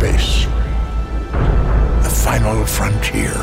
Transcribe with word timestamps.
space. 0.00 0.46
The 2.02 2.08
final 2.08 2.64
frontier. 2.64 3.34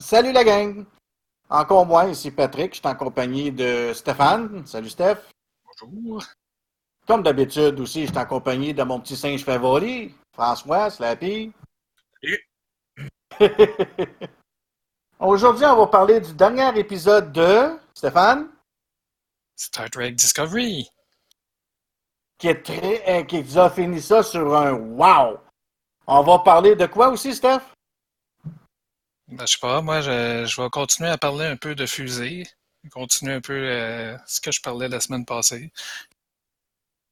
Salut 0.00 0.32
la 0.32 0.44
gang! 0.44 0.84
Encore 1.48 1.86
moi, 1.86 2.04
ici 2.10 2.30
Patrick, 2.30 2.74
je 2.74 2.80
suis 2.80 2.88
en 2.88 2.94
compagnie 2.94 3.50
de 3.50 3.92
Stéphane. 3.94 4.66
Salut 4.66 4.90
Steph. 4.90 5.16
Bonjour. 5.80 6.22
Comme 7.06 7.22
d'habitude 7.22 7.78
aussi, 7.78 8.02
je 8.02 8.10
suis 8.10 8.18
en 8.18 8.26
compagnie 8.26 8.74
de 8.74 8.82
mon 8.82 8.98
petit 8.98 9.16
singe 9.16 9.44
favori, 9.44 10.12
François 10.32 10.90
Slappy. 10.90 11.52
Salut. 12.20 12.48
Aujourd'hui, 15.20 15.64
on 15.66 15.76
va 15.76 15.86
parler 15.86 16.20
du 16.20 16.34
dernier 16.34 16.76
épisode 16.78 17.32
de 17.32 17.78
Stéphane, 17.94 18.48
Star 19.54 19.88
Trek 19.88 20.12
Discovery. 20.12 20.90
qui, 22.38 22.48
est 22.48 22.62
très, 22.62 23.02
euh, 23.08 23.22
qui 23.22 23.58
a 23.58 23.70
fini 23.70 24.02
ça 24.02 24.22
sur 24.22 24.54
un 24.54 24.72
wow! 24.72 25.38
On 26.08 26.22
va 26.22 26.40
parler 26.40 26.74
de 26.74 26.86
quoi 26.86 27.08
aussi, 27.08 27.34
Steph? 27.34 27.62
Ben, 29.28 29.46
je 29.46 29.52
sais 29.52 29.58
pas, 29.60 29.80
moi, 29.80 30.00
je, 30.00 30.44
je 30.44 30.60
vais 30.60 30.70
continuer 30.70 31.10
à 31.10 31.18
parler 31.18 31.46
un 31.46 31.56
peu 31.56 31.74
de 31.74 31.86
fusée. 31.86 32.44
Continuer 32.92 33.34
un 33.34 33.40
peu 33.40 33.54
euh, 33.54 34.16
ce 34.26 34.40
que 34.40 34.52
je 34.52 34.60
parlais 34.60 34.88
la 34.88 35.00
semaine 35.00 35.24
passée. 35.24 35.72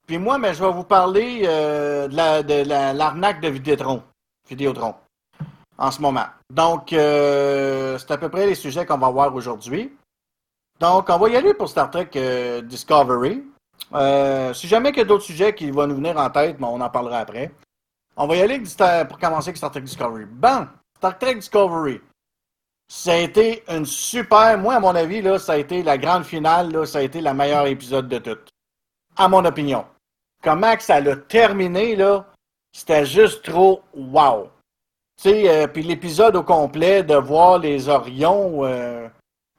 Puis 0.06 0.18
moi, 0.18 0.38
mais 0.38 0.52
je 0.54 0.62
vais 0.62 0.70
vous 0.72 0.84
parler 0.84 1.42
euh, 1.44 2.08
de 2.08 2.16
la- 2.16 2.42
de 2.42 2.62
la- 2.68 2.92
l'arnaque 2.92 3.40
de 3.40 3.48
Vidéotron, 3.48 4.02
Vidéotron, 4.48 4.94
en 5.78 5.90
ce 5.90 6.00
moment. 6.02 6.26
Donc, 6.50 6.92
euh, 6.92 7.96
c'est 7.98 8.10
à 8.10 8.18
peu 8.18 8.28
près 8.28 8.46
les 8.46 8.54
sujets 8.54 8.84
qu'on 8.84 8.98
va 8.98 9.08
voir 9.10 9.34
aujourd'hui. 9.34 9.96
Donc, 10.78 11.08
on 11.08 11.16
va 11.18 11.28
y 11.30 11.36
aller 11.36 11.54
pour 11.54 11.68
Star 11.68 11.90
Trek 11.90 12.10
euh, 12.16 12.60
Discovery. 12.60 13.44
Euh, 13.94 14.52
si 14.52 14.68
jamais 14.68 14.90
il 14.90 14.96
y 14.98 15.00
a 15.00 15.04
d'autres 15.04 15.24
sujets 15.24 15.54
qui 15.54 15.70
vont 15.70 15.86
nous 15.86 15.96
venir 15.96 16.16
en 16.18 16.28
tête, 16.30 16.58
bon, 16.58 16.68
on 16.68 16.80
en 16.80 16.90
parlera 16.90 17.18
après. 17.18 17.52
On 18.16 18.26
va 18.26 18.36
y 18.36 18.42
aller 18.42 18.62
pour 19.08 19.18
commencer 19.18 19.48
avec 19.48 19.56
Star 19.56 19.70
Trek 19.70 19.80
Discovery. 19.80 20.26
Bon, 20.26 20.66
Star 20.98 21.18
Trek 21.18 21.36
Discovery. 21.36 22.00
Ça 22.86 23.12
a 23.12 23.16
été 23.16 23.64
une 23.68 23.86
super, 23.86 24.58
moi 24.58 24.74
à 24.74 24.80
mon 24.80 24.94
avis, 24.94 25.22
là, 25.22 25.38
ça 25.38 25.52
a 25.52 25.56
été 25.56 25.82
la 25.82 25.96
grande 25.96 26.24
finale, 26.24 26.70
là, 26.70 26.84
ça 26.84 26.98
a 26.98 27.02
été 27.02 27.22
la 27.22 27.32
meilleure 27.32 27.66
épisode 27.66 28.08
de 28.08 28.18
toutes. 28.18 28.50
À 29.16 29.26
mon 29.28 29.44
opinion 29.44 29.86
comment 30.44 30.76
que 30.76 30.82
ça 30.82 31.00
l'a 31.00 31.16
terminé, 31.16 31.96
là, 31.96 32.26
c'était 32.72 33.06
juste 33.06 33.44
trop 33.44 33.82
wow. 33.94 34.50
Tu 35.20 35.30
sais, 35.30 35.48
euh, 35.48 35.66
puis 35.66 35.82
l'épisode 35.82 36.36
au 36.36 36.42
complet, 36.42 37.02
de 37.02 37.14
voir 37.14 37.58
les 37.58 37.88
Orions, 37.88 38.64
euh, 38.64 39.08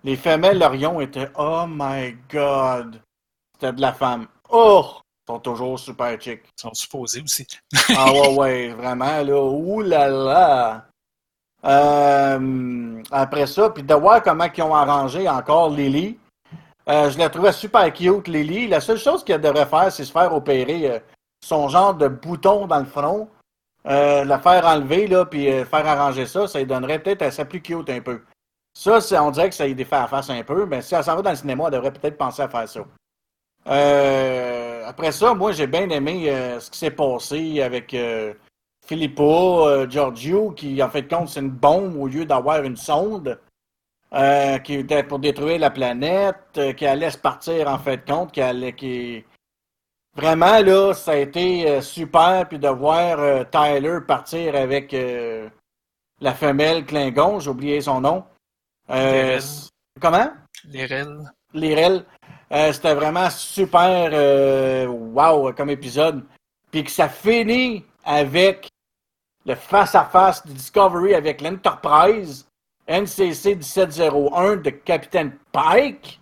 les 0.04 0.16
femelles 0.16 0.62
Orions 0.62 1.02
étaient 1.02 1.30
«Oh 1.38 1.66
my 1.68 2.16
God!» 2.30 3.02
C'était 3.54 3.74
de 3.74 3.82
la 3.82 3.94
femme. 3.94 4.28
Oh! 4.50 4.86
Ils 5.28 5.32
sont 5.34 5.40
toujours 5.40 5.80
super 5.80 6.22
chic. 6.22 6.42
Ils 6.46 6.62
sont 6.62 6.74
supposés 6.74 7.22
aussi. 7.22 7.48
Ah 7.98 8.12
ouais, 8.12 8.36
ouais, 8.36 8.68
vraiment, 8.70 9.24
là. 9.24 9.42
Ouh 9.42 9.82
là 9.82 10.08
là! 10.08 10.86
Euh, 11.66 13.02
après 13.10 13.48
ça, 13.48 13.72
puis 13.72 13.82
de 13.82 13.94
voir 13.96 14.22
comment 14.22 14.48
ils 14.56 14.62
ont 14.62 14.76
arrangé 14.76 15.28
encore 15.28 15.72
Lily. 15.72 16.20
Euh, 16.88 17.10
je 17.10 17.18
la 17.18 17.30
trouvais 17.30 17.52
super 17.52 17.92
cute, 17.92 18.28
Lily. 18.28 18.68
La 18.68 18.80
seule 18.80 18.98
chose 18.98 19.24
qu'elle 19.24 19.42
devrait 19.42 19.66
faire, 19.66 19.92
c'est 19.92 20.06
se 20.06 20.12
faire 20.12 20.34
opérer 20.34 20.92
euh, 20.92 21.00
son 21.44 21.68
genre 21.68 21.94
de 21.96 22.08
bouton 22.08 22.68
dans 22.68 22.80
le 22.80 22.86
front. 22.86 23.30
Euh, 23.88 24.24
la 24.26 24.40
faire 24.40 24.66
enlever, 24.66 25.06
là, 25.06 25.26
puis 25.26 25.48
euh, 25.48 25.64
faire 25.64 25.86
arranger 25.86 26.26
ça, 26.26 26.48
ça 26.48 26.58
lui 26.58 26.66
donnerait 26.66 26.98
peut-être 26.98 27.22
assez 27.22 27.46
plus 27.46 27.62
cute 27.62 27.90
un 27.90 28.02
peu. 28.02 28.22
Ça, 28.74 29.00
on 29.24 29.32
dirait 29.32 29.50
que 29.50 29.56
ça 29.56 29.68
lui 29.68 29.76
défait 29.76 29.96
la 29.96 30.08
face 30.08 30.30
un 30.30 30.44
peu, 30.44 30.66
mais 30.66 30.82
si 30.82 30.96
elle 30.96 31.04
s'en 31.04 31.16
va 31.16 31.22
dans 31.22 31.30
le 31.30 31.36
cinéma, 31.36 31.66
elle 31.68 31.74
devrait 31.74 31.94
peut-être 31.94 32.18
penser 32.18 32.42
à 32.42 32.50
faire 32.50 32.68
ça. 32.68 32.82
Euh, 33.68 34.84
après 34.88 35.12
ça, 35.12 35.34
moi, 35.36 35.52
j'ai 35.52 35.68
bien 35.68 35.88
aimé 35.90 36.30
euh, 36.30 36.60
ce 36.60 36.72
qui 36.72 36.80
s'est 36.80 36.92
passé 36.92 37.62
avec 37.62 37.96
Filippo, 38.86 39.86
Giorgio, 39.88 40.52
qui, 40.52 40.82
en 40.82 40.90
fait, 40.90 41.08
compte, 41.08 41.30
c'est 41.30 41.40
une 41.40 41.52
bombe 41.52 41.96
au 41.96 42.08
lieu 42.08 42.26
d'avoir 42.26 42.64
une 42.64 42.76
sonde 42.76 43.40
euh, 44.14 44.60
qui 44.60 44.76
était 44.76 45.04
pour 45.04 45.20
détruire 45.20 45.60
la 45.60 45.72
planète, 45.72 46.38
euh, 46.58 46.74
qui 46.74 46.86
allait 46.86 47.12
se 47.12 47.18
partir, 47.18 47.68
en 47.68 47.80
fait, 47.80 48.06
compte, 48.08 48.32
qui 48.32 48.42
allait. 48.42 48.74
Qui... 48.74 49.24
Vraiment, 50.16 50.60
là, 50.60 50.94
ça 50.94 51.12
a 51.12 51.16
été 51.18 51.70
euh, 51.70 51.82
super, 51.82 52.48
puis 52.48 52.60
de 52.60 52.70
voir 52.70 53.50
Tyler 53.50 54.00
partir 54.08 54.56
avec 54.56 54.96
la 56.22 56.34
femelle 56.34 56.86
Klingon, 56.86 57.40
j'ai 57.40 57.50
oublié 57.50 57.82
son 57.82 58.02
nom. 58.02 58.24
Comment? 60.00 60.30
Les 60.66 60.86
REL. 60.86 61.20
Lyrel. 61.54 62.06
Euh, 62.52 62.72
C'était 62.72 62.94
vraiment 62.94 63.30
super 63.30 64.12
wow 64.88 65.52
comme 65.54 65.70
épisode. 65.70 66.24
Puis 66.72 66.84
que 66.84 66.92
ça 66.92 67.10
finit 67.10 67.84
avec 68.04 68.70
le 69.46 69.56
face-à-face 69.56 70.46
de 70.46 70.52
Discovery 70.52 71.14
avec 71.16 71.42
l'Enterprise 71.42 72.48
NCC 72.88 73.56
1701 73.56 74.58
de 74.58 74.70
Capitaine 74.70 75.32
Pike? 75.52 76.20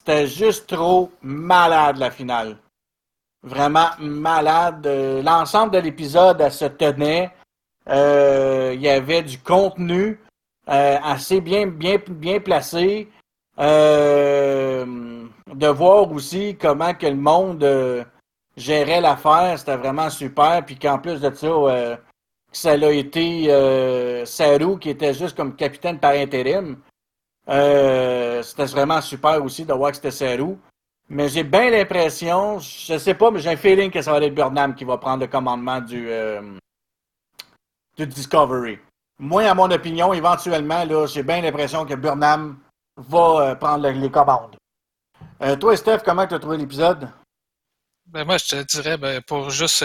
C'était 0.00 0.26
juste 0.26 0.68
trop 0.68 1.12
malade 1.22 1.98
la 1.98 2.10
finale. 2.10 2.56
Vraiment 3.42 3.90
malade. 4.00 4.86
Euh, 4.86 5.22
L'ensemble 5.22 5.74
de 5.74 5.78
l'épisode, 5.78 6.48
se 6.50 6.64
tenait. 6.64 7.30
Euh, 7.88 8.72
Il 8.74 8.80
y 8.80 8.88
avait 8.88 9.22
du 9.22 9.38
contenu 9.38 10.20
euh, 10.68 10.98
assez 11.02 11.40
bien, 11.40 11.66
bien, 11.66 11.98
bien 12.08 12.40
placé. 12.40 13.08
De 13.58 14.86
voir 15.66 16.12
aussi 16.12 16.56
comment 16.60 16.94
que 16.94 17.06
le 17.06 17.16
monde 17.16 18.06
gérait 18.56 19.00
l'affaire, 19.00 19.58
c'était 19.58 19.76
vraiment 19.76 20.10
super. 20.10 20.64
Puis 20.64 20.78
qu'en 20.78 20.98
plus 20.98 21.20
de 21.20 21.34
ça, 21.34 21.98
ça 22.52 22.72
a 22.72 22.90
été 22.90 23.46
euh, 23.48 24.24
qui 24.80 24.90
était 24.90 25.14
juste 25.14 25.36
comme 25.36 25.54
capitaine 25.54 25.98
par 25.98 26.12
intérim. 26.12 26.78
Euh, 27.48 28.42
c'était 28.42 28.66
vraiment 28.66 29.00
super 29.00 29.42
aussi 29.42 29.64
de 29.64 29.72
voir 29.72 29.90
que 29.90 29.96
c'était 29.96 30.10
Saru. 30.10 30.56
Mais 31.10 31.28
j'ai 31.28 31.42
bien 31.44 31.70
l'impression, 31.70 32.58
je 32.58 32.98
sais 32.98 33.14
pas, 33.14 33.30
mais 33.30 33.40
j'ai 33.40 33.50
un 33.50 33.56
feeling 33.56 33.90
que 33.90 34.02
ça 34.02 34.12
va 34.12 34.22
être 34.22 34.34
Burnham 34.34 34.74
qui 34.74 34.84
va 34.84 34.98
prendre 34.98 35.20
le 35.20 35.26
commandement 35.26 35.80
du, 35.80 36.06
euh, 36.10 36.42
Discovery. 37.96 38.78
Moi, 39.18 39.48
à 39.48 39.54
mon 39.54 39.70
opinion, 39.70 40.12
éventuellement, 40.12 40.84
là, 40.84 41.06
j'ai 41.06 41.22
bien 41.22 41.40
l'impression 41.40 41.86
que 41.86 41.94
Burnham 41.94 42.58
va 42.96 43.18
euh, 43.40 43.54
prendre 43.54 43.88
le- 43.88 43.98
les 43.98 44.10
commandes. 44.10 44.56
Toi, 45.60 45.76
Steph, 45.76 46.00
comment 46.04 46.26
tu 46.26 46.34
as 46.34 46.38
trouvé 46.38 46.58
l'épisode? 46.58 47.08
Ben, 48.06 48.24
moi, 48.24 48.36
je 48.38 48.46
te 48.46 48.62
dirais, 48.64 48.96
ben, 48.96 49.22
pour 49.22 49.50
juste 49.50 49.84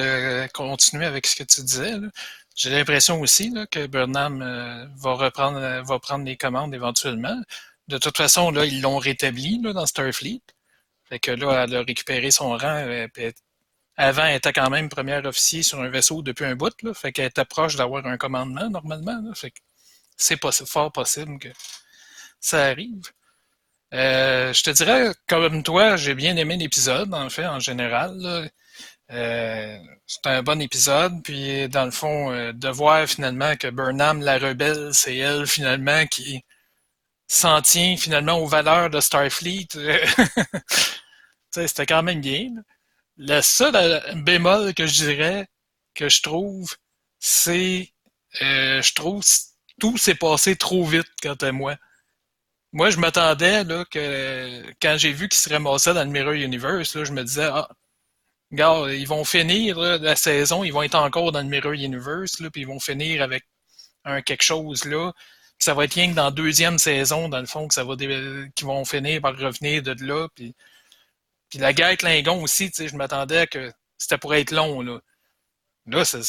continuer 0.53 1.05
avec 1.05 1.27
ce 1.27 1.35
que 1.35 1.43
tu 1.43 1.61
disais, 1.61 1.93
j'ai 2.55 2.69
l'impression 2.69 3.19
aussi 3.21 3.53
que 3.71 3.87
Burnham 3.87 4.41
euh, 4.41 4.85
va 4.95 5.13
reprendre 5.13 5.57
euh, 5.59 5.99
prendre 5.99 6.25
les 6.25 6.37
commandes 6.37 6.73
éventuellement. 6.73 7.41
De 7.87 7.97
toute 7.97 8.17
façon, 8.17 8.53
ils 8.63 8.81
l'ont 8.81 8.97
rétabli 8.97 9.59
dans 9.59 9.85
Starfleet. 9.85 10.41
Fait 11.05 11.19
que 11.19 11.31
là, 11.31 11.63
elle 11.63 11.75
a 11.75 11.83
récupéré 11.83 12.31
son 12.31 12.51
rang. 12.51 12.85
euh, 12.87 13.07
avant, 13.97 14.25
elle 14.25 14.37
était 14.37 14.53
quand 14.53 14.69
même 14.69 14.89
premier 14.89 15.17
officier 15.25 15.63
sur 15.63 15.81
un 15.81 15.89
vaisseau 15.89 16.21
depuis 16.23 16.45
un 16.45 16.55
bout. 16.55 16.73
Là, 16.83 16.93
fait 16.93 17.11
qu'elle 17.11 17.27
était 17.27 17.45
proche 17.45 17.75
d'avoir 17.75 18.05
un 18.07 18.17
commandement 18.17 18.69
normalement. 18.69 19.21
Fait 19.35 19.51
que 19.51 19.59
c'est 20.17 20.39
fort 20.65 20.91
possible 20.91 21.39
que 21.39 21.49
ça 22.39 22.65
arrive. 22.65 23.03
Je 23.91 24.63
te 24.63 24.69
dirais, 24.71 25.13
comme 25.27 25.63
toi, 25.63 25.95
j'ai 25.97 26.15
bien 26.15 26.35
aimé 26.37 26.57
l'épisode, 26.57 27.13
en 27.13 27.29
fait, 27.29 27.45
en 27.45 27.59
général. 27.59 28.51
Euh, 29.13 29.77
c'est 30.07 30.27
un 30.27 30.43
bon 30.43 30.59
épisode, 30.61 31.21
puis 31.23 31.69
dans 31.69 31.85
le 31.85 31.91
fond, 31.91 32.31
euh, 32.31 32.51
de 32.53 32.69
voir 32.69 33.07
finalement 33.07 33.55
que 33.55 33.69
Burnham, 33.69 34.21
la 34.21 34.37
rebelle, 34.39 34.93
c'est 34.93 35.15
elle 35.17 35.47
finalement 35.47 36.05
qui 36.07 36.43
s'en 37.27 37.61
tient 37.61 37.97
finalement 37.97 38.39
aux 38.39 38.47
valeurs 38.47 38.89
de 38.89 38.99
Starfleet. 38.99 39.67
C'était 41.51 41.85
quand 41.85 42.03
même 42.03 42.21
bien. 42.21 42.51
Le 43.17 43.41
seul 43.41 43.75
euh, 43.75 44.13
bémol 44.15 44.73
que 44.73 44.87
je 44.87 44.93
dirais, 45.05 45.47
que 45.95 46.09
je 46.09 46.21
trouve, 46.21 46.75
c'est, 47.19 47.93
euh, 48.41 48.81
je 48.81 48.93
trouve, 48.93 49.23
tout 49.79 49.97
s'est 49.97 50.15
passé 50.15 50.55
trop 50.55 50.85
vite 50.85 51.07
quant 51.21 51.35
à 51.35 51.51
moi. 51.51 51.77
Moi, 52.73 52.89
je 52.89 52.97
m'attendais 52.97 53.63
que 53.91 54.63
quand 54.81 54.97
j'ai 54.97 55.13
vu 55.13 55.29
qu'ils 55.29 55.39
se 55.39 55.49
ramassaient 55.49 55.93
dans 55.93 56.03
le 56.03 56.09
Mirror 56.09 56.33
Universe, 56.33 56.95
là, 56.95 57.03
je 57.03 57.11
me 57.13 57.23
disais 57.23 57.49
ah, 57.51 57.69
regarde, 58.53 58.91
ils 58.91 59.07
vont 59.07 59.25
finir 59.25 59.79
la 59.79 60.15
saison, 60.15 60.63
ils 60.63 60.71
vont 60.71 60.83
être 60.83 60.95
encore 60.95 61.31
dans 61.31 61.41
le 61.41 61.47
Mirror 61.47 61.73
Universe, 61.73 62.39
là, 62.39 62.49
puis 62.49 62.61
ils 62.61 62.67
vont 62.67 62.79
finir 62.79 63.21
avec 63.21 63.43
un 64.05 64.21
quelque 64.21 64.43
chose 64.43 64.85
là. 64.85 65.11
Puis 65.57 65.65
ça 65.65 65.73
va 65.73 65.85
être 65.85 65.93
rien 65.93 66.09
que 66.09 66.15
dans 66.15 66.25
la 66.25 66.31
deuxième 66.31 66.77
saison, 66.77 67.29
dans 67.29 67.39
le 67.39 67.45
fond, 67.45 67.67
que 67.67 67.73
ça 67.73 67.83
va 67.83 67.95
qu'ils 67.95 68.67
vont 68.67 68.85
finir 68.85 69.21
par 69.21 69.37
revenir 69.37 69.83
de 69.83 69.95
là. 70.05 70.27
Puis, 70.35 70.55
puis 71.49 71.59
la 71.59 71.73
guerre 71.73 71.97
Klingon 71.97 72.41
aussi, 72.43 72.69
tu 72.71 72.77
sais, 72.77 72.87
je 72.87 72.95
m'attendais 72.95 73.47
que 73.47 73.71
c'était 73.97 74.17
pour 74.17 74.33
être 74.35 74.51
long, 74.51 74.81
là. 74.81 74.99
Là, 75.85 76.05
ça, 76.05 76.19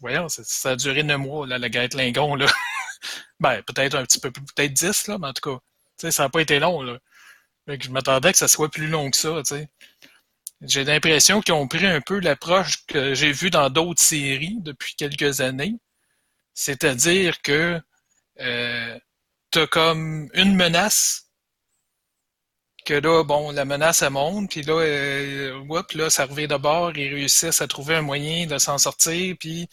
voyons, 0.00 0.28
ça, 0.28 0.70
a 0.70 0.76
duré 0.76 1.02
neuf 1.02 1.18
mois, 1.18 1.46
là, 1.46 1.58
la 1.58 1.68
guerre 1.68 1.88
de 1.88 1.96
Lingon, 1.96 2.34
là. 2.34 2.46
ben, 3.40 3.62
peut-être 3.62 3.94
un 3.94 4.04
petit 4.04 4.18
peu 4.20 4.30
plus, 4.32 4.42
peut-être 4.54 4.72
dix, 4.72 5.06
là, 5.06 5.18
mais 5.18 5.28
en 5.28 5.32
tout 5.32 5.50
cas, 5.50 5.58
tu 5.98 6.06
sais, 6.06 6.10
ça 6.10 6.24
n'a 6.24 6.28
pas 6.28 6.40
été 6.40 6.58
long, 6.58 6.82
là. 6.82 6.98
je 7.68 7.90
m'attendais 7.90 8.32
que 8.32 8.38
ça 8.38 8.48
soit 8.48 8.70
plus 8.70 8.88
long 8.88 9.10
que 9.10 9.16
ça, 9.16 9.42
tu 9.46 9.54
sais. 9.56 9.68
J'ai 10.62 10.84
l'impression 10.84 11.40
qu'ils 11.40 11.54
ont 11.54 11.68
pris 11.68 11.86
un 11.86 12.00
peu 12.00 12.18
l'approche 12.20 12.86
que 12.86 13.14
j'ai 13.14 13.32
vue 13.32 13.50
dans 13.50 13.68
d'autres 13.70 14.02
séries 14.02 14.56
depuis 14.60 14.94
quelques 14.96 15.40
années. 15.40 15.76
C'est-à-dire 16.54 17.42
que 17.42 17.80
euh, 18.40 18.98
tu 19.50 19.58
as 19.60 19.66
comme 19.66 20.30
une 20.34 20.54
menace 20.56 21.26
que 22.86 22.94
là, 22.94 23.24
bon, 23.24 23.50
la 23.50 23.64
menace, 23.64 24.02
elle 24.02 24.10
monte, 24.10 24.50
puis 24.50 24.62
là, 24.62 24.74
euh, 24.74 25.82
là, 25.94 26.10
ça 26.10 26.24
revient 26.24 26.46
de 26.48 26.56
bord, 26.56 26.96
ils 26.96 27.12
réussissent 27.14 27.60
à 27.60 27.66
trouver 27.66 27.96
un 27.96 28.02
moyen 28.02 28.46
de 28.46 28.58
s'en 28.58 28.78
sortir, 28.78 29.36
puis 29.40 29.68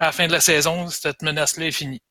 à 0.00 0.06
la 0.06 0.12
fin 0.12 0.26
de 0.26 0.32
la 0.32 0.40
saison, 0.40 0.88
cette 0.88 1.22
menace-là 1.22 1.66
est 1.66 1.72
finie. 1.72 2.02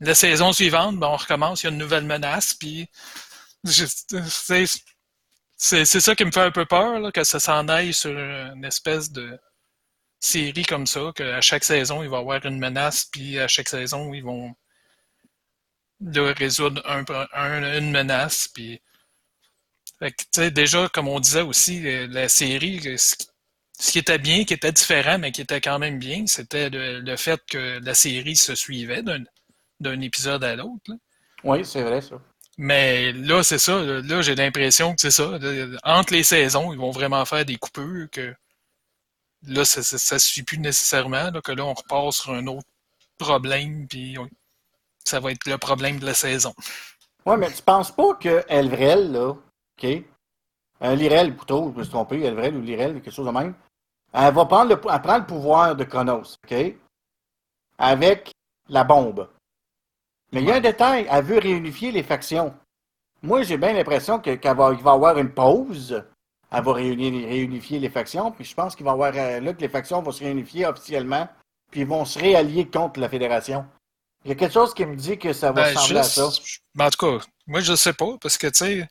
La 0.00 0.14
saison 0.14 0.52
suivante, 0.52 0.98
ben, 0.98 1.08
on 1.08 1.16
recommence, 1.16 1.62
il 1.62 1.66
y 1.66 1.68
a 1.68 1.72
une 1.72 1.78
nouvelle 1.78 2.04
menace, 2.04 2.54
puis 2.54 2.88
c'est 5.58 5.84
ça 5.84 6.14
qui 6.14 6.24
me 6.24 6.30
fait 6.30 6.40
un 6.40 6.50
peu 6.50 6.64
peur, 6.64 7.00
là, 7.00 7.12
que 7.12 7.24
ça 7.24 7.40
s'en 7.40 7.68
aille 7.68 7.92
sur 7.92 8.16
une 8.16 8.64
espèce 8.64 9.10
de 9.10 9.38
série 10.20 10.64
comme 10.64 10.86
ça, 10.86 11.12
qu'à 11.14 11.40
chaque 11.40 11.64
saison, 11.64 12.02
il 12.02 12.08
va 12.08 12.18
y 12.18 12.20
avoir 12.20 12.44
une 12.46 12.58
menace, 12.58 13.04
puis 13.04 13.38
à 13.38 13.48
chaque 13.48 13.68
saison, 13.68 14.14
ils 14.14 14.22
vont 14.22 14.54
résoudre 16.00 16.82
un, 16.86 17.78
une 17.78 17.90
menace, 17.90 18.48
puis 18.48 18.80
déjà, 20.52 20.88
comme 20.88 21.08
on 21.08 21.20
disait 21.20 21.42
aussi, 21.42 21.86
euh, 21.86 22.06
la 22.08 22.28
série, 22.28 22.80
euh, 22.86 22.96
ce 22.96 23.92
qui 23.92 23.98
était 23.98 24.18
bien, 24.18 24.44
qui 24.44 24.54
était 24.54 24.72
différent, 24.72 25.18
mais 25.18 25.32
qui 25.32 25.40
était 25.40 25.60
quand 25.60 25.78
même 25.78 25.98
bien, 25.98 26.26
c'était 26.26 26.70
le, 26.70 27.16
fait 27.16 27.40
que 27.50 27.80
la 27.82 27.94
série 27.94 28.36
se 28.36 28.54
suivait 28.54 29.02
d'un 29.80 30.00
épisode 30.00 30.44
à 30.44 30.56
l'autre. 30.56 30.92
Oui, 31.44 31.64
c'est 31.64 31.82
vrai, 31.82 32.00
ça. 32.00 32.20
Mais 32.58 33.12
là, 33.12 33.44
c'est 33.44 33.58
ça. 33.58 33.80
Là, 33.80 34.20
j'ai 34.20 34.34
l'impression 34.34 34.94
que 34.94 35.00
c'est 35.00 35.12
ça. 35.12 35.38
Entre 35.84 36.12
les 36.12 36.24
saisons, 36.24 36.72
ils 36.72 36.78
vont 36.78 36.90
vraiment 36.90 37.24
faire 37.24 37.44
des 37.44 37.56
coupures 37.56 38.10
que 38.10 38.34
là, 39.46 39.64
ça 39.64 40.14
ne 40.14 40.18
suit 40.18 40.42
plus 40.42 40.58
nécessairement. 40.58 41.30
que 41.40 41.52
là, 41.52 41.64
on 41.64 41.74
repart 41.74 42.12
sur 42.12 42.32
un 42.32 42.46
autre 42.48 42.66
problème, 43.16 43.86
puis 43.86 44.16
ça 45.04 45.20
va 45.20 45.30
être 45.30 45.46
le 45.46 45.56
problème 45.56 46.00
de 46.00 46.06
la 46.06 46.14
saison. 46.14 46.52
Oui, 47.24 47.36
mais 47.38 47.50
tu 47.52 47.62
penses 47.62 47.92
pas 47.92 48.14
que 48.14 48.44
Elvrel, 48.48 49.12
là, 49.12 49.30
OK? 49.30 49.86
Un 50.80 50.94
Lirel, 50.94 51.36
plutôt, 51.36 51.72
je 51.72 51.78
me 51.78 51.82
suis 51.84 51.92
trompé, 51.92 52.20
Elvrel 52.22 52.56
ou 52.56 52.60
Lirel, 52.60 52.94
quelque 52.94 53.14
chose 53.14 53.26
de 53.26 53.32
même. 53.32 53.54
Elle 54.12 54.34
va 54.34 54.46
prendre 54.46 54.70
le, 54.70 54.80
prend 54.80 55.18
le 55.18 55.26
pouvoir 55.26 55.76
de 55.76 55.84
Chronos, 55.84 56.36
OK? 56.44 56.74
Avec 57.78 58.32
la 58.68 58.82
bombe. 58.82 59.28
Mais 60.32 60.42
il 60.42 60.48
y 60.48 60.52
a 60.52 60.56
un 60.56 60.60
détail, 60.60 61.06
elle 61.10 61.24
veut 61.24 61.38
réunifier 61.38 61.90
les 61.90 62.02
factions. 62.02 62.54
Moi, 63.22 63.42
j'ai 63.42 63.56
bien 63.56 63.72
l'impression 63.72 64.18
qu'il 64.20 64.38
va, 64.42 64.72
y 64.72 64.88
avoir 64.88 65.18
une 65.18 65.30
pause. 65.30 66.04
Elle 66.50 66.64
va 66.64 66.72
réunifier 66.72 67.78
les 67.78 67.90
factions, 67.90 68.30
puis 68.30 68.44
je 68.44 68.54
pense 68.54 68.74
qu'il 68.74 68.84
va 68.84 68.92
y 68.92 68.94
avoir 68.94 69.12
euh, 69.14 69.40
là 69.40 69.52
que 69.52 69.60
les 69.60 69.68
factions 69.68 70.00
vont 70.00 70.12
se 70.12 70.24
réunifier 70.24 70.66
officiellement, 70.66 71.28
puis 71.70 71.80
ils 71.80 71.86
vont 71.86 72.04
se 72.04 72.18
réallier 72.18 72.66
contre 72.68 73.00
la 73.00 73.08
Fédération. 73.08 73.66
Il 74.24 74.30
y 74.30 74.32
a 74.32 74.34
quelque 74.34 74.54
chose 74.54 74.74
qui 74.74 74.84
me 74.84 74.96
dit 74.96 75.18
que 75.18 75.32
ça 75.32 75.52
va 75.52 75.64
ben, 75.64 75.76
ressembler 75.76 76.00
à 76.00 76.02
ça. 76.04 76.28
Ben, 76.74 76.86
en 76.86 76.90
tout 76.90 77.06
cas, 77.06 77.24
moi, 77.46 77.60
je 77.60 77.72
ne 77.72 77.76
sais 77.76 77.92
pas, 77.92 78.16
parce 78.20 78.38
que, 78.38 78.46
tu 78.46 78.54
sais, 78.54 78.88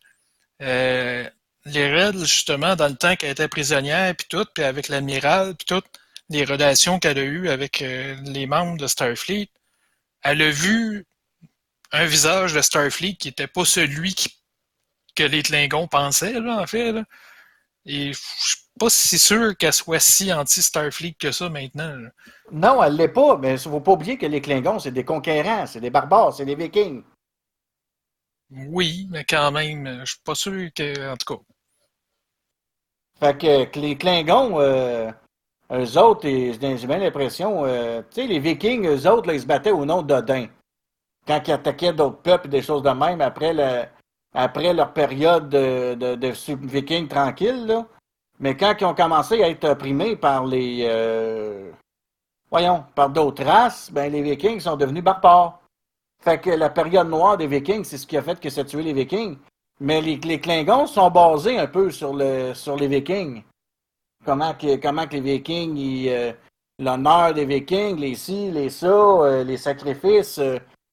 euh, 0.62 1.30
les 1.66 1.92
règles, 1.92 2.20
justement, 2.20 2.76
dans 2.76 2.88
le 2.88 2.96
temps 2.96 3.16
qu'elle 3.16 3.32
était 3.32 3.48
prisonnière, 3.48 4.16
puis 4.16 4.28
tout, 4.30 4.46
puis 4.54 4.64
avec 4.64 4.88
l'amiral, 4.88 5.56
puis 5.56 5.66
toutes 5.66 5.90
les 6.30 6.44
relations 6.44 7.00
qu'elle 7.00 7.20
a 7.20 7.24
eues 7.24 7.50
avec 7.50 7.82
euh, 7.82 8.16
les 8.24 8.46
membres 8.46 8.78
de 8.78 8.88
Starfleet, 8.88 9.50
elle 10.24 10.42
a 10.42 10.50
vu 10.50 11.06
un 11.92 12.06
visage 12.06 12.54
de 12.54 12.62
Starfleet 12.62 13.16
qui 13.16 13.30
n'était 13.30 13.48
pas 13.48 13.66
celui 13.66 14.16
que 15.16 15.24
les 15.24 15.44
Klingons 15.44 15.88
pensaient, 15.88 16.40
là, 16.40 16.62
en 16.62 16.68
fait. 16.68 16.94
Et 17.86 18.14
je 18.14 18.20
suis 18.20 18.58
pas 18.78 18.90
si 18.90 19.18
sûr 19.18 19.56
qu'elle 19.58 19.74
soit 19.74 20.00
si 20.00 20.32
anti-Starfleet 20.32 21.16
que 21.20 21.32
ça 21.32 21.50
maintenant. 21.50 22.10
Non, 22.52 22.84
elle 22.84 22.96
l'est 22.96 23.08
pas, 23.08 23.38
mais 23.38 23.50
il 23.50 23.54
ne 23.54 23.58
faut 23.58 23.80
pas 23.80 23.94
oublier 23.94 24.18
que 24.18 24.26
les 24.26 24.42
Klingons, 24.42 24.80
c'est 24.80 24.92
des 24.92 25.06
conquérants, 25.06 25.66
c'est 25.66 25.80
des 25.80 25.90
barbares, 25.90 26.34
c'est 26.34 26.46
des 26.46 26.56
vikings. 26.56 27.04
Oui, 28.50 29.08
mais 29.10 29.24
quand 29.24 29.52
même, 29.52 30.02
je 30.02 30.12
suis 30.12 30.22
pas 30.24 30.36
sûr 30.36 30.70
que. 30.76 31.12
En 31.12 31.18
tout 31.18 31.36
cas. 31.36 31.42
Fait 33.20 33.38
que, 33.38 33.80
les 33.80 33.98
Klingons, 33.98 34.60
euh, 34.60 35.12
eux 35.72 35.98
autres, 35.98 36.28
j'ai 36.28 36.58
bien 36.58 36.98
l'impression, 36.98 37.66
euh, 37.66 38.02
tu 38.12 38.22
sais, 38.22 38.28
les 38.28 38.40
Vikings, 38.40 38.86
eux 38.88 39.10
autres, 39.10 39.34
ils 39.34 39.42
se 39.42 39.46
battaient 39.46 39.72
au 39.72 39.86
nom 39.86 40.02
d'Odin. 40.02 40.48
Quand 41.28 41.42
ils 41.46 41.52
attaquaient 41.52 41.94
d'autres 41.94 42.22
peuples 42.22 42.48
des 42.48 42.62
choses 42.62 42.82
de 42.84 42.90
même, 42.90 43.22
après, 43.22 43.54
le, 43.54 43.84
après 44.34 44.74
leur 44.74 44.94
période 44.94 45.50
de, 45.50 45.96
de, 45.96 46.16
de 46.16 46.34
Vikings 46.68 47.08
tranquille, 47.08 47.66
là. 47.66 47.86
Mais 48.40 48.56
quand 48.56 48.76
ils 48.80 48.86
ont 48.86 48.94
commencé 48.94 49.44
à 49.44 49.50
être 49.50 49.68
opprimés 49.68 50.16
par 50.16 50.46
les. 50.46 50.86
Euh, 50.88 51.72
voyons, 52.52 52.84
par 52.94 53.10
d'autres 53.10 53.44
races, 53.44 53.92
ben 53.92 54.12
les 54.12 54.22
Vikings 54.22 54.60
sont 54.60 54.78
devenus 54.78 55.04
barbares. 55.04 55.60
Fait 56.24 56.40
que 56.40 56.52
la 56.52 56.70
période 56.70 57.10
noire 57.10 57.38
des 57.38 57.48
Vikings, 57.48 57.84
c'est 57.84 57.98
ce 57.98 58.06
qui 58.06 58.16
a 58.16 58.22
fait 58.22 58.40
que 58.40 58.50
ça 58.50 58.62
a 58.62 58.64
tué 58.64 58.84
les 58.84 58.94
Vikings. 58.94 59.38
Mais 59.80 60.02
les, 60.02 60.18
les 60.18 60.40
Klingons 60.40 60.88
sont 60.88 61.10
basés 61.10 61.58
un 61.60 61.68
peu 61.68 61.92
sur, 61.92 62.14
le, 62.14 62.54
sur 62.54 62.76
les 62.76 62.88
Vikings. 62.88 63.44
Comment 64.26 64.54
que, 64.54 64.76
comment 64.78 65.08
que 65.08 65.14
les 65.16 65.22
Vikings, 65.22 66.08
euh, 66.10 66.34
l'honneur 66.80 67.34
des 67.34 67.46
Vikings, 67.46 67.98
les 67.98 68.16
ci, 68.16 68.52
les 68.52 68.70
ça, 68.70 68.88
euh, 68.88 69.44
les 69.44 69.58
sacrifices. 69.58 70.40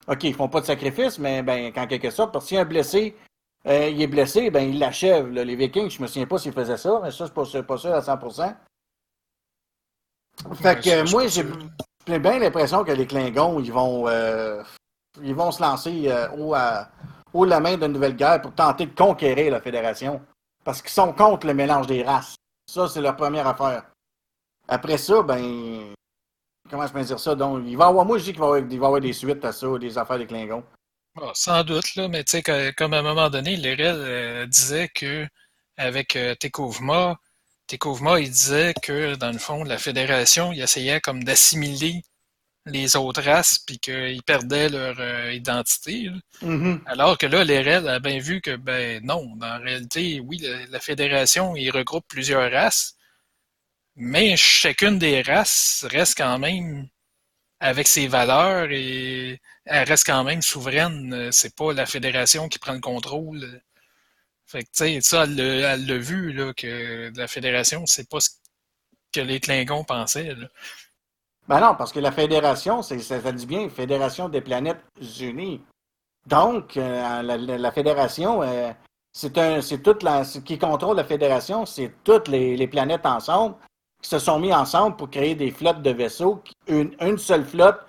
Euh, 0.09 0.13
OK, 0.13 0.23
ils 0.23 0.33
font 0.33 0.49
pas 0.49 0.61
de 0.61 0.65
sacrifices, 0.65 1.19
mais 1.19 1.41
ben, 1.43 1.71
en 1.75 1.87
quelque 1.87 2.09
sorte, 2.09 2.31
parce 2.33 2.47
qu'il 2.47 2.55
y 2.55 2.57
a 2.57 2.61
un 2.61 2.65
blessé, 2.65 3.15
il 3.65 4.01
est 4.01 4.07
blessé, 4.07 4.51
ben, 4.51 4.69
il 4.69 4.79
l'achève. 4.79 5.29
Les 5.29 5.55
Vikings, 5.55 5.89
je 5.89 6.01
me 6.01 6.07
souviens 6.07 6.27
pas 6.27 6.37
s'ils 6.37 6.53
faisaient 6.53 6.77
ça, 6.77 6.99
mais 7.03 7.11
ça, 7.11 7.25
je 7.25 7.43
suis 7.43 7.63
pas, 7.63 7.77
sûr 7.77 7.93
à 7.93 7.99
100%. 7.99 8.55
Fait 10.55 10.79
que 10.81 11.11
moi, 11.11 11.27
j'ai 11.27 12.19
bien 12.19 12.39
l'impression 12.39 12.83
que 12.83 12.91
les 12.91 13.07
Klingons, 13.07 13.59
ils 13.59 13.71
vont 13.71 14.07
ils 15.21 15.35
vont 15.35 15.51
se 15.51 15.61
lancer 15.61 16.03
euh, 16.07 16.29
haut, 16.37 16.53
à, 16.53 16.89
haut 17.33 17.45
la 17.45 17.59
main 17.59 17.77
d'une 17.77 17.93
nouvelle 17.93 18.15
guerre 18.15 18.41
pour 18.41 18.53
tenter 18.53 18.85
de 18.85 18.95
conquérir 18.95 19.51
la 19.51 19.61
Fédération. 19.61 20.21
Parce 20.63 20.81
qu'ils 20.81 20.91
sont 20.91 21.13
contre 21.13 21.47
le 21.47 21.53
mélange 21.53 21.87
des 21.87 22.03
races. 22.03 22.35
Ça, 22.67 22.87
c'est 22.87 23.01
leur 23.01 23.15
première 23.15 23.47
affaire. 23.47 23.83
Après 24.67 24.97
ça, 24.97 25.21
ben. 25.21 25.93
Comment 26.75 26.87
je 26.87 26.91
peux 26.91 27.03
dire 27.03 27.19
ça? 27.21 27.35
Donc, 27.35 27.63
il 27.65 27.77
va 27.77 27.85
avoir, 27.85 28.05
moi, 28.05 28.17
je 28.17 28.25
dis 28.25 28.31
qu'il 28.33 28.41
va, 28.41 28.59
y 28.59 28.75
avoir 28.75 28.99
des 28.99 29.13
suites 29.13 29.45
à 29.45 29.53
ça, 29.53 29.65
des 29.79 29.97
affaires 29.97 30.17
des 30.17 30.27
Klingons. 30.27 30.61
Ah, 31.21 31.31
sans 31.33 31.63
doute, 31.63 31.95
là, 31.95 32.09
mais 32.09 32.25
tu 32.25 32.41
sais, 32.41 32.73
comme 32.75 32.93
à 32.93 32.99
un 32.99 33.01
moment 33.01 33.29
donné, 33.29 33.55
Lérel 33.55 33.95
euh, 33.97 34.45
disait 34.45 34.89
que 34.89 35.25
avec 35.77 36.17
euh, 36.17 36.35
Tekovma, 36.35 37.17
il 37.71 38.29
disait 38.29 38.73
que, 38.83 39.15
dans 39.15 39.31
le 39.31 39.37
fond, 39.37 39.63
la 39.63 39.77
Fédération, 39.77 40.51
il 40.51 40.59
essayait 40.59 40.99
comme 40.99 41.23
d'assimiler 41.23 42.01
les 42.65 42.97
autres 42.97 43.21
races 43.21 43.57
puis 43.59 43.79
qu'ils 43.79 44.23
perdaient 44.23 44.67
leur 44.67 44.97
euh, 44.99 45.31
identité. 45.31 46.09
Mm-hmm. 46.43 46.81
Alors 46.87 47.17
que 47.17 47.25
là, 47.25 47.39
Reds 47.39 47.87
a 47.87 47.99
bien 47.99 48.19
vu 48.19 48.41
que 48.41 48.57
ben 48.57 49.01
non, 49.01 49.37
en 49.41 49.59
réalité, 49.59 50.19
oui, 50.19 50.45
la, 50.69 50.79
fédération, 50.81 51.55
il 51.55 51.69
regroupe 51.71 52.05
plusieurs 52.09 52.51
races, 52.51 52.97
mais 53.95 54.35
chacune 54.37 54.99
des 54.99 55.21
races 55.21 55.85
reste 55.89 56.17
quand 56.17 56.39
même 56.39 56.87
avec 57.59 57.87
ses 57.87 58.07
valeurs 58.07 58.67
et 58.71 59.39
elle 59.65 59.87
reste 59.87 60.05
quand 60.05 60.23
même 60.23 60.41
souveraine. 60.41 61.31
C'est 61.31 61.55
pas 61.55 61.73
la 61.73 61.85
fédération 61.85 62.49
qui 62.49 62.59
prend 62.59 62.73
le 62.73 62.81
contrôle. 62.81 63.61
Fait 64.45 64.67
ça, 64.71 65.23
elle 65.23 65.35
l'a 65.35 65.97
vu, 65.97 66.35
que 66.55 67.11
la 67.15 67.27
fédération, 67.27 67.85
c'est 67.85 68.09
pas 68.09 68.19
ce 68.19 68.29
que 69.11 69.21
les 69.21 69.39
Klingons 69.39 69.83
pensaient. 69.83 70.35
Ben 71.47 71.59
non, 71.59 71.75
parce 71.75 71.91
que 71.91 71.99
la 71.99 72.11
fédération, 72.11 72.81
ça, 72.81 72.95
dit 73.31 73.45
bien 73.45 73.69
Fédération 73.69 74.29
des 74.29 74.41
planètes 74.41 74.83
unies. 75.19 75.61
Donc, 76.27 76.75
euh, 76.77 77.21
la, 77.21 77.71
fédération, 77.71 78.41
euh, 78.41 78.71
c'est 79.13 79.83
toute 79.83 80.03
la, 80.03 80.23
ce 80.23 80.39
qui 80.39 80.57
contrôle 80.57 80.97
la 80.97 81.03
fédération, 81.05 81.65
c'est 81.65 81.93
toutes 82.03 82.27
les, 82.27 82.67
planètes 82.67 83.05
ensemble 83.05 83.55
se 84.07 84.19
sont 84.19 84.39
mis 84.39 84.53
ensemble 84.53 84.95
pour 84.95 85.09
créer 85.09 85.35
des 85.35 85.51
flottes 85.51 85.81
de 85.81 85.91
vaisseaux, 85.91 86.41
une, 86.67 87.17
seule 87.17 87.45
flotte 87.45 87.79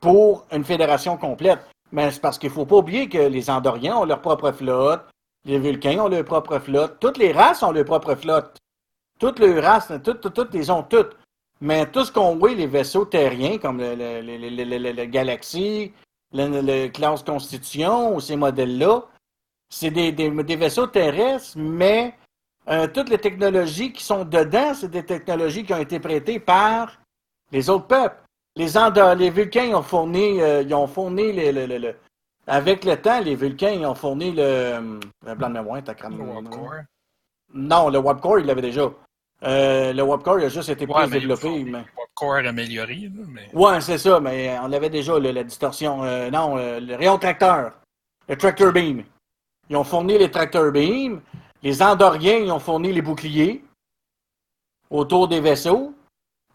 pour 0.00 0.46
une 0.52 0.64
fédération 0.64 1.16
complète. 1.16 1.60
Mais 1.92 2.10
c'est 2.10 2.20
parce 2.20 2.38
qu'il 2.38 2.48
ne 2.48 2.54
faut 2.54 2.66
pas 2.66 2.76
oublier 2.76 3.08
que 3.08 3.18
les 3.18 3.50
Andoriens 3.50 3.96
ont 3.96 4.04
leur 4.04 4.20
propre 4.20 4.52
flotte, 4.52 5.02
les 5.44 5.58
Vulcains 5.58 5.98
ont 5.98 6.08
leur 6.08 6.24
propre 6.24 6.58
flotte, 6.58 6.98
toutes 7.00 7.18
les 7.18 7.32
races 7.32 7.62
ont 7.62 7.72
leur 7.72 7.84
propre 7.84 8.14
flotte. 8.14 8.58
Toutes 9.18 9.38
les 9.38 9.60
races, 9.60 9.92
toutes, 10.02 10.32
toutes 10.32 10.52
les 10.52 10.70
ont 10.70 10.82
toutes. 10.82 11.16
Mais 11.60 11.86
tout 11.86 12.04
ce 12.04 12.10
qu'on 12.10 12.36
voit, 12.36 12.54
les 12.54 12.66
vaisseaux 12.66 13.04
terriens, 13.04 13.58
comme 13.58 13.78
le, 13.78 13.94
le, 13.94 14.20
le, 14.20 14.92
le 14.92 15.04
Galaxy, 15.04 15.92
le, 16.32 16.88
classe 16.88 17.22
Constitution 17.22 18.14
ou 18.14 18.20
ces 18.20 18.36
modèles-là, 18.36 19.04
c'est 19.68 19.90
des, 19.90 20.12
des, 20.12 20.56
vaisseaux 20.56 20.86
terrestres, 20.86 21.56
mais 21.56 22.14
euh, 22.68 22.86
toutes 22.86 23.08
les 23.08 23.18
technologies 23.18 23.92
qui 23.92 24.02
sont 24.04 24.24
dedans, 24.24 24.74
c'est 24.74 24.90
des 24.90 25.04
technologies 25.04 25.64
qui 25.64 25.74
ont 25.74 25.78
été 25.80 25.98
prêtées 25.98 26.38
par 26.38 27.00
les 27.50 27.68
autres 27.68 27.86
peuples. 27.86 28.16
Les, 28.56 28.76
Andor 28.76 29.14
les 29.14 29.30
Vulcains 29.30 29.74
ont 29.74 29.82
fourni, 29.82 30.40
euh, 30.40 30.62
ils 30.62 30.74
ont 30.74 30.86
fourni 30.86 31.32
avec 32.46 32.84
le 32.84 32.96
temps, 32.96 33.20
les 33.20 33.34
Vulcains 33.34 33.70
ils 33.70 33.86
ont 33.86 33.94
fourni 33.94 34.32
le, 34.32 34.98
le 35.26 35.34
blanc 35.34 35.48
de 35.48 35.54
mémoire, 35.54 35.82
t'as 35.84 35.94
Le. 36.08 36.84
Non, 37.54 37.88
le 37.90 37.98
Warp 37.98 38.20
Core, 38.20 38.38
il 38.40 38.46
l'avait 38.46 38.62
déjà. 38.62 38.90
Euh, 39.44 39.92
le 39.92 40.02
Warp 40.02 40.22
Core, 40.22 40.38
il 40.40 40.44
a 40.46 40.48
juste 40.48 40.68
été 40.68 40.86
Ouais, 40.86 41.02
plus 41.02 41.10
mais 41.10 41.20
développé. 41.20 41.48
mais... 41.64 41.70
Le 41.70 41.84
Warp 41.96 42.10
Core 42.14 42.46
amélioré, 42.46 43.10
mais... 43.28 43.48
Ouais, 43.52 43.80
c'est 43.80 43.98
ça, 43.98 44.20
mais 44.20 44.56
on 44.62 44.68
l'avait 44.68 44.88
déjà, 44.90 45.18
la 45.18 45.44
distorsion. 45.44 46.02
Euh, 46.04 46.30
non, 46.30 46.56
euh, 46.56 46.80
le 46.80 46.94
rayon 46.94 47.18
tracteur. 47.18 47.72
Le 48.28 48.36
tractor 48.36 48.72
beam. 48.72 49.02
Ils 49.68 49.76
ont 49.76 49.84
fourni 49.84 50.16
les 50.18 50.30
tractor 50.30 50.70
beam. 50.72 51.20
Les 51.62 51.82
Andoriens, 51.82 52.38
ils 52.38 52.50
ont 52.50 52.58
fourni 52.58 52.92
les 52.92 53.02
boucliers 53.02 53.64
autour 54.90 55.28
des 55.28 55.40
vaisseaux. 55.40 55.94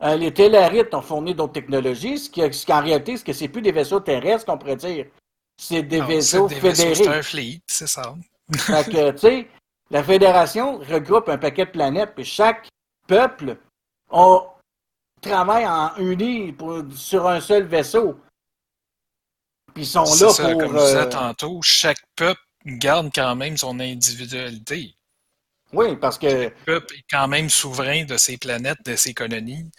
Euh, 0.04 0.16
les 0.16 0.34
Tellarites 0.34 0.94
ont 0.94 1.02
fourni 1.02 1.34
d'autres 1.34 1.54
technologies, 1.54 2.20
ce 2.20 2.30
qui- 2.30 2.54
ce 2.54 2.66
qu'en 2.66 2.82
réalité, 2.82 3.18
ce 3.18 3.24
que 3.24 3.34
c'est 3.34 3.48
plus 3.48 3.62
des 3.62 3.72
vaisseaux 3.72 4.00
terrestres 4.00 4.46
qu'on 4.46 4.58
pourrait 4.58 4.76
dire. 4.76 5.08
C'est 5.60 5.82
des 5.82 6.00
Non, 6.00 6.06
vaisseaux 6.08 6.48
c'est 6.50 6.56
des 6.56 6.62
vaisseaux 6.62 6.84
fédérés. 6.84 7.04
Starfleet, 7.04 7.62
c'est 7.68 7.88
ça. 7.88 8.14
Fait 8.58 8.86
que, 8.92 9.12
tu 9.12 9.18
sais, 9.18 9.48
la 9.90 10.04
fédération 10.04 10.78
regroupe 10.80 11.30
un 11.30 11.38
paquet 11.38 11.66
de 11.66 11.72
planètes, 11.72 12.14
puis 12.14 12.26
chaque 12.26 12.68
peuple 13.08 13.58
a, 14.12 14.40
travaille 15.22 15.66
en 15.66 15.96
uni 15.98 16.52
pour- 16.52 16.84
sur 16.94 17.28
un 17.28 17.42
seul 17.42 17.64
vaisseau. 17.64 18.20
Puis 19.74 19.84
ils 19.84 19.88
sont 19.88 20.06
C'est 20.06 20.26
là 20.26 20.32
ça, 20.32 20.44
pour. 20.52 20.62
comme 20.62 20.74
je 20.78 20.86
disais 20.86 20.98
euh, 20.98 21.10
tantôt, 21.10 21.60
chaque 21.64 22.02
peuple 22.16 22.42
garde 22.68 23.10
quand 23.14 23.36
même 23.36 23.58
son 23.58 23.80
individualité. 23.80 24.96
oui, 25.74 25.96
parce 25.96 26.18
que 26.18 26.26
Le 26.28 26.50
peuple 26.66 26.96
est 26.96 27.06
quand 27.10 27.28
même 27.28 27.50
souverain 27.50 28.04
de 28.06 28.18
ses 28.18 28.38
planètes, 28.38 28.84
de 28.86 28.96
ses 28.96 29.14
colonies. 29.14 29.70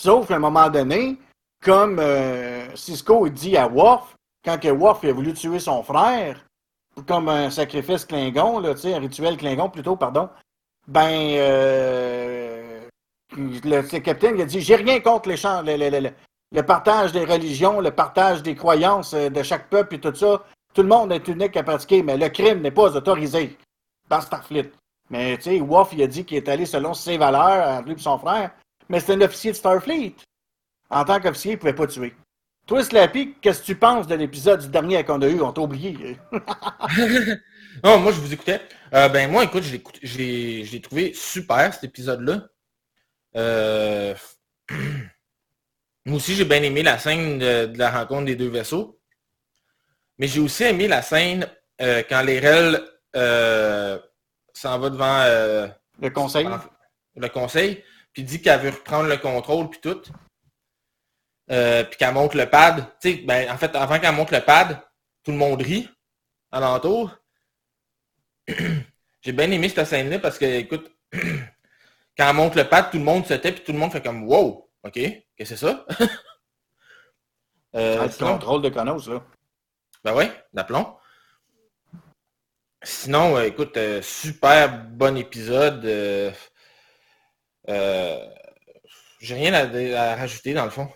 Sauf 0.00 0.28
qu'à 0.28 0.36
un 0.36 0.40
moment 0.40 0.68
donné, 0.70 1.18
comme 1.62 1.98
euh, 1.98 2.74
Cisco 2.74 3.28
dit 3.28 3.56
à 3.56 3.66
Worf, 3.68 4.16
quand 4.44 4.58
que 4.58 4.68
Worf 4.68 5.04
a 5.04 5.12
voulu 5.12 5.34
tuer 5.34 5.58
son 5.58 5.82
frère, 5.82 6.44
comme 7.06 7.28
un 7.28 7.50
sacrifice 7.50 8.04
Klingon, 8.06 8.60
là, 8.60 8.70
un 8.82 8.98
rituel 8.98 9.36
Klingon 9.36 9.68
plutôt, 9.68 9.96
pardon, 9.96 10.28
ben, 10.88 11.10
euh, 11.12 12.80
le, 13.36 13.60
le 13.82 13.82
capitaine 14.00 14.36
il 14.36 14.42
a 14.42 14.46
dit 14.46 14.60
J'ai 14.60 14.76
rien 14.76 15.00
contre 15.00 15.28
les 15.28 15.36
champs, 15.36 15.62
le, 15.62 15.76
le- 15.76 16.00
le- 16.00 16.12
le 16.52 16.62
partage 16.64 17.12
des 17.12 17.24
religions, 17.24 17.80
le 17.80 17.92
partage 17.92 18.42
des 18.42 18.56
croyances 18.56 19.14
euh, 19.14 19.28
de 19.28 19.42
chaque 19.42 19.68
peuple 19.68 19.94
et 19.96 20.00
tout 20.00 20.14
ça. 20.14 20.42
Tout 20.74 20.82
le 20.82 20.88
monde 20.88 21.12
est 21.12 21.26
unique 21.28 21.56
à 21.56 21.62
pratiquer, 21.62 22.02
mais 22.02 22.16
le 22.16 22.28
crime 22.28 22.60
n'est 22.60 22.70
pas 22.70 22.96
autorisé 22.96 23.56
dans 24.08 24.20
Starfleet. 24.20 24.70
Mais 25.10 25.36
tu 25.36 25.44
sais, 25.44 25.60
Worf, 25.60 25.92
il 25.92 26.02
a 26.02 26.06
dit 26.06 26.24
qu'il 26.24 26.36
est 26.36 26.48
allé 26.48 26.66
selon 26.66 26.94
ses 26.94 27.18
valeurs, 27.18 27.82
lui 27.82 27.94
et 27.94 27.98
son 27.98 28.18
frère, 28.18 28.52
mais 28.88 29.00
c'est 29.00 29.14
un 29.14 29.20
officier 29.20 29.50
de 29.52 29.56
Starfleet. 29.56 30.14
En 30.90 31.04
tant 31.04 31.20
qu'officier, 31.20 31.52
il 31.52 31.54
ne 31.54 31.60
pouvait 31.60 31.74
pas 31.74 31.86
tuer. 31.86 32.14
Toi, 32.66 32.84
Slappy, 32.84 33.34
qu'est-ce 33.40 33.60
que 33.60 33.66
tu 33.66 33.74
penses 33.74 34.06
de 34.06 34.14
l'épisode 34.14 34.60
du 34.60 34.68
dernier 34.68 35.02
qu'on 35.04 35.20
a 35.22 35.28
eu? 35.28 35.40
On 35.40 35.52
t'a 35.52 35.62
oublié. 35.62 36.16
Non, 37.84 37.98
moi, 38.00 38.12
je 38.12 38.20
vous 38.20 38.32
écoutais. 38.32 38.60
Euh, 38.92 39.08
ben, 39.08 39.30
moi, 39.30 39.44
écoute, 39.44 39.62
je 39.62 40.18
l'ai 40.18 40.80
trouvé 40.82 41.12
super, 41.14 41.72
cet 41.72 41.84
épisode-là. 41.84 42.48
Euh, 43.36 44.14
Moi 46.06 46.16
aussi, 46.16 46.34
j'ai 46.34 46.44
bien 46.44 46.62
aimé 46.62 46.82
la 46.82 46.98
scène 46.98 47.38
de 47.38 47.78
la 47.78 47.90
rencontre 47.90 48.24
des 48.24 48.36
deux 48.36 48.48
vaisseaux. 48.48 48.99
Mais 50.20 50.26
j'ai 50.26 50.40
aussi 50.40 50.64
aimé 50.64 50.86
la 50.86 51.00
scène 51.00 51.48
euh, 51.80 52.02
quand 52.06 52.20
l'Erel 52.20 52.78
euh, 53.16 53.98
s'en 54.52 54.78
va 54.78 54.90
devant 54.90 55.20
euh, 55.22 55.66
Le 55.98 56.10
conseil. 56.10 56.46
le 57.16 57.28
conseil, 57.30 57.82
puis 58.12 58.22
dit 58.22 58.42
qu'elle 58.42 58.60
veut 58.60 58.68
reprendre 58.68 59.08
le 59.08 59.16
contrôle, 59.16 59.70
puis 59.70 59.80
tout. 59.80 60.02
Euh, 61.50 61.84
puis 61.84 61.96
qu'elle 61.96 62.12
monte 62.12 62.34
le 62.34 62.50
pad. 62.50 62.86
Ben, 63.24 63.50
en 63.50 63.56
fait, 63.56 63.74
avant 63.74 63.98
qu'elle 63.98 64.14
monte 64.14 64.30
le 64.30 64.42
pad, 64.42 64.82
tout 65.24 65.30
le 65.30 65.38
monde 65.38 65.62
rit 65.62 65.88
alentour. 66.52 67.16
J'ai 69.22 69.32
bien 69.32 69.50
aimé 69.50 69.70
cette 69.70 69.86
scène-là 69.86 70.18
parce 70.18 70.38
que, 70.38 70.44
écoute, 70.44 70.94
quand 71.14 72.28
elle 72.28 72.36
monte 72.36 72.56
le 72.56 72.68
pad, 72.68 72.90
tout 72.90 72.98
le 72.98 73.04
monde 73.04 73.24
se 73.26 73.32
tait, 73.34 73.52
puis 73.52 73.64
tout 73.64 73.72
le 73.72 73.78
monde 73.78 73.90
fait 73.92 74.02
comme 74.02 74.24
Wow, 74.28 74.70
ok, 74.82 74.92
qu'est-ce 74.92 75.24
que 75.38 75.44
c'est 75.46 75.56
ça? 75.56 75.86
Euh, 77.76 77.98
Ah, 78.00 78.06
le 78.06 78.10
sinon- 78.10 78.32
contrôle 78.32 78.62
de 78.62 78.68
Conos, 78.68 79.06
là. 79.08 79.22
Ben 80.04 80.14
ouais, 80.14 80.30
d'aplomb. 80.52 80.96
Sinon, 82.82 83.36
euh, 83.36 83.44
écoute, 83.44 83.76
euh, 83.78 84.02
super 84.02 84.84
bon 84.86 85.16
épisode. 85.16 85.84
euh, 85.84 86.30
J'ai 89.20 89.34
rien 89.34 89.52
à, 89.54 90.12
à 90.12 90.16
rajouter 90.16 90.54
dans 90.54 90.64
le 90.64 90.70
fond. 90.70 90.88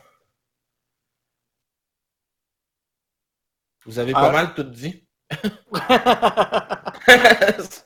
Vous 3.86 3.98
avez 3.98 4.12
pas 4.12 4.30
mal 4.32 4.54
tout 4.54 4.62
dit. 4.64 5.06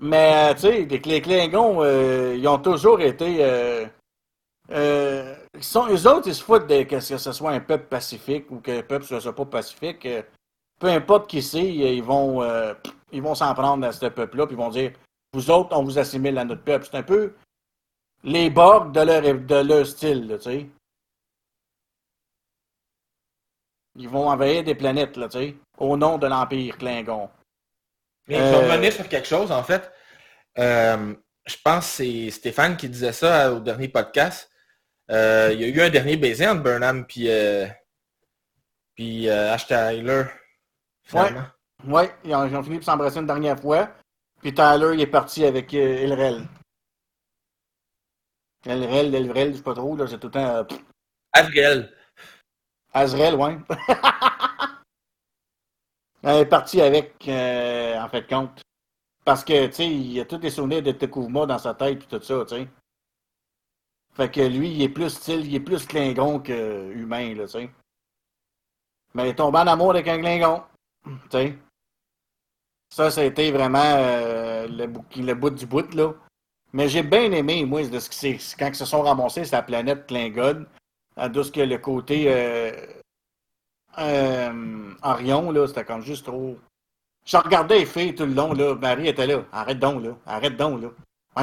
Mais, 0.00 0.54
tu 0.54 0.60
sais, 0.62 0.84
les, 0.86 0.98
les 0.98 1.20
Klingons, 1.22 1.84
ils 2.34 2.46
ont 2.48 2.58
toujours 2.58 3.00
été... 3.00 3.86
Ils 4.70 5.64
sont, 5.64 5.86
eux 5.88 6.06
autres, 6.06 6.28
ils 6.28 6.34
se 6.34 6.42
foutent 6.44 6.66
de, 6.66 6.82
que 6.84 7.00
ce 7.00 7.18
soit 7.32 7.50
un 7.50 7.60
peuple 7.60 7.86
pacifique 7.88 8.50
ou 8.50 8.60
que 8.60 8.70
le 8.70 8.82
peuple 8.82 9.12
ne 9.12 9.20
soit 9.20 9.34
pas 9.34 9.46
pacifique. 9.46 10.06
Peu 10.78 10.88
importe 10.88 11.28
qui 11.28 11.42
c'est, 11.42 11.64
ils 11.64 12.02
vont 12.02 12.42
euh, 12.42 12.74
ils 13.12 13.22
vont 13.22 13.34
s'en 13.34 13.54
prendre 13.54 13.86
à 13.86 13.92
ce 13.92 14.06
peuple-là, 14.06 14.46
puis 14.46 14.54
ils 14.54 14.58
vont 14.58 14.70
dire, 14.70 14.92
vous 15.32 15.50
autres, 15.50 15.76
on 15.76 15.82
vous 15.82 15.98
assimile 15.98 16.38
à 16.38 16.44
notre 16.44 16.62
peuple. 16.62 16.86
C'est 16.90 16.96
un 16.98 17.02
peu 17.02 17.34
les 18.24 18.50
Borg 18.50 18.92
de 18.92 19.00
leur, 19.00 19.22
de 19.22 19.54
leur 19.56 19.86
style, 19.86 20.36
tu 20.38 20.42
sais. 20.42 20.66
Ils 23.96 24.08
vont 24.08 24.28
envahir 24.28 24.62
des 24.62 24.74
planètes, 24.74 25.16
là, 25.16 25.28
tu 25.28 25.38
sais, 25.38 25.56
au 25.78 25.96
nom 25.96 26.18
de 26.18 26.26
l'Empire 26.26 26.76
Klingon. 26.78 27.28
Mais 28.28 28.36
je 28.36 28.42
Euh, 28.42 28.50
vais 28.60 28.70
revenir 28.70 28.92
sur 28.92 29.08
quelque 29.08 29.26
chose, 29.26 29.50
en 29.50 29.62
fait. 29.62 29.90
Euh, 30.58 31.14
je 31.46 31.56
pense 31.64 31.86
que 31.86 31.92
c'est 31.92 32.30
Stéphane 32.30 32.76
qui 32.76 32.88
disait 32.88 33.12
ça 33.12 33.52
au 33.52 33.60
dernier 33.60 33.88
podcast. 33.88 34.50
Euh, 35.10 35.50
il 35.52 35.60
y 35.60 35.64
a 35.64 35.68
eu 35.68 35.80
un 35.80 35.90
dernier 35.90 36.16
baiser 36.16 36.46
entre 36.46 36.62
Burnham 36.62 37.06
puis, 37.06 37.28
puis 38.94 39.28
Ash 39.30 39.66
Tyler. 39.66 40.24
Finalement. 41.08 41.46
Oui, 41.86 42.02
ils 42.24 42.34
ont, 42.34 42.46
ils 42.46 42.56
ont 42.56 42.62
fini 42.62 42.76
par 42.76 42.84
s'embrasser 42.84 43.18
une 43.18 43.26
dernière 43.26 43.58
fois. 43.58 43.90
Puis 44.40 44.54
Tyler, 44.54 44.90
il 44.94 45.00
est 45.00 45.06
parti 45.06 45.44
avec 45.44 45.72
euh, 45.74 46.04
Elrel. 46.04 46.46
Elrel, 48.64 49.14
Elrel, 49.14 49.52
je 49.52 49.58
sais 49.58 49.62
pas 49.62 49.74
trop, 49.74 49.96
là, 49.96 50.06
c'est 50.06 50.18
tout 50.18 50.28
le 50.28 50.32
temps... 50.32 50.56
euh, 50.56 50.64
pff, 50.64 50.80
Azrael. 51.32 51.94
Azrael, 52.92 53.34
ouais. 53.36 53.58
Elle 56.22 56.38
est 56.38 56.46
partie 56.46 56.80
avec, 56.80 57.14
euh, 57.28 58.00
en 58.00 58.08
fait, 58.08 58.28
compte. 58.28 58.60
Parce 59.24 59.44
que, 59.44 59.66
tu 59.66 59.72
sais, 59.72 59.86
il 59.86 60.12
y 60.12 60.20
a 60.20 60.24
tous 60.24 60.38
les 60.38 60.50
souvenirs 60.50 60.82
de 60.82 60.92
Tekuvma 60.92 61.46
dans 61.46 61.58
sa 61.58 61.74
tête, 61.74 62.00
puis 62.00 62.08
tout 62.08 62.22
ça, 62.22 62.44
tu 62.44 62.56
sais. 62.56 62.68
Fait 64.14 64.30
que 64.30 64.40
lui, 64.40 64.72
il 64.72 64.82
est 64.82 64.88
plus 64.88 65.10
style, 65.10 65.46
il 65.46 65.54
est 65.54 65.60
plus 65.60 65.86
Klingon 65.86 66.40
que 66.40 66.90
humain, 66.92 67.34
là, 67.34 67.44
tu 67.44 67.52
sais. 67.52 67.70
Mais 69.14 69.26
il 69.26 69.28
est 69.28 69.34
tombé 69.36 69.58
en 69.58 69.66
amour 69.68 69.90
avec 69.90 70.08
un 70.08 70.18
Klingon, 70.18 70.64
tu 71.04 71.10
sais. 71.30 71.58
Ça, 72.90 73.10
ça 73.10 73.20
a 73.20 73.24
été 73.24 73.50
vraiment 73.52 73.82
euh, 73.84 74.66
le, 74.66 74.86
bout, 75.34 75.50
du 75.50 75.66
bout, 75.66 75.94
là. 75.94 76.14
Mais 76.72 76.88
j'ai 76.88 77.02
bien 77.02 77.30
aimé, 77.32 77.64
moi, 77.64 77.86
de 77.86 77.98
ce 77.98 78.08
c'est. 78.10 78.38
Quand 78.58 78.68
ils 78.68 78.74
se 78.74 78.84
sont 78.84 79.02
ramassés 79.02 79.44
sur 79.44 79.56
la 79.56 79.62
planète 79.62 80.06
Klingon, 80.06 80.66
ce 81.16 81.50
que 81.50 81.60
le 81.60 81.78
côté 81.78 82.24
euh, 82.28 82.72
euh, 83.98 84.94
Orion, 85.02 85.50
là, 85.50 85.66
c'était 85.66 85.84
comme 85.84 86.02
juste 86.02 86.26
trop. 86.26 86.56
Je 87.24 87.36
regardais 87.36 87.80
les 87.80 87.86
filles 87.86 88.14
tout 88.14 88.24
le 88.24 88.34
long, 88.34 88.52
là. 88.54 88.74
Marie 88.74 89.08
était 89.08 89.26
là. 89.26 89.44
Arrête 89.52 89.78
donc, 89.78 90.02
là. 90.02 90.16
Arrête 90.26 90.56
donc, 90.56 90.82
là. 90.82 90.88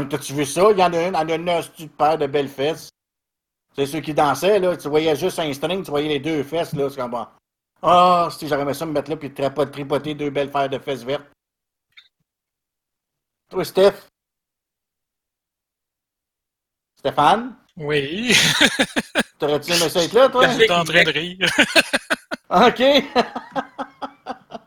T'as-tu 0.09 0.33
vu 0.33 0.45
ça? 0.45 0.71
Il 0.71 0.79
y 0.79 0.83
en 0.83 0.91
a 0.93 1.07
une, 1.07 1.15
elle 1.15 1.31
a 1.31 1.35
une 1.35 1.49
hostie 1.49 1.85
de 1.85 1.91
paire 1.91 2.17
de 2.17 2.27
belles 2.27 2.49
fesses. 2.49 2.89
C'est 3.75 3.85
ceux 3.85 3.99
qui 4.01 4.13
dansaient, 4.13 4.59
là. 4.59 4.75
Tu 4.77 4.87
voyais 4.89 5.15
juste 5.15 5.39
un 5.39 5.53
string, 5.53 5.83
tu 5.83 5.91
voyais 5.91 6.09
les 6.09 6.19
deux 6.19 6.43
fesses, 6.43 6.73
là. 6.73 6.89
C'est 6.89 6.99
comme 6.99 7.11
bon. 7.11 7.27
Ah, 7.81 8.29
si 8.31 8.47
j'aurais 8.47 8.61
aimé 8.63 8.73
ça 8.73 8.85
me 8.85 8.91
mettre 8.91 9.09
là 9.09 9.17
puis 9.17 9.33
tripoter, 9.33 9.71
tripoter 9.71 10.15
deux 10.15 10.29
belles 10.29 10.51
paires 10.51 10.69
de 10.69 10.79
fesses 10.79 11.03
vertes. 11.03 11.25
Toi, 13.49 13.63
Steph? 13.65 13.93
Stéphane? 16.97 17.55
Oui, 17.77 18.33
T'aurais-tu 19.39 19.71
aimé 19.73 19.89
ça 19.89 20.01
être 20.03 20.13
là, 20.13 20.29
toi? 20.29 20.47
j'étais 20.49 20.71
en 20.71 20.83
train 20.85 21.03
de 21.03 21.09
rire. 21.11 21.37
OK. 22.49 22.81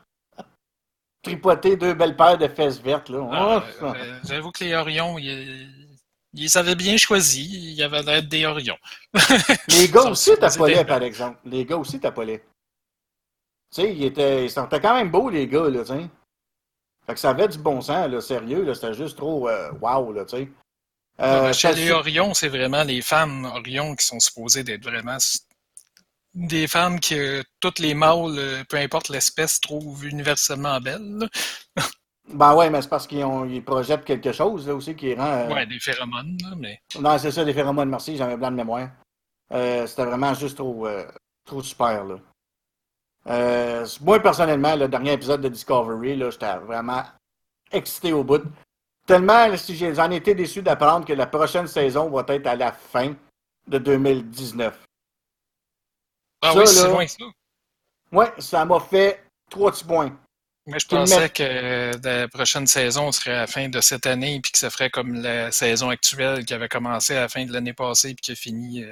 Tripoter 1.23 1.77
deux 1.77 1.95
belles 1.95 2.17
paires 2.17 2.39
de 2.39 2.47
fesses 2.49 2.79
vertes, 2.81 3.09
là. 3.09 3.29
Ah, 3.33 3.65
Oh, 3.67 3.73
ça. 3.81 3.93
euh, 3.97 4.21
J'avoue 4.25 4.51
que 4.53 4.63
les 4.65 4.75
Orions, 4.75 5.19
ils, 5.19 5.89
ils 6.35 6.57
avaient 6.59 6.75
bien 6.77 6.97
choisi. 6.97 7.75
Ils 7.75 7.83
avaient 7.83 8.03
l'air 8.03 8.23
des 8.23 8.47
Orions. 8.47 8.79
Les 9.69 9.89
gars 9.89 10.03
aussi 10.05 10.31
supposés 10.31 10.85
par 10.85 11.03
exemple. 11.03 11.39
Les 11.45 11.65
gars 11.65 11.77
aussi 11.77 11.99
t'appelaient. 11.99 12.45
Tu 13.75 13.83
sais, 13.83 13.95
ils 13.95 14.05
étaient, 14.05 14.47
ils 14.47 14.53
quand 14.55 14.95
même 14.95 15.11
beaux, 15.11 15.29
les 15.31 15.47
gars, 15.47 15.69
là, 15.69 15.81
tu 15.81 15.87
sais. 15.93 16.09
Fait 17.07 17.15
que 17.15 17.21
ça 17.21 17.31
avait 17.31 17.49
du 17.49 17.59
bon 17.59 17.81
sens, 17.81 18.09
là, 18.11 18.21
sérieux, 18.21 18.65
là, 18.65 18.75
c'était 18.75 18.95
juste 18.95 19.17
trop 19.17 19.49
euh, 19.49 19.71
wow, 19.81 20.13
là, 20.13 20.25
tu 20.25 20.37
sais. 20.37 20.49
Euh, 21.21 21.53
chez 21.53 21.75
les 21.75 21.91
Orions, 21.91 22.33
c'est 22.35 22.49
vraiment 22.49 22.85
les 22.85 23.03
femmes 23.03 23.45
Orions 23.47 23.97
qui 23.97 24.07
sont 24.07 24.21
supposées 24.21 24.63
d'être 24.63 24.85
vraiment 24.85 25.19
des 26.35 26.69
femmes 26.69 27.01
que 27.01 27.43
toutes 27.61 27.79
les 27.79 27.95
mâles, 27.95 28.39
euh, 28.39 28.65
peu 28.69 28.77
importe 28.77 29.09
l'espèce, 29.09 29.61
trouvent 29.61 30.07
universellement 30.07 30.81
belles. 30.81 31.29
Ben 32.31 32.55
ouais, 32.55 32.69
mais 32.69 32.83
c'est 32.83 32.91
parce 32.91 33.07
qu'ils 33.07 33.25
ont- 33.25 33.47
ils 33.47 33.65
projettent 33.65 34.05
quelque 34.05 34.33
chose, 34.33 34.69
là, 34.69 34.75
aussi, 34.75 34.95
qui 34.95 35.15
rend... 35.15 35.25
euh, 35.25 35.49
Ouais, 35.49 35.65
des 35.65 35.81
phéromones, 35.81 36.37
là, 36.43 36.55
mais 36.59 36.79
Non, 37.01 37.17
c'est 37.17 37.31
ça, 37.31 37.43
les 37.43 37.55
phéromones, 37.55 37.89
merci, 37.89 38.19
j'avais 38.19 38.37
blanc 38.37 38.51
de 38.51 38.57
mémoire. 38.57 38.91
Euh, 39.53 39.87
c'était 39.87 40.05
vraiment 40.05 40.35
juste 40.35 40.57
trop, 40.59 40.87
trop 41.47 41.63
super, 41.63 42.05
là. 42.05 42.17
Euh, 43.29 43.87
moi, 44.01 44.21
personnellement, 44.21 44.75
le 44.75 44.89
dernier 44.89 45.13
épisode 45.13 45.43
de 45.43 45.49
Discovery, 45.49 46.19
j'étais 46.19 46.57
vraiment 46.57 47.03
excité 47.71 48.13
au 48.13 48.25
bout. 48.25 48.43
Tellement, 49.07 49.55
si 49.57 49.77
j'en 49.77 50.11
étais 50.11 50.35
déçu 50.35 50.63
d'apprendre 50.63 51.07
que 51.07 51.13
la 51.13 51.27
prochaine 51.27 51.67
saison 51.67 52.11
va 52.11 52.25
être 52.29 52.47
à 52.47 52.57
la 52.57 52.73
fin 52.73 53.15
de 53.67 53.79
2019. 53.79 54.79
ah 56.43 56.53
Ça, 56.53 56.59
oui, 56.59 56.67
c'est 56.67 56.89
loin 56.89 57.05
que 57.05 57.11
ça. 57.11 57.25
Ouais, 58.13 58.33
ça 58.39 58.65
m'a 58.65 58.81
fait 58.81 59.23
trois 59.51 59.73
petits 59.73 59.85
points. 59.85 60.17
Mais 60.67 60.79
je 60.79 60.87
pensais 60.87 61.31
que 61.31 61.43
euh, 61.43 61.93
la 62.03 62.29
prochaine 62.29 62.67
saison 62.67 63.11
serait 63.13 63.33
à 63.33 63.41
la 63.41 63.47
fin 63.47 63.69
de 63.69 63.81
cette 63.81 64.07
année, 64.07 64.41
puis 64.43 64.53
que 64.53 64.59
ça 64.59 64.69
ferait 64.69 64.91
comme 64.91 65.15
la 65.15 65.51
saison 65.51 65.89
actuelle 65.89 66.45
qui 66.45 66.53
avait 66.53 66.69
commencé 66.69 67.17
à 67.17 67.21
la 67.21 67.29
fin 67.29 67.45
de 67.45 67.53
l'année 67.53 67.73
passée, 67.73 68.15
puis 68.15 68.23
qui 68.23 68.33
a 68.33 68.35
fini. 68.35 68.85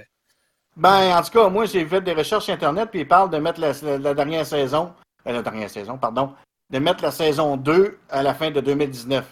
Euh, 0.76 0.80
Ben, 0.80 1.16
en 1.18 1.22
tout 1.22 1.30
cas, 1.30 1.48
moi, 1.48 1.64
j'ai 1.66 1.86
fait 1.86 2.00
des 2.00 2.12
recherches 2.12 2.48
Internet, 2.48 2.90
puis 2.90 3.00
ils 3.00 3.08
parlent 3.08 3.30
de 3.30 3.38
mettre 3.38 3.60
la, 3.60 3.72
la 3.98 4.14
dernière 4.14 4.46
saison, 4.46 4.92
euh, 5.26 5.32
la 5.32 5.42
dernière 5.42 5.70
saison, 5.70 5.98
pardon, 5.98 6.34
de 6.70 6.78
mettre 6.78 7.02
la 7.02 7.10
saison 7.10 7.56
2 7.56 7.98
à 8.10 8.22
la 8.22 8.34
fin 8.34 8.50
de 8.50 8.60
2019. 8.60 9.24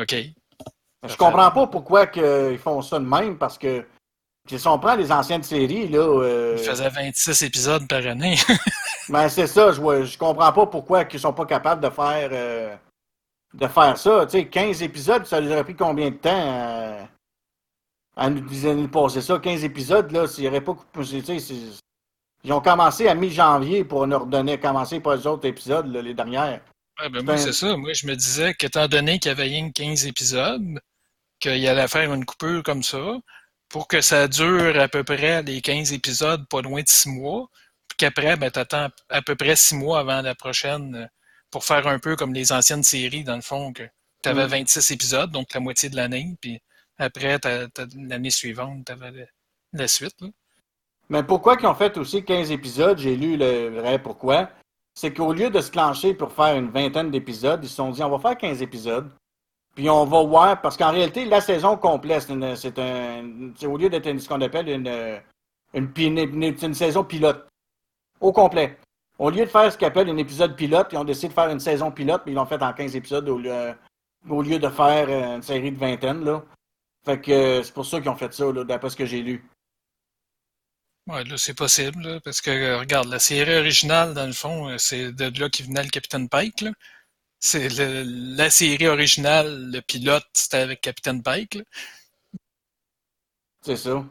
OK. 0.00 0.14
Je 1.08 1.16
comprends 1.16 1.50
pas 1.50 1.66
pourquoi 1.66 2.06
que 2.06 2.52
ils 2.52 2.58
font 2.58 2.82
ça 2.82 2.98
de 2.98 3.04
même, 3.04 3.38
parce 3.38 3.56
que 3.56 3.86
si 4.46 4.66
on 4.68 4.78
prend 4.78 4.94
les 4.96 5.10
anciennes 5.12 5.42
séries, 5.42 5.88
là, 5.88 5.98
euh, 6.00 6.56
Il 6.58 6.64
faisait 6.64 6.88
26 6.88 7.42
épisodes 7.42 7.88
par 7.88 8.04
année. 8.06 8.36
ben 9.08 9.28
c'est 9.28 9.46
ça, 9.46 9.72
je, 9.72 9.80
vois- 9.80 10.02
je 10.04 10.18
comprends 10.18 10.52
pas 10.52 10.66
pourquoi 10.66 11.04
ils 11.10 11.20
sont 11.20 11.32
pas 11.32 11.46
capables 11.46 11.82
de 11.82 11.90
faire 11.90 12.28
euh, 12.32 12.76
de 13.54 13.66
faire 13.66 13.96
ça. 13.96 14.26
Tu 14.26 14.32
sais, 14.32 14.46
15 14.46 14.82
épisodes, 14.82 15.24
ça 15.26 15.40
leur 15.40 15.52
aurait 15.52 15.64
pris 15.64 15.76
combien 15.76 16.10
de 16.10 16.16
temps 16.16 17.08
à 18.16 18.28
nous, 18.30 18.66
à 18.68 18.74
nous 18.74 18.88
passer 18.88 19.20
ça? 19.22 19.38
15 19.38 19.64
épisodes, 19.64 20.10
là, 20.12 20.26
s'il 20.26 20.42
n'y 20.44 20.48
aurait 20.48 20.60
pas 20.60 20.74
coupé- 20.74 21.22
tu 21.22 21.42
Ils 22.42 22.52
ont 22.52 22.60
commencé 22.60 23.06
à 23.06 23.14
mi-janvier 23.14 23.84
pour 23.84 24.06
nous 24.06 24.18
redonner, 24.18 24.58
commencer 24.58 25.00
pour 25.00 25.12
les 25.12 25.26
autres 25.26 25.46
épisodes, 25.46 25.86
là, 25.92 26.00
les 26.00 26.14
dernières. 26.14 26.60
Ouais, 27.00 27.08
ben 27.10 27.22
moi, 27.24 27.36
c'est 27.36 27.52
ça. 27.52 27.76
Moi, 27.76 27.92
je 27.92 28.06
me 28.06 28.14
disais 28.14 28.54
qu'étant 28.54 28.88
donné 28.88 29.18
qu'il 29.18 29.28
y 29.30 29.32
avait 29.32 29.44
rien 29.44 29.68
que 29.68 29.74
15 29.74 30.06
épisodes, 30.06 30.80
qu'il 31.38 31.66
allait 31.68 31.88
faire 31.88 32.12
une 32.12 32.24
coupure 32.24 32.62
comme 32.62 32.82
ça, 32.82 33.18
pour 33.68 33.88
que 33.88 34.00
ça 34.00 34.26
dure 34.26 34.78
à 34.80 34.88
peu 34.88 35.04
près 35.04 35.42
les 35.42 35.60
15 35.60 35.92
épisodes, 35.92 36.46
pas 36.48 36.60
loin 36.62 36.82
de 36.82 36.88
6 36.88 37.08
mois, 37.10 37.48
puis 37.88 37.96
qu'après, 37.98 38.36
ben, 38.36 38.50
t'attends 38.50 38.88
à 39.08 39.22
peu 39.22 39.36
près 39.36 39.54
6 39.56 39.74
mois 39.74 40.00
avant 40.00 40.20
la 40.22 40.34
prochaine 40.34 41.08
pour 41.50 41.64
faire 41.64 41.86
un 41.86 41.98
peu 41.98 42.16
comme 42.16 42.32
les 42.34 42.52
anciennes 42.52 42.82
séries, 42.82 43.24
dans 43.24 43.36
le 43.36 43.42
fond, 43.42 43.72
que 43.72 43.82
t'avais 44.22 44.46
Mm. 44.46 44.50
26 44.50 44.90
épisodes, 44.90 45.30
donc 45.30 45.52
la 45.54 45.60
moitié 45.60 45.88
de 45.90 45.96
l'année, 45.96 46.36
puis 46.40 46.60
après, 47.00 47.38
l'année 47.96 48.30
suivante, 48.30 48.84
t'avais 48.84 49.10
la, 49.10 49.24
la 49.72 49.88
suite. 49.88 50.20
là. 50.20 50.28
Mais 51.10 51.24
pourquoi 51.24 51.56
qu'ils 51.56 51.66
ont 51.66 51.74
fait 51.74 51.98
aussi 51.98 52.24
15 52.24 52.52
épisodes, 52.52 52.96
j'ai 52.96 53.16
lu 53.16 53.36
le 53.36 53.68
vrai 53.80 54.00
pourquoi, 54.00 54.48
c'est 54.94 55.12
qu'au 55.12 55.32
lieu 55.32 55.50
de 55.50 55.60
se 55.60 55.70
clencher 55.70 56.14
pour 56.14 56.32
faire 56.32 56.54
une 56.56 56.70
vingtaine 56.70 57.10
d'épisodes, 57.10 57.60
ils 57.64 57.68
se 57.68 57.74
sont 57.76 57.90
dit 57.90 58.02
on 58.02 58.16
va 58.16 58.18
faire 58.20 58.38
15 58.38 58.62
épisodes, 58.62 59.10
puis 59.74 59.90
on 59.90 60.04
va 60.04 60.22
voir, 60.22 60.60
parce 60.60 60.76
qu'en 60.76 60.92
réalité, 60.92 61.24
la 61.24 61.40
saison 61.40 61.76
complète, 61.76 62.30
c'est 62.56 62.78
un, 62.78 63.52
au 63.66 63.76
lieu 63.76 63.88
d'être 63.88 64.18
ce 64.18 64.28
qu'on 64.28 64.40
appelle 64.40 64.68
une, 64.68 65.20
une, 65.74 66.74
saison 66.74 67.02
pilote, 67.02 67.46
au 68.20 68.32
complet. 68.32 68.78
Au 69.18 69.30
lieu 69.30 69.44
de 69.44 69.50
faire 69.50 69.70
ce 69.72 69.76
qu'ils 69.76 69.88
appellent 69.88 70.10
un 70.10 70.16
épisode 70.16 70.54
pilote, 70.54 70.88
ils 70.92 70.98
ont 70.98 71.04
décidé 71.04 71.28
de 71.28 71.32
faire 71.34 71.50
une 71.50 71.60
saison 71.60 71.90
pilote, 71.90 72.22
puis 72.22 72.32
ils 72.32 72.36
l'ont 72.36 72.46
fait 72.46 72.62
en 72.62 72.72
15 72.72 72.94
épisodes 72.94 73.28
au 73.28 73.38
lieu, 73.38 73.74
au 74.28 74.42
lieu 74.42 74.58
de 74.60 74.68
faire 74.68 75.08
euh, 75.08 75.36
une 75.36 75.42
série 75.42 75.72
de 75.72 75.78
vingtaine, 75.78 76.24
là. 76.24 76.42
Fait 77.04 77.20
que 77.20 77.30
euh, 77.32 77.62
c'est 77.62 77.72
pour 77.72 77.86
ça 77.86 78.00
qu'ils 78.00 78.10
ont 78.10 78.16
fait 78.16 78.32
ça, 78.32 78.52
là, 78.52 78.64
d'après 78.64 78.90
ce 78.90 78.96
que 78.96 79.06
j'ai 79.06 79.22
lu. 79.22 79.44
Ouais, 81.06 81.24
là, 81.24 81.36
c'est 81.38 81.54
possible, 81.54 82.02
là, 82.02 82.20
parce 82.20 82.40
que, 82.40 82.50
euh, 82.50 82.78
regarde, 82.78 83.08
la 83.08 83.18
série 83.18 83.56
originale, 83.56 84.14
dans 84.14 84.26
le 84.26 84.32
fond, 84.32 84.68
euh, 84.68 84.78
c'est 84.78 85.12
de 85.12 85.40
là 85.40 85.48
qui 85.48 85.62
venait 85.62 85.82
le 85.82 85.88
Capitaine 85.88 86.28
Pike, 86.28 86.60
là. 86.60 86.70
C'est 87.40 87.68
la 87.70 88.50
série 88.50 88.86
originale, 88.86 89.70
le 89.72 89.80
pilote, 89.80 90.26
c'était 90.34 90.58
avec 90.58 90.82
Capitaine 90.82 91.22
Pike. 91.22 91.58
C'est 93.62 93.76
ça. 93.76 94.04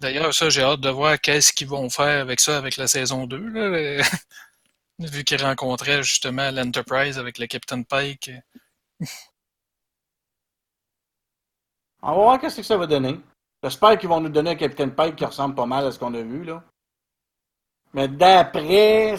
D'ailleurs, 0.00 0.34
ça, 0.34 0.48
j'ai 0.50 0.62
hâte 0.62 0.80
de 0.80 0.88
voir 0.88 1.20
qu'est-ce 1.20 1.52
qu'ils 1.52 1.68
vont 1.68 1.90
faire 1.90 2.20
avec 2.22 2.40
ça, 2.40 2.56
avec 2.58 2.76
la 2.78 2.88
saison 2.88 3.26
2, 3.26 3.38
là. 3.38 4.02
Vu 4.98 5.24
qu'ils 5.24 5.42
rencontraient 5.42 6.02
justement 6.02 6.50
l'Enterprise 6.50 7.18
avec 7.18 7.38
le 7.38 7.46
Capitaine 7.46 7.84
Pike. 7.84 8.30
On 12.02 12.08
va 12.10 12.14
voir 12.14 12.40
qu'est-ce 12.40 12.56
que 12.56 12.62
ça 12.62 12.76
va 12.76 12.86
donner. 12.86 13.20
J'espère 13.62 13.96
qu'ils 13.98 14.08
vont 14.08 14.20
nous 14.20 14.28
donner 14.28 14.50
un 14.50 14.56
Capitaine 14.56 14.94
Pike 14.94 15.16
qui 15.16 15.24
ressemble 15.24 15.54
pas 15.54 15.66
mal 15.66 15.86
à 15.86 15.92
ce 15.92 15.98
qu'on 15.98 16.14
a 16.14 16.22
vu, 16.22 16.44
là. 16.44 16.64
Mais 17.94 18.08
d'après 18.08 19.16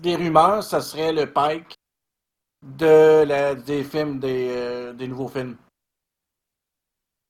des 0.00 0.16
rumeurs, 0.16 0.62
ça 0.62 0.80
serait 0.80 1.12
le 1.12 1.32
Pike 1.32 1.74
de 2.62 3.24
la- 3.24 3.54
des 3.54 3.84
films, 3.84 4.18
des, 4.18 4.48
euh, 4.50 4.92
des 4.92 5.08
nouveaux 5.08 5.28
films. 5.28 5.56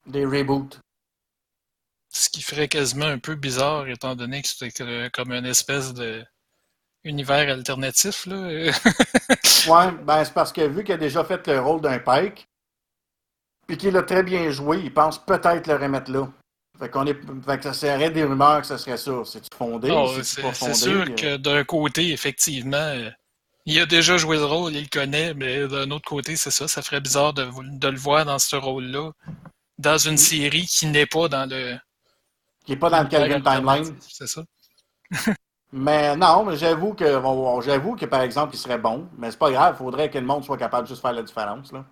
Des 0.06 0.24
reboots. 0.24 0.78
Ce 2.10 2.28
qui 2.28 2.42
ferait 2.42 2.68
quasiment 2.68 3.06
un 3.06 3.18
peu 3.18 3.34
bizarre, 3.34 3.88
étant 3.88 4.14
donné 4.14 4.42
que 4.42 4.48
c'était 4.48 5.10
comme 5.12 5.32
une 5.32 5.46
espèce 5.46 5.92
de 5.94 6.24
univers 7.04 7.52
alternatif, 7.52 8.26
là. 8.26 8.70
Ouais, 9.68 9.90
ben 10.02 10.24
c'est 10.24 10.34
parce 10.34 10.52
que 10.52 10.60
vu 10.66 10.84
qu'il 10.84 10.94
a 10.94 10.98
déjà 10.98 11.24
fait 11.24 11.46
le 11.46 11.58
rôle 11.60 11.80
d'un 11.80 11.98
Pike, 11.98 12.46
puis 13.66 13.76
qu'il 13.76 13.96
a 13.96 14.02
très 14.02 14.22
bien 14.22 14.50
joué, 14.50 14.80
il 14.82 14.92
pense 14.92 15.18
peut-être 15.18 15.66
le 15.66 15.76
remettre 15.76 16.10
là. 16.10 16.28
Fait 16.78 16.88
qu'on 16.88 17.06
est. 17.06 17.16
Fait 17.44 17.58
que 17.58 17.64
ça 17.64 17.72
serait 17.72 18.10
des 18.10 18.24
rumeurs 18.24 18.60
que 18.60 18.66
ça 18.66 18.78
serait 18.78 18.96
ça. 18.96 19.12
C'est-tu 19.24 19.48
fondé? 19.56 19.88
C'est 20.22 20.42
pas 20.42 20.52
c'est 20.52 20.66
fondé? 20.66 20.74
sûr 20.74 21.00
Euh, 21.02 21.14
que 21.14 21.36
d'un 21.36 21.62
côté, 21.64 22.12
effectivement, 22.12 22.94
il 23.64 23.80
a 23.80 23.86
déjà 23.86 24.16
joué 24.16 24.36
le 24.36 24.44
rôle, 24.44 24.74
il 24.74 24.82
le 24.82 24.88
connaît, 24.88 25.34
mais 25.34 25.68
d'un 25.68 25.90
autre 25.92 26.08
côté, 26.08 26.36
c'est 26.36 26.50
ça, 26.50 26.66
ça 26.66 26.82
ferait 26.82 27.00
bizarre 27.00 27.32
de, 27.32 27.46
de 27.78 27.88
le 27.88 27.96
voir 27.96 28.24
dans 28.24 28.40
ce 28.40 28.56
rôle-là, 28.56 29.12
dans 29.78 29.98
une 29.98 30.18
série 30.18 30.66
qui 30.66 30.86
n'est 30.86 31.06
pas 31.06 31.28
dans 31.28 31.48
le. 31.48 31.76
Qui 32.64 32.72
n'est 32.72 32.78
pas 32.78 32.90
dans 32.90 33.02
le 33.02 33.08
Calvin 33.08 33.40
Timeline. 33.40 33.94
C'est 34.00 34.26
ça. 34.26 34.42
Mais 35.76 36.16
non, 36.16 36.44
mais 36.44 36.56
j'avoue 36.56 36.94
que 36.94 37.04
j'avoue 37.64 37.96
que 37.96 38.06
par 38.06 38.20
exemple, 38.20 38.54
il 38.54 38.58
serait 38.58 38.78
bon, 38.78 39.08
mais 39.18 39.32
c'est 39.32 39.38
pas 39.40 39.50
grave, 39.50 39.74
il 39.74 39.78
faudrait 39.78 40.08
que 40.08 40.18
le 40.18 40.24
monde 40.24 40.44
soit 40.44 40.56
capable 40.56 40.84
de 40.84 40.88
juste 40.88 41.02
faire 41.02 41.12
la 41.12 41.24
différence. 41.24 41.72
Là. 41.72 41.84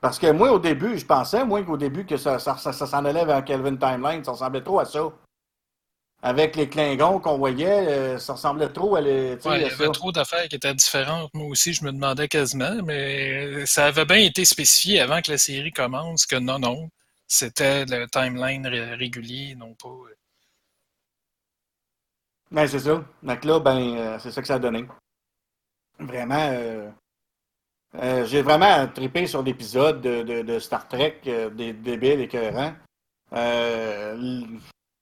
Parce 0.00 0.18
que 0.18 0.30
moi, 0.30 0.52
au 0.52 0.58
début, 0.58 0.96
je 0.98 1.04
pensais, 1.04 1.44
moi, 1.44 1.62
qu'au 1.64 1.76
début, 1.76 2.06
que 2.06 2.16
ça, 2.16 2.38
ça, 2.38 2.56
ça, 2.56 2.72
ça 2.72 2.86
s'en 2.86 3.04
allait 3.04 3.24
vers 3.24 3.44
Calvin 3.44 3.76
Timeline, 3.76 4.22
ça 4.24 4.32
ressemblait 4.32 4.62
trop 4.62 4.78
à 4.80 4.84
ça. 4.84 5.10
Avec 6.22 6.56
les 6.56 6.68
Klingons 6.68 7.20
qu'on 7.20 7.38
voyait, 7.38 7.88
euh, 7.88 8.18
ça 8.18 8.32
ressemblait 8.34 8.68
trop 8.68 8.96
à, 8.96 9.00
le, 9.00 9.36
tu 9.36 9.42
sais, 9.42 9.48
Ouais, 9.48 9.60
il 9.60 9.66
y 9.66 9.70
ça. 9.70 9.74
avait 9.84 9.90
trop 9.90 10.12
d'affaires 10.12 10.48
qui 10.48 10.56
étaient 10.56 10.74
différentes. 10.74 11.30
Moi 11.34 11.46
aussi, 11.48 11.72
je 11.72 11.84
me 11.84 11.92
demandais 11.92 12.28
quasiment, 12.28 12.82
mais 12.84 13.66
ça 13.66 13.86
avait 13.86 14.04
bien 14.04 14.18
été 14.18 14.44
spécifié 14.44 15.00
avant 15.00 15.20
que 15.22 15.30
la 15.32 15.38
série 15.38 15.72
commence 15.72 16.26
que 16.26 16.36
non, 16.36 16.58
non, 16.58 16.90
c'était 17.28 17.84
le 17.86 18.06
timeline 18.08 18.66
ré- 18.66 18.94
régulier, 18.94 19.54
non 19.56 19.74
pas. 19.74 19.88
euh, 19.88 20.14
Ben, 22.50 22.66
c'est 22.66 22.78
ça. 22.80 23.04
Donc 23.22 23.44
là, 23.44 23.60
ben, 23.60 23.96
euh, 23.96 24.18
c'est 24.18 24.30
ça 24.30 24.40
que 24.40 24.46
ça 24.48 24.54
a 24.54 24.58
donné. 24.58 24.86
Vraiment, 25.98 26.48
euh, 26.52 26.90
euh, 27.96 28.24
j'ai 28.26 28.42
vraiment 28.42 28.86
trippé 28.88 29.26
sur 29.26 29.42
l'épisode 29.42 30.00
de, 30.00 30.58
Star 30.58 30.86
Trek, 30.88 31.20
euh, 31.26 31.50
des 31.50 31.72
débiles 31.72 32.20
écœurants. 32.20 32.74
Euh, 33.32 34.42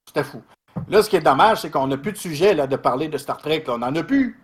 C'était 0.07 0.23
fou. 0.23 0.41
Là, 0.87 1.01
ce 1.01 1.09
qui 1.09 1.15
est 1.15 1.21
dommage, 1.21 1.61
c'est 1.61 1.71
qu'on 1.71 1.87
n'a 1.87 1.97
plus 1.97 2.13
de 2.13 2.17
sujet 2.17 2.53
là, 2.53 2.67
de 2.67 2.75
parler 2.75 3.07
de 3.07 3.17
Star 3.17 3.37
Trek. 3.37 3.63
On 3.67 3.79
n'en 3.79 3.95
a 3.95 4.03
plus. 4.03 4.39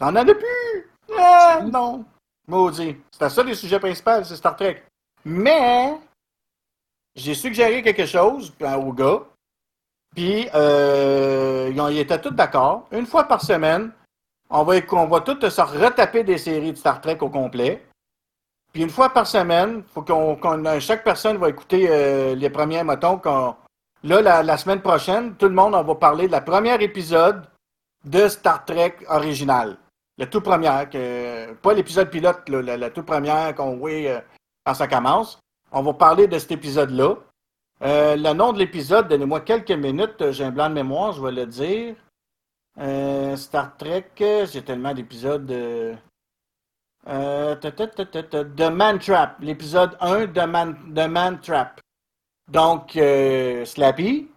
On 0.00 0.12
n'en 0.12 0.26
a 0.26 0.34
plus. 0.34 0.90
Ah, 1.16 1.60
non. 1.62 2.04
Maudit. 2.48 2.96
C'était 3.10 3.30
ça 3.30 3.42
les 3.42 3.54
sujets 3.54 3.80
principaux, 3.80 4.22
c'est 4.24 4.36
Star 4.36 4.56
Trek. 4.56 4.84
Mais, 5.24 5.98
j'ai 7.14 7.34
suggéré 7.34 7.82
quelque 7.82 8.06
chose 8.06 8.52
euh, 8.62 8.74
aux 8.74 8.92
gars. 8.92 9.22
Puis, 10.14 10.48
euh, 10.54 11.72
ils 11.90 11.98
étaient 11.98 12.20
tous 12.20 12.30
d'accord. 12.30 12.86
Une 12.92 13.06
fois 13.06 13.24
par 13.24 13.42
semaine, 13.42 13.90
on 14.50 14.62
va, 14.62 14.74
on 14.92 15.06
va 15.06 15.20
tous 15.20 15.48
se 15.48 15.60
retaper 15.60 16.24
des 16.24 16.38
séries 16.38 16.72
de 16.72 16.76
Star 16.76 17.00
Trek 17.00 17.18
au 17.20 17.28
complet. 17.28 17.84
Puis, 18.72 18.82
une 18.82 18.90
fois 18.90 19.10
par 19.10 19.26
semaine, 19.26 19.82
faut 19.92 20.02
qu'on, 20.02 20.38
chaque 20.80 21.02
personne 21.02 21.38
va 21.38 21.48
écouter 21.48 21.86
euh, 21.88 22.34
les 22.34 22.50
premiers, 22.50 22.82
qu'on, 23.22 23.56
là, 24.02 24.42
la, 24.42 24.56
semaine 24.56 24.80
prochaine, 24.80 25.34
tout 25.36 25.46
le 25.46 25.54
monde, 25.54 25.74
on 25.74 25.82
va 25.82 25.94
parler 25.94 26.26
de 26.26 26.32
la 26.32 26.42
première 26.42 26.80
épisode 26.80 27.46
de 28.04 28.28
Star 28.28 28.64
Trek 28.64 28.96
original. 29.08 29.78
la 30.18 30.26
toute 30.26 30.44
première, 30.44 30.88
que, 30.90 31.52
pas 31.54 31.72
l'épisode 31.72 32.10
pilote, 32.10 32.48
la, 32.48 32.76
la, 32.76 32.90
toute 32.90 33.06
première 33.06 33.54
qu'on 33.54 33.76
voit 33.76 33.90
euh, 33.90 34.20
quand 34.64 34.74
ça 34.74 34.86
commence. 34.86 35.38
On 35.72 35.82
va 35.82 35.94
parler 35.94 36.26
de 36.26 36.38
cet 36.38 36.52
épisode-là. 36.52 37.16
Euh, 37.82 38.16
le 38.16 38.32
nom 38.32 38.52
de 38.52 38.58
l'épisode, 38.58 39.08
donnez-moi 39.08 39.40
quelques 39.40 39.70
minutes, 39.72 40.30
j'ai 40.30 40.44
un 40.44 40.50
blanc 40.50 40.68
de 40.68 40.74
mémoire, 40.74 41.12
je 41.12 41.22
vais 41.22 41.32
le 41.32 41.46
dire. 41.46 41.94
Euh, 42.78 43.36
Star 43.36 43.76
Trek, 43.76 44.10
j'ai 44.18 44.62
tellement 44.62 44.92
d'épisodes. 44.94 45.46
The 47.06 48.70
Man 48.70 48.98
Trap, 48.98 49.36
l'épisode 49.40 49.96
1 50.00 50.26
de 50.26 50.40
Man, 50.42 50.76
de 50.92 51.06
Man 51.06 51.40
Trap. 51.40 51.80
Donc, 52.48 52.92
Slappy, 53.64 54.28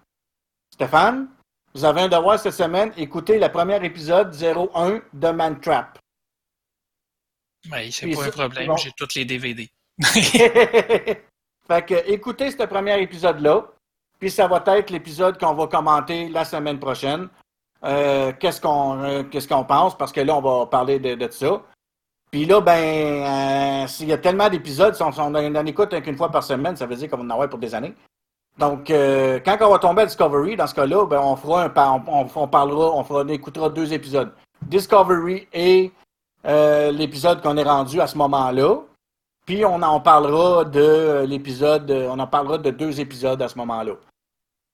Stéphane, 0.74 1.28
vous 1.74 1.86
avez 1.86 2.02
un 2.02 2.08
devoir 2.08 2.40
cette 2.40 2.54
semaine, 2.54 2.92
écoutez 2.98 3.38
le 3.38 3.48
premier 3.50 3.84
épisode 3.86 4.34
01 4.34 5.02
de 5.14 5.30
Man 5.30 5.60
Trap. 5.60 6.00
Oui, 7.72 7.92
c'est 7.92 8.10
pas 8.12 8.26
un 8.26 8.32
problème, 8.32 8.78
j'ai 8.78 8.92
tous 8.94 9.16
les 9.16 9.26
DVD. 9.26 9.70
fait 10.00 11.86
que 11.86 12.10
écoutez 12.10 12.52
ce 12.52 12.64
premier 12.64 13.00
épisode-là, 13.02 13.68
puis 14.18 14.32
ça 14.32 14.48
va 14.48 14.64
être 14.68 14.90
l'épisode 14.90 15.38
qu'on 15.38 15.54
va 15.54 15.68
commenter 15.68 16.30
la 16.30 16.46
semaine 16.46 16.80
prochaine. 16.80 17.30
Euh, 17.84 18.34
qu'est-ce 18.38 18.60
qu'on 18.60 19.02
euh, 19.04 19.24
qu'est-ce 19.24 19.48
qu'on 19.48 19.64
pense, 19.64 19.98
parce 19.98 20.12
que 20.12 20.20
là, 20.22 20.36
on 20.36 20.42
va 20.42 20.66
parler 20.66 21.00
de, 21.00 21.32
ça. 21.32 21.62
Puis 22.32 22.46
là, 22.46 22.60
ben, 22.62 23.84
euh, 23.84 23.88
s'il 23.88 24.10
y 24.10 24.14
a 24.14 24.18
tellement 24.18 24.50
d'épisodes, 24.50 24.96
on, 25.00 25.12
on 25.18 25.56
en 25.56 25.66
écoute 25.66 26.00
qu'une 26.02 26.18
fois 26.18 26.30
par 26.30 26.44
semaine, 26.44 26.76
ça 26.76 26.86
veut 26.86 26.96
dire 26.96 27.10
qu'on 27.10 27.22
en 27.22 27.30
avoir 27.30 27.50
pour 27.50 27.60
des 27.60 27.74
années. 27.74 27.94
Donc, 28.58 28.88
quand 28.90 29.58
on 29.62 29.70
va 29.70 29.80
tomber 29.80 30.02
à 30.02 30.06
Discovery, 30.06 30.58
dans 30.58 30.68
ce 30.68 30.76
cas-là, 30.76 31.06
ben, 31.06 31.22
on 31.22 31.38
fera 31.38 31.64
un, 31.64 32.04
on, 32.08 32.28
on, 32.36 32.48
parlera, 32.48 32.92
on, 32.94 33.28
écoutera 33.30 33.70
deux 33.70 33.94
épisodes. 33.94 34.34
Discovery 34.64 35.48
et 35.54 35.94
l'épisode 36.44 37.42
qu'on 37.42 37.56
est 37.56 37.64
rendu 37.64 38.02
à 38.02 38.08
ce 38.08 38.18
moment-là. 38.18 38.80
Puis 39.46 39.64
on 39.64 39.82
en 39.82 40.02
parlera 40.02 40.66
de 40.66 41.24
l'épisode, 41.26 41.90
on 41.90 42.20
en 42.20 42.28
parlera 42.28 42.58
de 42.58 42.70
deux 42.70 43.00
épisodes 43.00 43.42
à 43.42 43.48
ce 43.48 43.58
moment-là. 43.58 43.94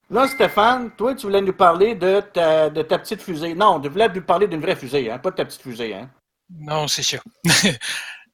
Là, 0.10 0.28
Stéphane, 0.28 0.91
toi, 0.91 1.15
tu 1.15 1.26
voulais 1.26 1.41
nous 1.41 1.54
parler 1.54 1.96
de 1.96 2.22
ta, 2.22 2.70
de 2.70 2.84
petite 2.84 3.22
fusée. 3.22 3.56
Non, 3.56 3.80
tu 3.80 3.89
voulais 3.89 4.10
nous 4.10 4.22
parler 4.22 4.48
d'une 4.48 4.62
vraie 4.62 4.76
fusée, 4.76 5.10
hein, 5.12 5.18
pas 5.18 5.32
de 5.32 5.36
ta 5.36 5.46
petite 5.46 5.62
fusée. 5.62 5.96
Hein? 5.96 6.10
Non, 6.50 6.88
c'est 6.88 7.04
sûr. 7.04 7.24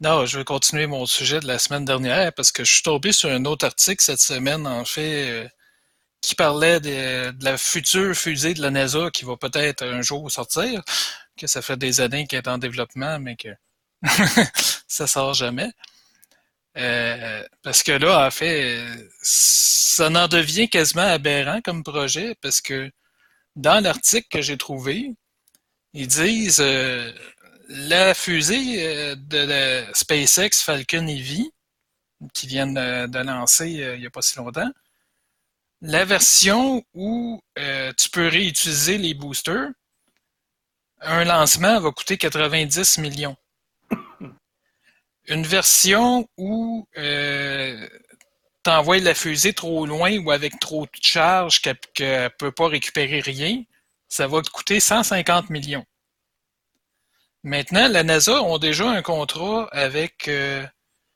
Non, 0.02 0.26
je 0.26 0.40
vais 0.40 0.44
continuer 0.44 0.88
mon 0.88 1.06
sujet 1.06 1.40
de 1.40 1.46
la 1.46 1.60
semaine 1.60 1.86
dernière 1.86 2.34
parce 2.34 2.52
que 2.52 2.64
je 2.64 2.74
suis 2.74 2.82
tombé 2.82 3.12
sur 3.12 3.30
un 3.30 3.46
autre 3.46 3.68
article 3.68 4.04
cette 4.04 4.20
semaine, 4.20 4.66
en 4.66 4.84
fait, 4.84 5.30
euh, 5.30 5.48
qui 6.22 6.34
parlait 6.34 6.80
de, 6.80 7.32
la 7.44 7.56
future 7.56 8.16
fusée 8.16 8.56
de 8.56 8.64
la 8.64 8.72
NASA 8.72 9.12
qui 9.12 9.26
va 9.26 9.38
peut-être 9.38 9.86
un 9.86 10.02
jour 10.02 10.32
sortir, 10.32 10.82
que 11.38 11.46
ça 11.46 11.62
fait 11.62 11.78
des 11.78 12.02
années 12.02 12.26
qu'elle 12.26 12.40
est 12.40 12.48
en 12.48 12.58
développement, 12.58 13.20
mais 13.20 13.36
que 13.36 13.50
ça 14.88 15.06
sort 15.06 15.36
jamais. 15.36 15.72
Euh, 16.78 17.44
parce 17.64 17.84
que 17.84 17.92
là, 17.92 18.28
en 18.28 18.32
fait, 18.32 18.86
ça 19.22 20.08
en 20.08 20.28
devient 20.28 20.70
quasiment 20.70 21.02
aberrant 21.02 21.62
comme 21.62 21.84
projet 21.84 22.36
parce 22.42 22.62
que 22.62 22.90
dans 23.56 23.84
l'article 23.84 24.28
que 24.30 24.42
j'ai 24.42 24.58
trouvé, 24.58 25.14
ils 25.94 26.08
disent 26.08 26.62
euh, 26.62 27.12
la 27.68 28.14
fusée 28.14 28.86
euh, 28.86 29.16
de 29.16 29.84
SpaceX 29.94 30.64
Falcon 30.64 31.08
Heavy, 31.08 31.52
qui 32.34 32.48
vient 32.48 32.68
de, 32.68 33.24
lancer 33.24 33.82
euh, 33.82 33.96
il 33.96 34.02
n'y 34.02 34.06
a 34.06 34.10
pas 34.10 34.22
si 34.22 34.38
longtemps, 34.38 34.70
la 35.82 36.06
version 36.06 36.84
où 36.94 37.42
euh, 37.58 37.92
tu 37.98 38.10
peux 38.10 38.28
réutiliser 38.28 38.98
les 38.98 39.14
boosters, 39.14 39.70
un 41.02 41.24
lancement 41.24 41.80
va 41.80 41.92
coûter 41.92 42.18
90 42.18 43.00
millions. 43.00 43.36
Une 45.28 45.44
version 45.44 46.28
où 46.38 46.88
tu 46.96 48.70
envoies 48.70 49.00
la 49.00 49.14
fusée 49.14 49.54
trop 49.54 49.86
loin 49.86 50.18
ou 50.20 50.32
avec 50.32 50.60
trop 50.60 50.86
de 50.86 51.02
charge 51.02 51.62
qu'elle 51.62 51.78
ne 52.00 52.28
peut 52.28 52.52
pas 52.52 52.68
récupérer 52.68 53.20
rien, 53.20 53.64
ça 54.08 54.28
va 54.28 54.42
te 54.42 54.50
coûter 54.50 54.80
150 54.80 55.50
millions. 55.50 55.86
Maintenant, 57.44 57.88
la 57.88 58.04
NASA 58.04 58.44
ont 58.44 58.60
déjà 58.60 58.88
un 58.90 59.02
contrat 59.02 59.68
avec 59.72 60.28
euh, 60.28 60.66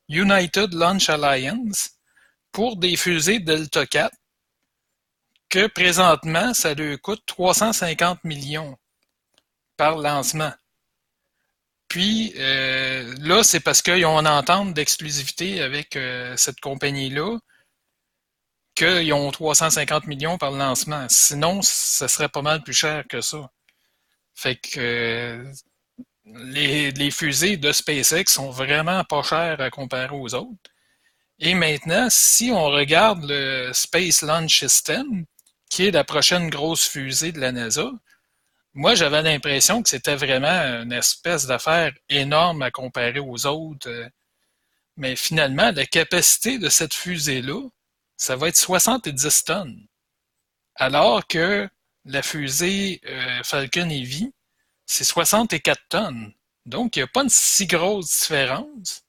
United 0.10 0.74
Launch 0.74 1.10
Alliance 1.10 1.92
pour 2.52 2.78
des 2.78 2.96
fusées 2.96 3.40
Delta 3.40 3.86
4 3.86 4.16
que 5.50 5.68
présentement, 5.68 6.54
ça 6.54 6.74
lui 6.74 6.98
coûte 6.98 7.24
350 7.28 8.24
millions 8.24 8.78
par 9.78 9.98
lancement. 9.98 10.52
Puis 11.88 12.34
euh, 12.38 13.14
là, 13.20 13.44
c'est 13.44 13.60
parce 13.60 13.82
qu'ils 13.82 14.06
ont 14.06 14.20
une 14.20 14.28
entente 14.28 14.74
d'exclusivité 14.74 15.62
avec 15.62 15.96
euh, 15.96 16.36
cette 16.38 16.60
compagnie-là 16.60 17.38
qu'ils 18.76 19.14
ont 19.14 19.32
350 19.32 20.08
millions 20.08 20.38
par 20.38 20.52
lancement. 20.52 21.06
Sinon, 21.10 21.62
ça 21.62 22.08
serait 22.08 22.30
pas 22.30 22.42
mal 22.42 22.62
plus 22.62 22.74
cher 22.74 23.06
que 23.08 23.22
ça. 23.22 23.50
Fait 24.36 24.58
que 24.58 25.46
les, 26.26 27.12
fusées 27.12 27.58
de 27.58 27.72
SpaceX 27.72 28.26
sont 28.28 28.50
vraiment 28.50 29.04
pas 29.06 29.24
chères 29.24 29.62
à 29.62 29.70
comparer 29.70 30.16
aux 30.16 30.34
autres. 30.36 30.72
Et 31.40 31.54
maintenant, 31.54 32.08
si 32.10 32.52
on 32.52 32.66
regarde 32.66 33.26
le 33.28 33.72
Space 33.74 34.22
Launch 34.22 34.60
System, 34.60 35.26
qui 35.70 35.88
est 35.88 35.92
la 35.92 36.04
prochaine 36.04 36.50
grosse 36.50 36.88
fusée 36.88 37.32
de 37.32 37.40
la 37.40 37.52
NASA, 37.52 37.92
moi, 38.76 38.94
j'avais 38.94 39.22
l'impression 39.22 39.82
que 39.82 39.88
c'était 39.88 40.18
vraiment 40.18 40.82
une 40.84 40.92
espèce 40.92 41.46
d'affaire 41.46 41.94
énorme 42.10 42.62
à 42.62 42.72
comparer 42.72 43.20
aux 43.20 43.46
autres. 43.46 44.10
Mais 44.98 45.16
finalement, 45.16 45.72
la 45.72 45.86
capacité 45.86 46.60
de 46.60 46.68
cette 46.68 46.94
fusée-là, 46.94 47.62
ça 48.18 48.36
va 48.36 48.50
être 48.50 48.58
70 48.58 49.46
tonnes. 49.46 49.88
Alors 50.76 51.26
que 51.26 51.70
la 52.04 52.22
fusée 52.22 53.00
euh, 53.06 53.44
Falcon 53.44 53.90
Heavy, 53.90 54.34
c'est 54.86 55.06
64 55.06 55.82
tonnes. 55.88 56.34
Donc, 56.66 56.98
il 56.98 57.00
n'y 57.00 57.04
a 57.04 57.08
pas 57.08 57.24
une 57.24 57.30
si 57.30 57.68
grosse 57.68 58.20
différence. 58.20 59.04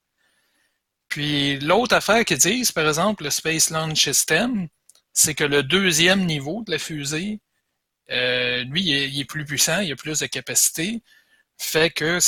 Puis, 1.08 1.58
l'autre 1.58 1.96
affaire 1.96 2.24
qu'ils 2.24 2.38
disent, 2.38 2.70
par 2.70 2.86
exemple, 2.86 3.24
le 3.24 3.30
Space 3.30 3.70
Launch 3.70 4.04
System, 4.04 4.68
c'est 5.12 5.34
que 5.34 5.44
le 5.44 5.64
deuxième 5.64 6.24
niveau 6.24 6.62
de 6.64 6.70
la 6.70 6.78
fusée, 6.78 7.40
euh, 8.10 8.64
lui, 8.64 8.82
il 8.82 9.20
est, 9.20 9.24
plus 9.24 9.44
puissant, 9.44 9.80
il 9.80 9.92
a 9.92 9.96
plus 9.96 10.20
de 10.20 10.26
capacité, 10.26 11.02
fait 11.58 11.90
que 11.90 12.18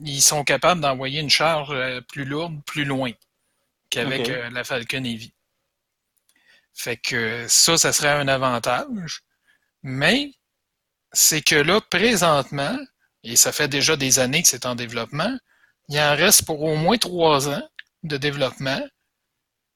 ils 0.00 0.22
sont 0.22 0.44
capables 0.44 0.80
d'envoyer 0.80 1.20
une 1.20 1.30
charge 1.30 1.70
euh, 1.70 2.00
plus 2.00 2.24
lourde 2.24 2.62
plus 2.64 2.84
loin 2.84 3.12
qu'avec 3.90 4.28
euh, 4.28 4.50
la 4.50 4.64
Falcon 4.64 5.04
Heavy. 5.04 5.32
Fait 6.74 6.96
que 6.96 7.46
ça, 7.48 7.76
ça 7.76 7.92
serait 7.92 8.08
un 8.08 8.28
avantage. 8.28 9.22
Mais 9.82 10.32
c'est 11.12 11.42
que 11.42 11.56
là, 11.56 11.80
présentement, 11.80 12.78
et 13.22 13.36
ça 13.36 13.52
fait 13.52 13.68
déjà 13.68 13.96
des 13.96 14.18
années 14.18 14.42
que 14.42 14.48
c'est 14.48 14.66
en 14.66 14.74
développement, 14.74 15.36
il 15.88 15.98
en 16.00 16.16
reste 16.16 16.46
pour 16.46 16.62
au 16.62 16.76
moins 16.76 16.96
trois 16.96 17.48
ans 17.48 17.68
de 18.02 18.16
développement 18.16 18.80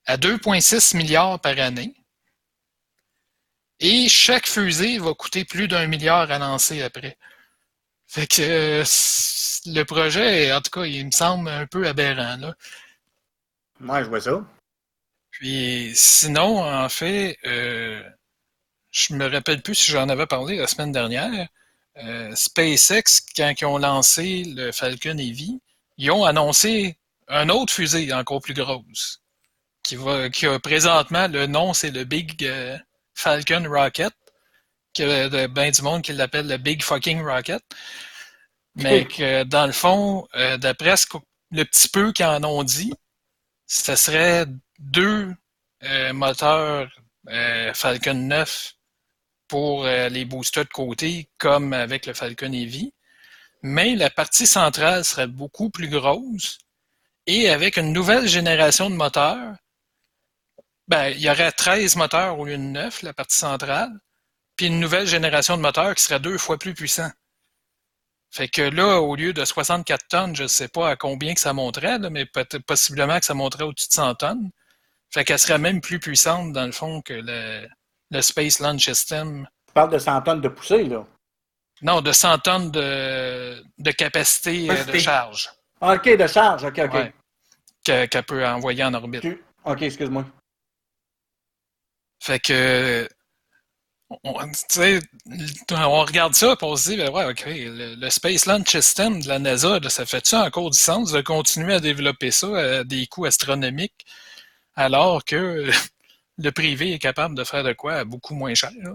à 0.07 0.17
2,6 0.17 0.97
milliards 0.97 1.41
par 1.41 1.59
année. 1.59 1.95
Et 3.81 4.09
chaque 4.09 4.47
fusée 4.47 4.99
va 4.99 5.15
coûter 5.15 5.45
plus 5.45 5.69
d'un 5.69 5.87
milliard 5.87 6.31
à 6.31 6.39
lancer 6.39 6.83
après. 6.83 7.19
Fait 8.07 8.27
que 8.27 8.43
euh, 8.43 8.85
le 9.67 9.83
projet, 9.85 10.53
en 10.53 10.61
tout 10.61 10.71
cas, 10.71 10.85
il 10.87 11.07
me 11.07 11.11
semble 11.11 11.49
un 11.49 11.67
peu 11.67 11.87
aberrant. 11.87 12.37
Là. 12.37 12.55
Moi, 13.81 14.03
je 14.03 14.09
vois 14.09 14.21
ça. 14.21 14.45
Puis 15.31 15.93
sinon, 15.95 16.65
en 16.65 16.89
fait, 16.89 17.37
euh, 17.45 18.03
je 18.91 19.15
me 19.15 19.29
rappelle 19.29 19.61
plus 19.63 19.75
si 19.75 19.93
j'en 19.93 20.09
avais 20.09 20.27
parlé 20.27 20.57
la 20.57 20.67
semaine 20.67 20.93
dernière. 20.93 21.49
Euh, 21.99 22.35
SpaceX, 22.35 23.23
quand 23.37 23.55
ils 23.61 23.67
ont 23.67 23.79
lancé 23.79 24.45
le 24.45 24.73
Falcon 24.73 25.19
Heavy, 25.19 25.61
ils 25.99 26.11
ont 26.11 26.25
annoncé 26.25 26.99
un 27.29 27.49
autre 27.49 27.73
fusée 27.73 28.13
encore 28.13 28.41
plus 28.41 28.55
grosse, 28.55 29.23
qui, 29.83 29.97
va, 29.97 30.31
qui 30.31 30.47
a 30.47 30.59
présentement, 30.59 31.29
le 31.29 31.47
nom, 31.47 31.75
c'est 31.75 31.91
le 31.91 32.05
Big 32.05 32.45
euh, 32.45 32.79
Falcon 33.17 33.65
Rocket, 33.69 34.13
que 34.95 35.29
de 35.29 35.47
ben 35.49 35.71
du 35.71 35.83
monde 35.83 36.03
qui 36.03 36.13
l'appelle 36.13 36.47
le 36.47 36.59
Big 36.59 36.83
Fucking 36.83 37.23
Rocket. 37.23 37.63
Mais 38.77 39.07
que 39.07 39.43
dans 39.45 39.67
le 39.67 39.73
fond, 39.73 40.29
euh, 40.37 40.57
d'après 40.59 40.95
le 41.51 41.65
petit 41.65 41.89
peu 41.89 42.13
qu'ils 42.13 42.27
en 42.27 42.45
ont 42.45 42.63
dit, 42.63 42.93
ce 43.67 43.97
serait 43.97 44.47
deux 44.79 45.35
moteurs 46.13 46.89
Falcon 47.75 48.15
9 48.15 48.77
pour 49.49 49.85
euh, 49.85 50.09
les 50.09 50.25
boosters 50.25 50.65
de 50.65 50.71
côté, 50.71 51.29
comme 51.39 51.73
avec 51.73 52.07
le 52.07 52.15
Falcon 52.15 52.53
Heavy. 52.53 52.93
Mais 53.63 53.97
la 53.97 54.11
partie 54.11 54.47
centrale 54.47 55.05
serait 55.05 55.27
beaucoup 55.27 55.71
plus 55.71 55.89
grosse 55.89 56.59
et 57.27 57.49
avec 57.49 57.77
une 57.77 57.93
nouvelle 57.93 58.29
génération 58.29 58.91
de 58.91 58.95
moteurs, 58.95 59.57
ben, 60.89 61.09
il 61.09 61.21
y 61.21 61.31
aurait 61.31 61.53
13 61.53 61.97
moteurs 61.97 62.39
au 62.39 62.45
lieu 62.45 62.57
de 62.57 62.63
9, 62.63 63.03
la 63.03 63.13
partie 63.13 63.37
centrale, 63.37 63.91
puis 64.57 64.67
une 64.67 64.81
nouvelle 64.81 65.07
génération 65.07 65.57
de 65.57 65.63
moteurs 65.63 65.95
qui 65.95 66.03
serait 66.03 66.21
deux 66.21 66.39
fois 66.39 66.59
plus 66.59 66.75
puissant. 66.75 67.11
Fait 68.31 68.49
que 68.49 68.63
là, 68.63 69.01
au 69.01 69.17
lieu 69.17 69.33
de 69.33 69.45
64 69.45 70.09
tonnes, 70.09 70.37
je 70.37 70.43
ne 70.45 70.49
sais 70.49 70.69
pas 70.69 70.91
à 70.91 70.97
combien 70.97 71.35
que 71.35 71.41
ça 71.41 71.53
monterait, 71.53 71.99
là, 71.99 72.11
mais 72.11 72.27
possiblement 72.67 73.19
que 73.19 73.25
ça 73.25 73.35
monterait 73.35 73.65
au-dessus 73.65 73.89
de 73.89 73.95
100 73.95 74.15
tonnes. 74.17 74.51
Fait 75.13 75.25
qu'elle 75.25 75.39
serait 75.39 75.59
même 75.59 75.81
plus 75.81 75.99
puissante, 76.01 76.53
dans 76.53 76.67
le 76.67 76.73
fond, 76.73 77.01
que 77.03 77.15
le, 77.15 77.69
le 78.11 78.23
Space 78.23 78.59
Launch 78.59 78.85
System. 78.85 79.49
Tu 79.69 79.73
parles 79.73 79.91
de 79.93 79.99
100 79.99 80.23
tonnes 80.23 80.41
de 80.41 80.49
poussée, 80.49 80.85
là. 80.85 81.07
Non, 81.83 82.01
de 82.01 82.13
100 82.13 82.39
tonnes 82.39 82.71
de, 82.71 83.63
de 83.79 83.91
capacité, 83.93 84.71
euh, 84.71 84.85
de 84.85 84.99
charge 84.99 85.51
Ah, 85.81 85.95
OK, 85.95 86.17
de 86.17 86.27
charge, 86.27 86.65
OK, 86.65 86.79
OK. 86.85 86.95
Ouais. 86.95 87.13
qu'elle 87.85 88.23
peut 88.25 88.47
envoyer 88.47 88.83
en 88.85 88.95
orbite. 88.95 89.25
OK, 89.65 89.83
excuse-moi. 89.83 90.25
Fait 92.21 92.41
que, 92.41 93.09
on, 94.25 94.35
tu 94.49 94.55
sais, 94.69 95.01
on 95.71 96.01
regarde 96.05 96.35
ça 96.35 96.53
et 96.53 96.65
on 96.65 96.77
se 96.77 96.91
dit, 96.91 96.97
ben 96.97 97.11
ouais, 97.11 97.25
OK, 97.27 97.45
le, 97.47 97.95
le 97.97 98.11
Space 98.11 98.47
Launch 98.47 98.71
System 98.71 99.21
de 99.21 99.29
la 99.29 99.39
NASA, 99.39 99.79
là, 99.81 99.91
ça 99.91 100.07
fait-tu 100.07 100.35
encore 100.37 100.71
du 100.71 100.79
sens 100.79 101.13
de 101.13 101.21
continuer 101.21 101.75
à 101.75 101.81
développer 101.81 102.31
ça 102.31 102.49
à 102.57 102.85
des 102.85 103.07
coûts 103.07 103.25
astronomiques 103.25 104.07
alors 104.77 105.25
que 105.25 105.69
le 106.39 106.53
privé 106.53 106.93
est 106.93 106.99
capable 106.99 107.35
de 107.35 107.45
faire 107.45 107.65
de 107.65 107.73
quoi 107.73 107.95
à 107.95 108.05
beaucoup 108.05 108.35
moins 108.35 108.55
cher? 108.55 108.71
là? 108.79 108.95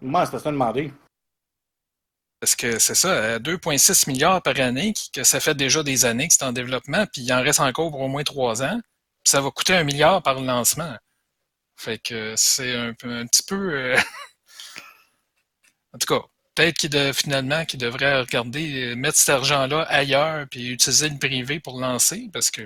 Moi, 0.00 0.26
c'était 0.26 0.38
ça 0.38 0.46
de 0.46 0.54
demander. 0.54 0.92
Parce 2.40 2.56
que 2.56 2.80
c'est 2.80 2.96
ça, 2.96 3.34
à 3.34 3.38
2,6 3.38 4.10
milliards 4.10 4.42
par 4.42 4.58
année, 4.58 4.92
que 5.12 5.22
ça 5.22 5.38
fait 5.38 5.54
déjà 5.54 5.84
des 5.84 6.04
années 6.04 6.26
que 6.26 6.34
c'est 6.34 6.44
en 6.44 6.52
développement, 6.52 7.06
puis 7.06 7.22
il 7.22 7.32
en 7.32 7.40
reste 7.40 7.60
encore 7.60 7.92
pour 7.92 8.00
au 8.00 8.08
moins 8.08 8.24
trois 8.24 8.64
ans, 8.64 8.80
ça 9.24 9.40
va 9.40 9.50
coûter 9.50 9.74
un 9.74 9.84
milliard 9.84 10.22
par 10.22 10.40
lancement. 10.40 10.96
Fait 11.76 11.98
que 11.98 12.34
c'est 12.36 12.74
un, 12.76 12.94
petit 12.94 13.42
peu... 13.46 13.74
euh, 13.74 13.98
en 15.94 15.98
tout 15.98 16.06
cas, 16.06 16.26
peut-être 16.54 16.76
qu'il 16.76 16.90
de, 16.90 17.12
finalement 17.12 17.64
qu'il 17.64 17.78
devrait 17.80 18.20
regarder, 18.20 18.92
euh, 18.92 18.96
mettre 18.96 19.16
cet 19.18 19.30
argent-là 19.30 19.82
ailleurs, 19.82 20.46
puis 20.50 20.68
utiliser 20.68 21.08
le 21.08 21.18
privé 21.18 21.60
pour 21.60 21.80
lancer, 21.80 22.28
parce 22.32 22.50
que... 22.50 22.62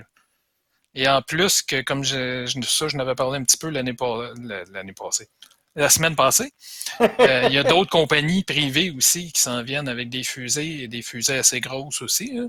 Et 0.94 1.08
en 1.08 1.22
plus, 1.22 1.62
que 1.62 1.82
comme 1.82 2.04
je, 2.04 2.46
je- 2.46 2.60
ça, 2.62 2.88
je 2.88 2.96
n'avais 2.96 3.14
parlé 3.14 3.38
un 3.38 3.44
petit 3.44 3.58
peu 3.58 3.68
l'année 3.70 3.94
l'année 4.72 4.92
passée, 4.94 5.28
la 5.74 5.90
semaine 5.90 6.16
passée, 6.16 6.52
euh, 7.02 7.44
il 7.48 7.52
y 7.54 7.58
a 7.58 7.64
d'autres 7.64 7.90
compagnies 7.90 8.44
privées 8.44 8.90
aussi 8.90 9.30
qui 9.32 9.40
s'en 9.42 9.62
viennent 9.62 9.88
avec 9.88 10.08
des 10.10 10.24
fusées 10.24 10.82
et 10.84 10.88
des 10.88 11.02
fusées 11.02 11.38
assez 11.38 11.60
grosses 11.60 12.02
aussi. 12.02 12.32
là. 12.34 12.44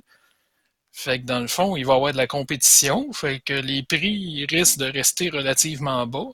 Fait 0.98 1.22
que 1.22 1.26
dans 1.26 1.40
le 1.40 1.48
fond, 1.48 1.76
il 1.76 1.86
va 1.86 1.94
y 1.94 1.96
avoir 1.96 2.12
de 2.12 2.18
la 2.18 2.26
compétition. 2.26 3.14
Fait 3.14 3.40
que 3.40 3.54
les 3.54 3.84
prix 3.84 4.48
risquent 4.50 4.80
de 4.80 4.92
rester 4.92 5.30
relativement 5.30 6.08
bas. 6.08 6.32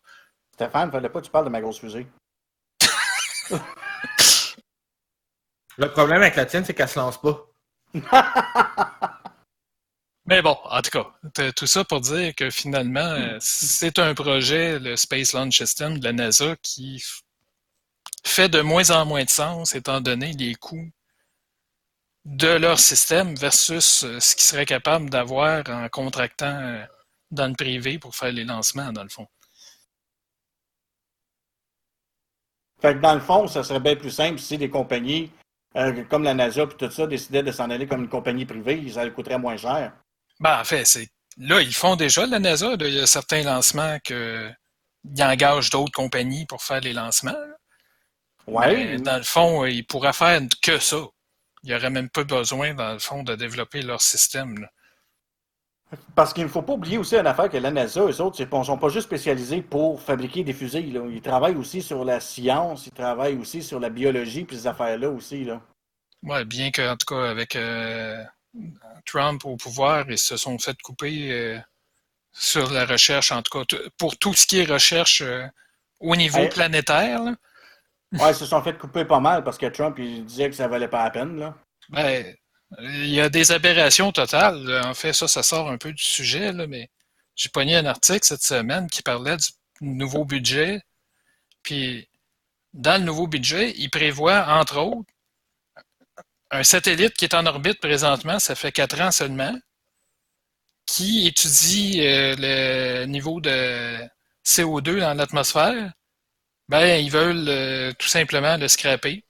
Stéphane, 0.54 0.90
fallait 0.90 1.10
pas 1.10 1.20
que 1.20 1.26
tu 1.26 1.32
parles 1.32 1.44
de 1.44 1.50
ma 1.50 1.60
grosse 1.60 1.82
fusée. 1.82 2.08
Le 5.78 5.92
problème 5.92 6.22
avec 6.22 6.38
la 6.38 6.46
tienne, 6.46 6.64
c'est 6.64 6.74
qu'elle 6.74 6.88
se 6.88 6.98
lance 6.98 7.20
pas. 7.20 7.46
Mais 10.28 10.42
bon, 10.42 10.58
en 10.64 10.82
tout 10.82 10.92
cas, 10.92 11.52
tout 11.52 11.68
ça 11.68 11.84
pour 11.84 12.00
dire 12.00 12.34
que 12.34 12.50
finalement, 12.50 13.02
euh, 13.02 13.36
c'est 13.42 14.00
un 14.00 14.14
projet, 14.14 14.80
le 14.80 14.96
Space 14.96 15.34
Launch 15.34 15.58
System 15.58 16.00
de 16.00 16.06
la 16.06 16.14
NASA, 16.14 16.56
qui 16.62 17.04
fait 18.24 18.48
de 18.48 18.62
moins 18.62 18.92
en 18.92 19.06
moins 19.06 19.26
de 19.26 19.30
sens 19.30 19.76
étant 19.76 20.00
donné 20.00 20.32
les 20.32 20.56
coûts 20.56 20.90
de 22.26 22.48
leur 22.48 22.80
système 22.80 23.36
versus 23.36 24.04
euh, 24.04 24.20
ce 24.20 24.36
qu'ils 24.36 24.46
seraient 24.46 24.66
capables 24.66 25.10
d'avoir 25.10 25.64
en 25.70 25.90
contractant 25.90 26.60
euh, 26.62 26.86
dans 27.32 27.48
le 27.48 27.54
privé 27.54 28.00
pour 28.00 28.16
faire 28.16 28.32
les 28.32 28.46
lancements, 28.46 28.94
dans 28.94 29.04
le 29.04 29.10
fond. 29.10 29.28
Fait 32.82 32.96
que 32.96 33.00
dans 33.00 33.16
le 33.16 33.22
fond, 33.22 33.48
ça 33.48 33.64
serait 33.64 33.80
bien 33.80 33.96
plus 33.96 34.12
simple 34.12 34.40
si 34.40 34.58
des 34.58 34.70
compagnies 34.70 35.32
euh, 35.76 36.04
comme 36.10 36.24
la 36.24 36.34
NASA 36.34 36.64
et 36.64 36.68
tout 36.68 36.92
ça 36.92 37.08
décidaient 37.08 37.44
de 37.44 37.52
s'en 37.52 37.70
aller 37.70 37.88
comme 37.88 38.04
une 38.04 38.10
compagnie 38.10 38.46
privée, 38.46 38.90
ça 38.92 39.04
leur 39.04 39.14
coûterait 39.14 39.40
moins 39.40 39.58
cher. 39.58 39.94
Ben, 40.40 40.60
en 40.60 40.64
fait, 40.64 40.86
c'est 40.86 41.08
là, 41.38 41.62
ils 41.62 41.74
font 41.74 41.96
déjà 41.96 42.26
la 42.26 42.40
NASA. 42.40 42.76
là, 42.76 42.88
il 42.88 42.94
y 42.94 43.00
a 43.00 43.08
certains 43.08 43.44
lancements 43.44 43.98
que 44.04 44.52
ils 45.04 45.24
engagent 45.24 45.70
d'autres 45.70 45.92
compagnies 45.92 46.46
pour 46.46 46.62
faire 46.62 46.82
les 46.82 46.94
lancements. 46.94 47.36
Mais 48.48 48.98
dans 48.98 49.18
le 49.18 49.24
fond, 49.24 49.66
ils 49.66 49.86
pourraient 49.86 50.14
faire 50.14 50.42
que 50.62 50.78
ça. 50.80 50.98
Il 51.64 51.70
n'y 51.70 51.76
aurait 51.76 51.90
même 51.90 52.10
pas 52.10 52.24
besoin, 52.24 52.74
dans 52.74 52.94
le 52.94 53.00
fond, 53.00 53.24
de 53.24 53.36
développer 53.36 53.82
leur 53.82 54.02
système. 54.02 54.58
là. 54.60 54.70
Parce 56.16 56.34
qu'il 56.34 56.44
ne 56.44 56.50
faut 56.50 56.64
pas 56.64 56.74
oublier 56.74 56.98
aussi 56.98 57.16
une 57.16 57.28
affaire 57.28 57.50
que 57.50 57.58
la 57.58 57.70
NASA, 57.70 58.02
eux 58.02 58.22
autres, 58.22 58.40
ils 58.42 58.58
ne 58.58 58.64
sont 58.64 58.78
pas 58.80 58.90
juste 58.90 59.06
spécialisés 59.06 59.62
pour 59.62 60.02
fabriquer 60.02 60.44
des 60.44 60.54
fusées. 60.54 60.82
là. 60.82 61.02
Ils 61.10 61.22
travaillent 61.22 61.56
aussi 61.56 61.82
sur 61.82 62.04
la 62.04 62.20
science, 62.20 62.88
ils 62.88 62.92
travaillent 62.94 63.38
aussi 63.38 63.62
sur 63.62 63.80
la 63.80 63.90
biologie, 63.90 64.44
puis 64.44 64.58
ces 64.58 64.68
affaires-là 64.68 65.10
aussi. 65.10 65.44
Là. 65.44 65.62
Ouais, 66.24 66.46
bien 66.46 66.72
qu'en 66.72 66.98
tout 66.98 67.06
cas, 67.16 67.30
avec 67.30 67.56
euh, 67.56 68.24
Trump 69.06 69.46
au 69.46 69.56
pouvoir, 69.56 70.10
ils 70.10 70.18
se 70.18 70.36
sont 70.36 70.58
fait 70.58 70.76
couper 70.82 71.32
euh, 71.32 71.60
sur 72.32 72.72
la 72.72 72.86
recherche, 72.86 73.32
en 73.32 73.42
tout 73.44 73.64
cas, 73.64 73.78
pour 73.98 74.18
tout 74.18 74.34
ce 74.34 74.48
qui 74.48 74.60
est 74.62 74.66
recherche 74.66 75.22
euh, 75.22 75.46
au 76.00 76.16
niveau 76.16 76.40
Hey. 76.40 76.50
planétaire. 76.50 77.22
là. 77.24 77.36
Ouais, 78.14 78.32
ils 78.32 78.36
se 78.36 78.46
sont 78.46 78.62
fait 78.62 78.78
couper 78.78 79.06
pas 79.06 79.20
mal 79.20 79.44
parce 79.44 79.58
que 79.58 79.66
Trump, 79.66 79.98
il 80.00 80.26
disait 80.26 80.50
que 80.50 80.56
ça 80.56 80.68
valait 80.68 80.88
pas 80.88 81.04
la 81.04 81.10
peine. 81.10 81.40
Là. 81.40 81.56
Ben, 81.90 82.36
il 82.80 83.10
y 83.10 83.22
a 83.22 83.30
des 83.30 83.52
aberrations 83.52 84.12
totales. 84.12 84.82
En 84.86 84.94
fait, 84.94 85.14
ça, 85.14 85.28
ça 85.28 85.44
sort 85.44 85.70
un 85.70 85.78
peu 85.78 85.92
du 85.92 86.04
sujet, 86.04 86.52
là, 86.52 86.68
mais 86.68 86.90
j'ai 87.36 87.50
pogné 87.50 87.76
un 87.76 87.86
article 87.86 88.24
cette 88.24 88.44
semaine 88.44 88.90
qui 88.90 89.02
parlait 89.02 89.38
du 89.38 89.48
nouveau 89.82 90.26
budget. 90.26 90.82
Puis, 91.64 92.08
dans 92.74 93.00
le 93.00 93.06
nouveau 93.06 93.28
budget, 93.28 93.74
il 93.78 93.90
prévoit, 93.90 94.46
entre 94.48 94.80
autres, 94.80 95.12
un 96.52 96.64
satellite 96.64 97.14
qui 97.14 97.26
est 97.26 97.36
en 97.36 97.46
orbite 97.46 97.80
présentement, 97.80 98.40
ça 98.40 98.56
fait 98.56 98.72
quatre 98.72 99.02
ans 99.02 99.12
seulement, 99.12 99.58
qui 100.86 101.28
étudie 101.28 102.02
euh, 102.06 102.36
le 102.38 103.06
niveau 103.06 103.42
de 103.42 103.98
CO2 104.46 105.00
dans 105.00 105.14
l'atmosphère. 105.16 105.92
Ben, 106.74 107.06
ils 107.06 107.12
veulent 107.12 107.50
euh, 107.50 107.94
tout 108.00 108.08
simplement 108.08 108.58
le 108.58 108.68
scraper. 108.68 109.24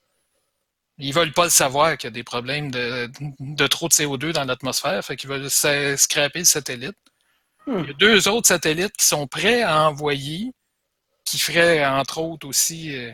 Ils 0.96 1.12
veulent 1.12 1.34
pas 1.34 1.44
le 1.44 1.50
savoir 1.50 1.98
qu'il 1.98 2.06
y 2.06 2.10
a 2.10 2.10
des 2.10 2.24
problèmes 2.24 2.70
de, 2.70 3.10
de 3.38 3.66
trop 3.66 3.86
de 3.86 3.92
CO2 3.92 4.32
dans 4.32 4.44
l'atmosphère, 4.44 5.04
fait 5.04 5.16
qu'ils 5.16 5.28
veulent 5.28 5.50
scraper 5.50 6.38
le 6.38 6.44
satellite. 6.46 6.96
Hmm. 7.66 7.80
Il 7.80 7.86
y 7.88 7.90
a 7.90 7.92
deux 7.92 8.28
autres 8.28 8.48
satellites 8.48 8.96
qui 8.96 9.04
sont 9.04 9.26
prêts 9.26 9.60
à 9.60 9.86
envoyer, 9.86 10.52
qui 11.26 11.38
feraient 11.38 11.84
entre 11.84 12.16
autres 12.16 12.48
aussi 12.48 12.96
euh, 12.96 13.12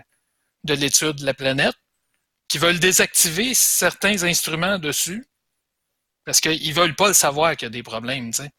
de 0.62 0.74
l'étude 0.74 1.16
de 1.16 1.26
la 1.26 1.34
planète, 1.34 1.74
qui 2.46 2.58
veulent 2.58 2.78
désactiver 2.78 3.52
certains 3.52 4.22
instruments 4.22 4.78
dessus, 4.78 5.26
parce 6.24 6.40
qu'ils 6.40 6.72
veulent 6.72 6.94
pas 6.94 7.08
le 7.08 7.14
savoir 7.14 7.56
qu'il 7.56 7.66
y 7.66 7.66
a 7.66 7.70
des 7.70 7.82
problèmes, 7.82 8.30
tu 8.30 8.44
sais. 8.44 8.50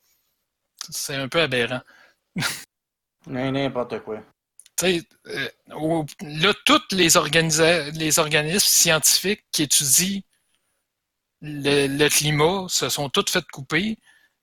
C'est 0.90 1.16
un 1.16 1.30
peu 1.30 1.40
aberrant. 1.40 1.82
N'importe 3.26 4.02
quoi. 4.02 4.22
Euh, 4.84 6.04
là, 6.22 6.54
tous 6.66 6.82
les, 6.92 7.18
organismes 7.18 8.60
scientifiques 8.60 9.44
qui 9.52 9.64
étudient 9.64 10.22
le, 11.42 12.08
climat 12.10 12.66
se 12.70 12.90
sont 12.90 13.10
tous 13.10 13.32
fait 13.32 13.46
couper. 13.52 13.98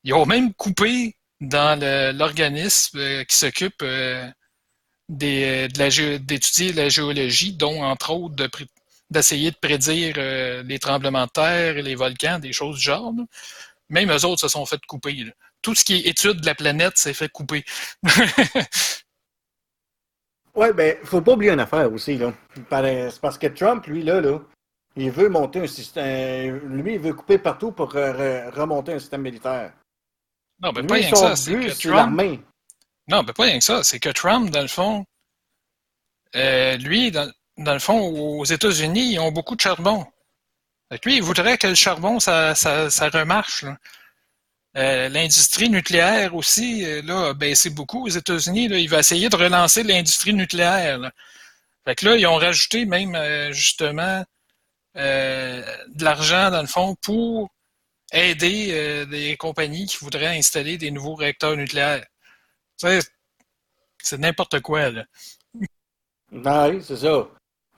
Ils 0.05 0.15
ont 0.15 0.27
même 0.27 0.53
coupé 0.55 1.17
dans 1.41 1.79
l'organisme 2.17 2.99
euh, 2.99 3.25
qui 3.25 3.37
s'occupe 3.37 3.83
euh, 3.83 4.29
de 5.09 6.17
d'étudier 6.19 6.73
la 6.73 6.89
géologie, 6.89 7.53
dont 7.55 7.83
entre 7.83 8.11
autres 8.11 8.49
d'essayer 9.11 9.51
de 9.51 9.57
prédire 9.57 10.17
les 10.65 10.79
tremblements 10.79 11.27
de 11.27 11.31
terre 11.31 11.75
les 11.75 11.95
volcans, 11.95 12.39
des 12.39 12.53
choses 12.53 12.77
du 12.77 12.83
genre. 12.83 13.15
Même 13.89 14.11
eux 14.13 14.25
autres 14.27 14.43
se 14.43 14.49
sont 14.49 14.67
fait 14.67 14.81
couper. 14.87 15.33
Tout 15.63 15.75
ce 15.75 15.85
qui 15.85 15.95
est 15.95 16.09
étude 16.09 16.41
de 16.41 16.47
la 16.47 16.55
planète 16.55 16.99
s'est 16.99 17.15
fait 17.15 17.31
couper. 17.31 17.65
Ouais, 20.55 20.73
ben, 20.73 20.97
faut 21.05 21.21
pas 21.21 21.33
oublier 21.33 21.53
une 21.53 21.61
affaire 21.61 21.93
aussi, 21.93 22.17
là. 22.17 22.33
Par- 22.69 22.83
C'est 22.85 23.21
parce 23.21 23.39
que 23.39 23.47
Trump, 23.49 23.87
lui, 23.87 24.03
là, 24.03 24.21
là, 24.21 24.39
il 24.97 25.11
veut 25.11 25.29
monter 25.29 25.61
un 25.61 25.67
système. 25.67 26.57
Lui, 26.83 26.95
il 26.95 26.99
veut 27.01 27.13
couper 27.15 27.39
partout 27.39 27.71
pour 27.73 27.95
euh, 27.97 28.13
re- 28.13 28.51
remonter 28.55 28.95
un 28.95 28.99
système 28.99 29.23
militaire. 29.23 29.73
non, 30.61 30.73
ben 30.73 30.81
lui, 30.81 30.89
pas 30.89 30.95
rien 30.95 31.11
que 31.11 31.17
ça. 31.17 31.37
C'est 31.37 31.53
que 31.53 31.73
Trump. 32.03 32.17
Non, 33.09 33.23
ben 33.23 33.33
pas 33.33 33.45
rien 33.45 33.59
que 33.59 33.65
ça. 33.65 33.83
C'est 33.85 34.01
que 34.01 34.09
Trump, 34.11 34.51
dans 34.51 34.63
le 34.63 34.69
fond, 34.69 35.05
euh, 36.37 36.77
lui, 36.77 37.11
dans, 37.11 37.31
dans 37.57 37.73
le 37.73 37.79
fond, 37.79 38.01
aux 38.01 38.45
États-Unis, 38.45 39.13
ils 39.13 39.19
ont 39.19 39.33
beaucoup 39.33 39.57
de 39.57 39.61
charbon. 39.61 40.07
Fait 40.91 40.99
que 40.99 41.09
lui, 41.09 41.17
il 41.17 41.23
voudrait 41.23 41.59
que 41.59 41.67
le 41.69 41.75
charbon, 41.75 42.19
ça, 42.19 42.55
ça, 42.55 42.91
ça 42.91 43.09
remarche. 43.11 43.63
là. 43.63 43.77
Euh, 44.77 45.09
L'industrie 45.09 45.71
nucléaire 45.71 46.35
aussi, 46.35 46.85
euh, 46.85 47.03
là, 47.03 47.29
a 47.29 47.35
baissé 47.35 47.71
beaucoup 47.71 48.05
aux 48.07 48.11
États-Unis. 48.11 48.67
Il 48.67 48.89
va 48.89 48.99
essayer 49.01 49.29
de 49.29 49.37
relancer 49.37 49.83
l'industrie 49.83 50.35
nucléaire. 50.35 50.99
là. 50.99 51.13
Fait 51.85 51.95
que 51.95 52.07
là, 52.07 52.17
ils 52.17 52.27
ont 52.27 52.37
rajouté 52.37 52.85
même, 52.85 53.15
euh, 53.15 53.53
justement, 53.53 54.25
de 54.95 56.05
l'argent, 56.05 56.51
dans 56.51 56.61
le 56.61 56.67
fond, 56.67 56.97
pour 56.97 57.51
aider 58.13 59.07
des 59.07 59.37
compagnies 59.37 59.87
qui 59.87 59.99
voudraient 59.99 60.37
installer 60.37 60.77
des 60.77 60.91
nouveaux 60.91 61.15
réacteurs 61.15 61.57
nucléaires. 61.57 62.05
C'est 62.77 64.19
n'importe 64.19 64.61
quoi, 64.61 64.91
là. 64.91 65.05
Ouais, 66.33 66.81
c'est 66.83 66.97
ça. 66.97 67.29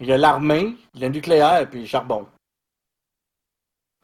Il 0.01 0.07
y 0.07 0.13
a 0.13 0.17
l'armée, 0.17 0.77
le 0.99 1.09
nucléaire, 1.09 1.69
puis 1.69 1.81
le 1.81 1.87
charbon. 1.87 2.27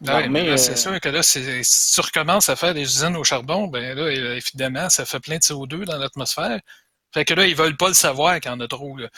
Ouais, 0.02 0.28
mais 0.28 0.56
c'est 0.58 0.76
sûr 0.76 1.00
que 1.00 1.08
là, 1.08 1.22
si 1.22 1.64
tu 1.94 2.00
recommences 2.00 2.50
à 2.50 2.56
faire 2.56 2.74
des 2.74 2.82
usines 2.82 3.16
au 3.16 3.24
charbon, 3.24 3.66
ben 3.66 3.96
là, 3.96 4.10
évidemment, 4.10 4.90
ça 4.90 5.06
fait 5.06 5.20
plein 5.20 5.36
de 5.36 5.42
CO2 5.42 5.84
dans 5.84 5.96
l'atmosphère. 5.96 6.60
Fait 7.14 7.24
que 7.24 7.32
là, 7.32 7.46
ils 7.46 7.56
veulent 7.56 7.78
pas 7.78 7.88
le 7.88 7.94
savoir 7.94 8.38
qu'il 8.40 8.50
y 8.50 8.54
en 8.54 8.60
a 8.60 8.68
trop. 8.68 8.96
Là. 8.98 9.08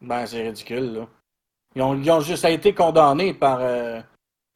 Ben, 0.00 0.26
c'est 0.26 0.42
ridicule, 0.42 0.92
là. 0.92 1.08
Ils 1.74 1.82
ont, 1.82 2.00
ils 2.00 2.10
ont, 2.10 2.20
juste 2.20 2.44
été 2.44 2.74
condamnés 2.74 3.34
par 3.34 3.60
euh, 3.60 4.00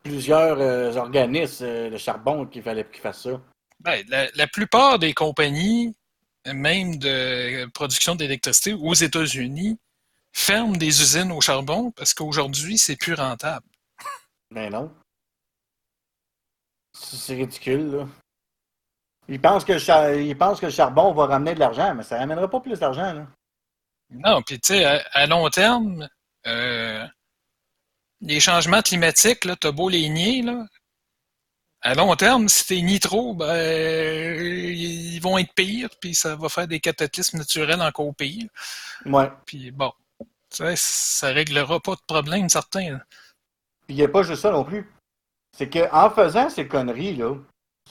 plusieurs 0.02 0.59
euh, 0.61 0.94
organismes 0.96 1.64
euh, 1.64 1.90
de 1.90 1.96
charbon 1.96 2.46
qu'il 2.46 2.62
fallait 2.62 2.87
qu'ils 2.90 3.00
fassent 3.00 3.22
ça. 3.22 3.40
Ben, 3.81 4.05
la, 4.09 4.28
la, 4.35 4.46
plupart 4.46 4.98
des 4.98 5.12
compagnies, 5.14 5.94
même 6.46 6.96
de 6.96 7.66
production 7.72 8.14
d'électricité 8.14 8.72
aux 8.72 8.94
États-Unis, 8.94 9.78
ferment 10.33 10.76
des 10.76 11.00
usines 11.00 11.33
au 11.33 11.40
charbon 11.40 11.90
parce 11.92 12.14
qu'aujourd'hui, 12.14 12.78
c'est 12.78 12.96
plus 12.96 13.14
rentable. 13.14 13.66
Ben 14.53 14.71
non. 14.71 14.93
C'est 16.93 17.35
ridicule, 17.35 17.91
là. 17.91 18.09
Ils 19.29 19.41
pensent, 19.41 19.65
que 19.65 19.73
le 19.73 20.23
Ils 20.23 20.37
pensent 20.37 20.61
que 20.61 20.67
le 20.67 20.73
charbon 20.73 21.15
va 21.15 21.27
ramener 21.27 21.55
de 21.55 21.61
l'argent, 21.61 21.95
mais 21.95 22.03
ça 22.03 22.17
ne 22.17 22.21
ramènera 22.21 22.51
pas 22.51 22.61
plus 22.61 22.79
d'argent, 22.79 23.15
là. 23.15 23.27
Non, 24.11 24.43
puis 24.43 24.61
tu 24.61 24.75
sais, 24.75 24.85
à, 24.85 25.27
long 25.27 25.49
terme, 25.49 26.07
euh, 26.47 27.07
les 28.21 28.41
changements 28.41 28.83
climatiques, 28.83 29.41
tu 29.41 29.67
as 29.67 29.73
beau 29.73 29.88
les 29.88 30.11
nier, 30.11 30.43
là, 30.43 30.67
à 31.81 31.95
long 31.95 32.15
terme, 32.15 32.49
si 32.49 32.67
t'es 32.67 32.83
ni 32.83 33.01
trop, 33.01 33.35
ben, 33.35 34.38
ils 34.45 35.19
vont 35.21 35.38
être 35.38 35.55
pires, 35.55 35.88
puis 36.01 36.15
ça 36.15 36.37
va 36.37 36.49
faire 36.51 36.69
des 36.69 36.79
cataclysmes 36.79 37.38
naturels 37.38 37.81
encore 37.81 38.15
pire. 38.15 38.49
Ouais. 39.07 39.31
Puis 39.47 39.71
bon, 39.71 39.93
ça, 40.51 40.77
ça 40.77 41.29
réglera 41.29 41.81
pas 41.81 41.95
de 41.95 42.03
problème 42.07 42.49
certain. 42.49 43.01
Il 43.92 43.96
n'y 43.96 44.05
a 44.05 44.09
pas 44.09 44.22
juste 44.22 44.40
ça 44.40 44.50
non 44.50 44.64
plus. 44.64 44.90
C'est 45.55 45.68
qu'en 45.68 46.09
faisant 46.09 46.48
ces 46.48 46.66
conneries, 46.66 47.14
là, 47.14 47.35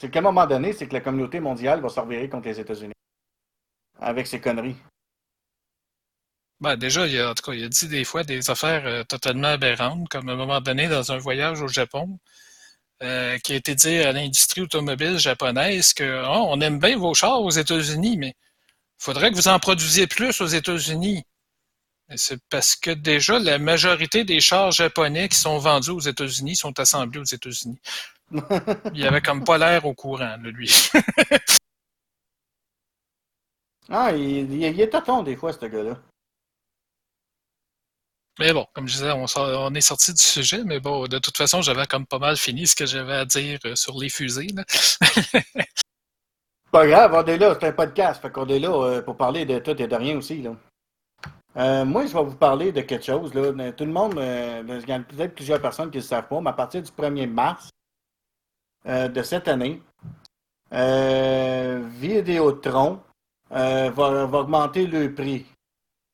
c'est 0.00 0.10
qu'à 0.10 0.18
un 0.18 0.22
moment 0.22 0.48
donné, 0.48 0.72
c'est 0.72 0.88
que 0.88 0.94
la 0.94 1.00
communauté 1.00 1.38
mondiale 1.38 1.80
va 1.80 1.88
s'en 1.88 2.08
contre 2.28 2.48
les 2.48 2.58
États-Unis. 2.58 2.92
Avec 4.00 4.26
ces 4.26 4.40
conneries. 4.40 4.74
Ben, 6.58 6.74
déjà, 6.74 7.06
il 7.06 7.20
a, 7.20 7.30
en 7.30 7.34
tout 7.34 7.44
cas, 7.44 7.52
il 7.52 7.64
a 7.64 7.68
dit 7.68 7.86
des 7.86 8.02
fois 8.02 8.24
des 8.24 8.50
affaires 8.50 8.84
euh, 8.84 9.04
totalement 9.04 9.46
aberrantes, 9.46 10.08
comme 10.08 10.28
à 10.28 10.32
un 10.32 10.36
moment 10.36 10.60
donné, 10.60 10.88
dans 10.88 11.12
un 11.12 11.18
voyage 11.18 11.62
au 11.62 11.68
Japon, 11.68 12.18
euh, 13.04 13.38
qui 13.38 13.52
a 13.52 13.56
été 13.56 13.76
dit 13.76 13.98
à 13.98 14.10
l'industrie 14.10 14.62
automobile 14.62 15.18
japonaise 15.18 15.92
que 15.92 16.24
oh, 16.26 16.46
on 16.48 16.60
aime 16.60 16.80
bien 16.80 16.98
vos 16.98 17.14
chars 17.14 17.42
aux 17.42 17.50
États-Unis, 17.50 18.16
mais 18.16 18.30
il 18.30 19.04
faudrait 19.04 19.30
que 19.30 19.36
vous 19.36 19.46
en 19.46 19.60
produisiez 19.60 20.08
plus 20.08 20.40
aux 20.40 20.46
États-Unis. 20.46 21.22
C'est 22.16 22.40
parce 22.48 22.76
que 22.76 22.90
déjà, 22.90 23.38
la 23.38 23.58
majorité 23.58 24.24
des 24.24 24.40
chars 24.40 24.70
japonais 24.70 25.28
qui 25.28 25.36
sont 25.36 25.58
vendus 25.58 25.90
aux 25.90 26.00
États-Unis 26.00 26.56
sont 26.56 26.78
assemblés 26.78 27.20
aux 27.20 27.24
États-Unis. 27.24 27.78
il 28.94 29.06
avait 29.06 29.20
comme 29.20 29.44
pas 29.44 29.58
l'air 29.58 29.84
au 29.84 29.94
courant, 29.94 30.36
lui. 30.38 30.72
ah, 33.88 34.12
il, 34.12 34.52
il, 34.52 34.62
il 34.62 34.80
est 34.80 34.88
tâton 34.88 35.22
des 35.22 35.36
fois, 35.36 35.52
ce 35.52 35.66
gars-là. 35.66 35.98
Mais 38.38 38.52
bon, 38.52 38.66
comme 38.72 38.88
je 38.88 38.94
disais, 38.94 39.12
on, 39.12 39.74
est 39.74 39.80
sorti 39.82 40.14
du 40.14 40.22
sujet, 40.22 40.64
mais 40.64 40.80
bon, 40.80 41.06
de 41.06 41.18
toute 41.18 41.36
façon, 41.36 41.60
j'avais 41.60 41.86
comme 41.86 42.06
pas 42.06 42.18
mal 42.18 42.38
fini 42.38 42.66
ce 42.66 42.74
que 42.74 42.86
j'avais 42.86 43.14
à 43.14 43.26
dire 43.26 43.58
euh, 43.66 43.76
sur 43.76 43.98
les 43.98 44.08
fusées. 44.08 44.46
pas 46.72 46.86
grave, 46.86 47.12
on 47.12 47.26
est 47.26 47.36
là, 47.36 47.54
c'est 47.60 47.68
un 47.68 47.72
podcast, 47.72 48.22
fait 48.22 48.32
qu'on 48.32 48.46
est 48.46 48.58
là 48.58 48.70
euh, 48.70 49.02
pour 49.02 49.18
parler 49.18 49.44
de 49.44 49.58
tout 49.58 49.78
et 49.80 49.86
de 49.86 49.94
rien 49.94 50.16
aussi. 50.16 50.40
Là. 50.40 50.56
Euh, 51.56 51.84
moi, 51.84 52.06
je 52.06 52.12
vais 52.14 52.24
vous 52.24 52.36
parler 52.36 52.72
de 52.72 52.80
quelque 52.80 53.04
chose. 53.04 53.34
Là. 53.34 53.72
Tout 53.72 53.84
le 53.84 53.92
monde, 53.92 54.14
il 54.14 54.88
y 54.88 54.92
a 54.92 55.00
peut-être 55.00 55.34
plusieurs 55.34 55.60
personnes 55.60 55.90
qui 55.90 55.98
ne 55.98 56.02
le 56.02 56.06
savent 56.06 56.28
pas, 56.28 56.40
mais 56.40 56.50
à 56.50 56.54
partir 56.54 56.82
du 56.82 56.90
1er 56.90 57.28
mars 57.28 57.70
de 58.86 59.22
cette 59.22 59.48
année, 59.48 59.82
Vidéotron 62.00 63.00
va, 63.50 63.90
va 63.90 64.38
augmenter 64.38 64.86
le 64.86 65.14
prix 65.14 65.46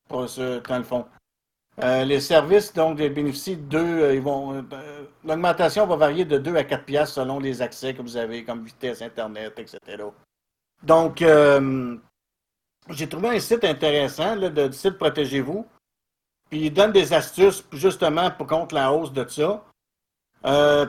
pour 0.09 0.29
ce, 0.29 0.59
dans 0.67 0.79
le 0.79 0.85
fond. 0.85 1.07
Euh, 1.83 2.05
les 2.05 2.21
services, 2.21 2.73
donc, 2.73 2.97
bénéficient 2.97 3.57
de 3.57 3.63
deux. 3.63 3.79
Euh. 3.79 4.21
Euh, 4.73 5.05
l'augmentation 5.25 5.87
va 5.87 5.97
varier 5.97 6.25
de 6.25 6.39
2 6.39 6.57
à 6.57 6.65
4 6.65 6.85
piastres 6.85 7.15
selon 7.17 7.39
les 7.39 7.63
accès 7.63 7.95
que 7.95 8.03
vous 8.03 8.17
avez, 8.17 8.43
comme 8.43 8.65
vitesse, 8.65 9.01
Internet, 9.01 9.53
etc. 9.59 9.79
Donc, 10.83 11.23
j'ai 12.91 13.09
trouvé 13.09 13.29
un 13.31 13.41
site 13.41 13.65
intéressant, 13.65 14.35
là, 14.35 14.49
le 14.49 14.73
site 14.73 14.99
Protégez-vous. 14.99 15.67
Puis, 16.51 16.67
il 16.67 16.73
donne 16.73 16.93
des 16.93 17.13
astuces, 17.13 17.65
justement, 17.73 18.31
pour 18.31 18.47
contre 18.47 18.75
la 18.75 18.93
hausse 18.93 19.13
de 19.13 19.27
ça. 19.29 19.63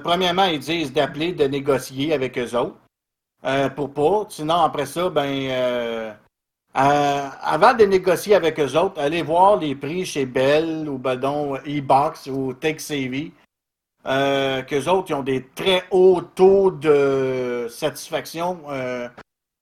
premièrement, 0.04 0.46
ils 0.46 0.60
disent 0.60 0.94
d'appeler, 0.94 1.34
de 1.34 1.46
négocier 1.46 2.14
avec 2.14 2.38
eux 2.38 2.56
autres. 2.56 2.78
pour 3.76 3.94
pas. 3.94 4.26
Sinon, 4.30 4.62
après 4.62 4.86
ça, 4.86 5.10
ben 5.10 6.14
euh, 6.78 7.28
avant 7.42 7.74
de 7.74 7.84
négocier 7.84 8.36
avec 8.36 8.60
eux 8.60 8.78
autres, 8.78 9.02
allez 9.02 9.24
voir 9.24 9.58
les 9.58 9.76
prix 9.76 10.06
chez 10.06 10.26
Bell 10.26 10.88
ou 10.88 10.98
Badon 10.98 11.56
e-box 11.56 12.28
ou 12.28 12.54
TechSavvy. 12.54 13.32
Euh, 14.06 14.62
qu'eux 14.62 14.88
autres, 14.88 15.10
ils 15.10 15.14
ont 15.14 15.24
des 15.24 15.46
très 15.56 15.84
hauts 15.92 16.22
taux 16.22 16.72
de 16.72 17.68
satisfaction 17.70 18.60
euh, 18.70 19.10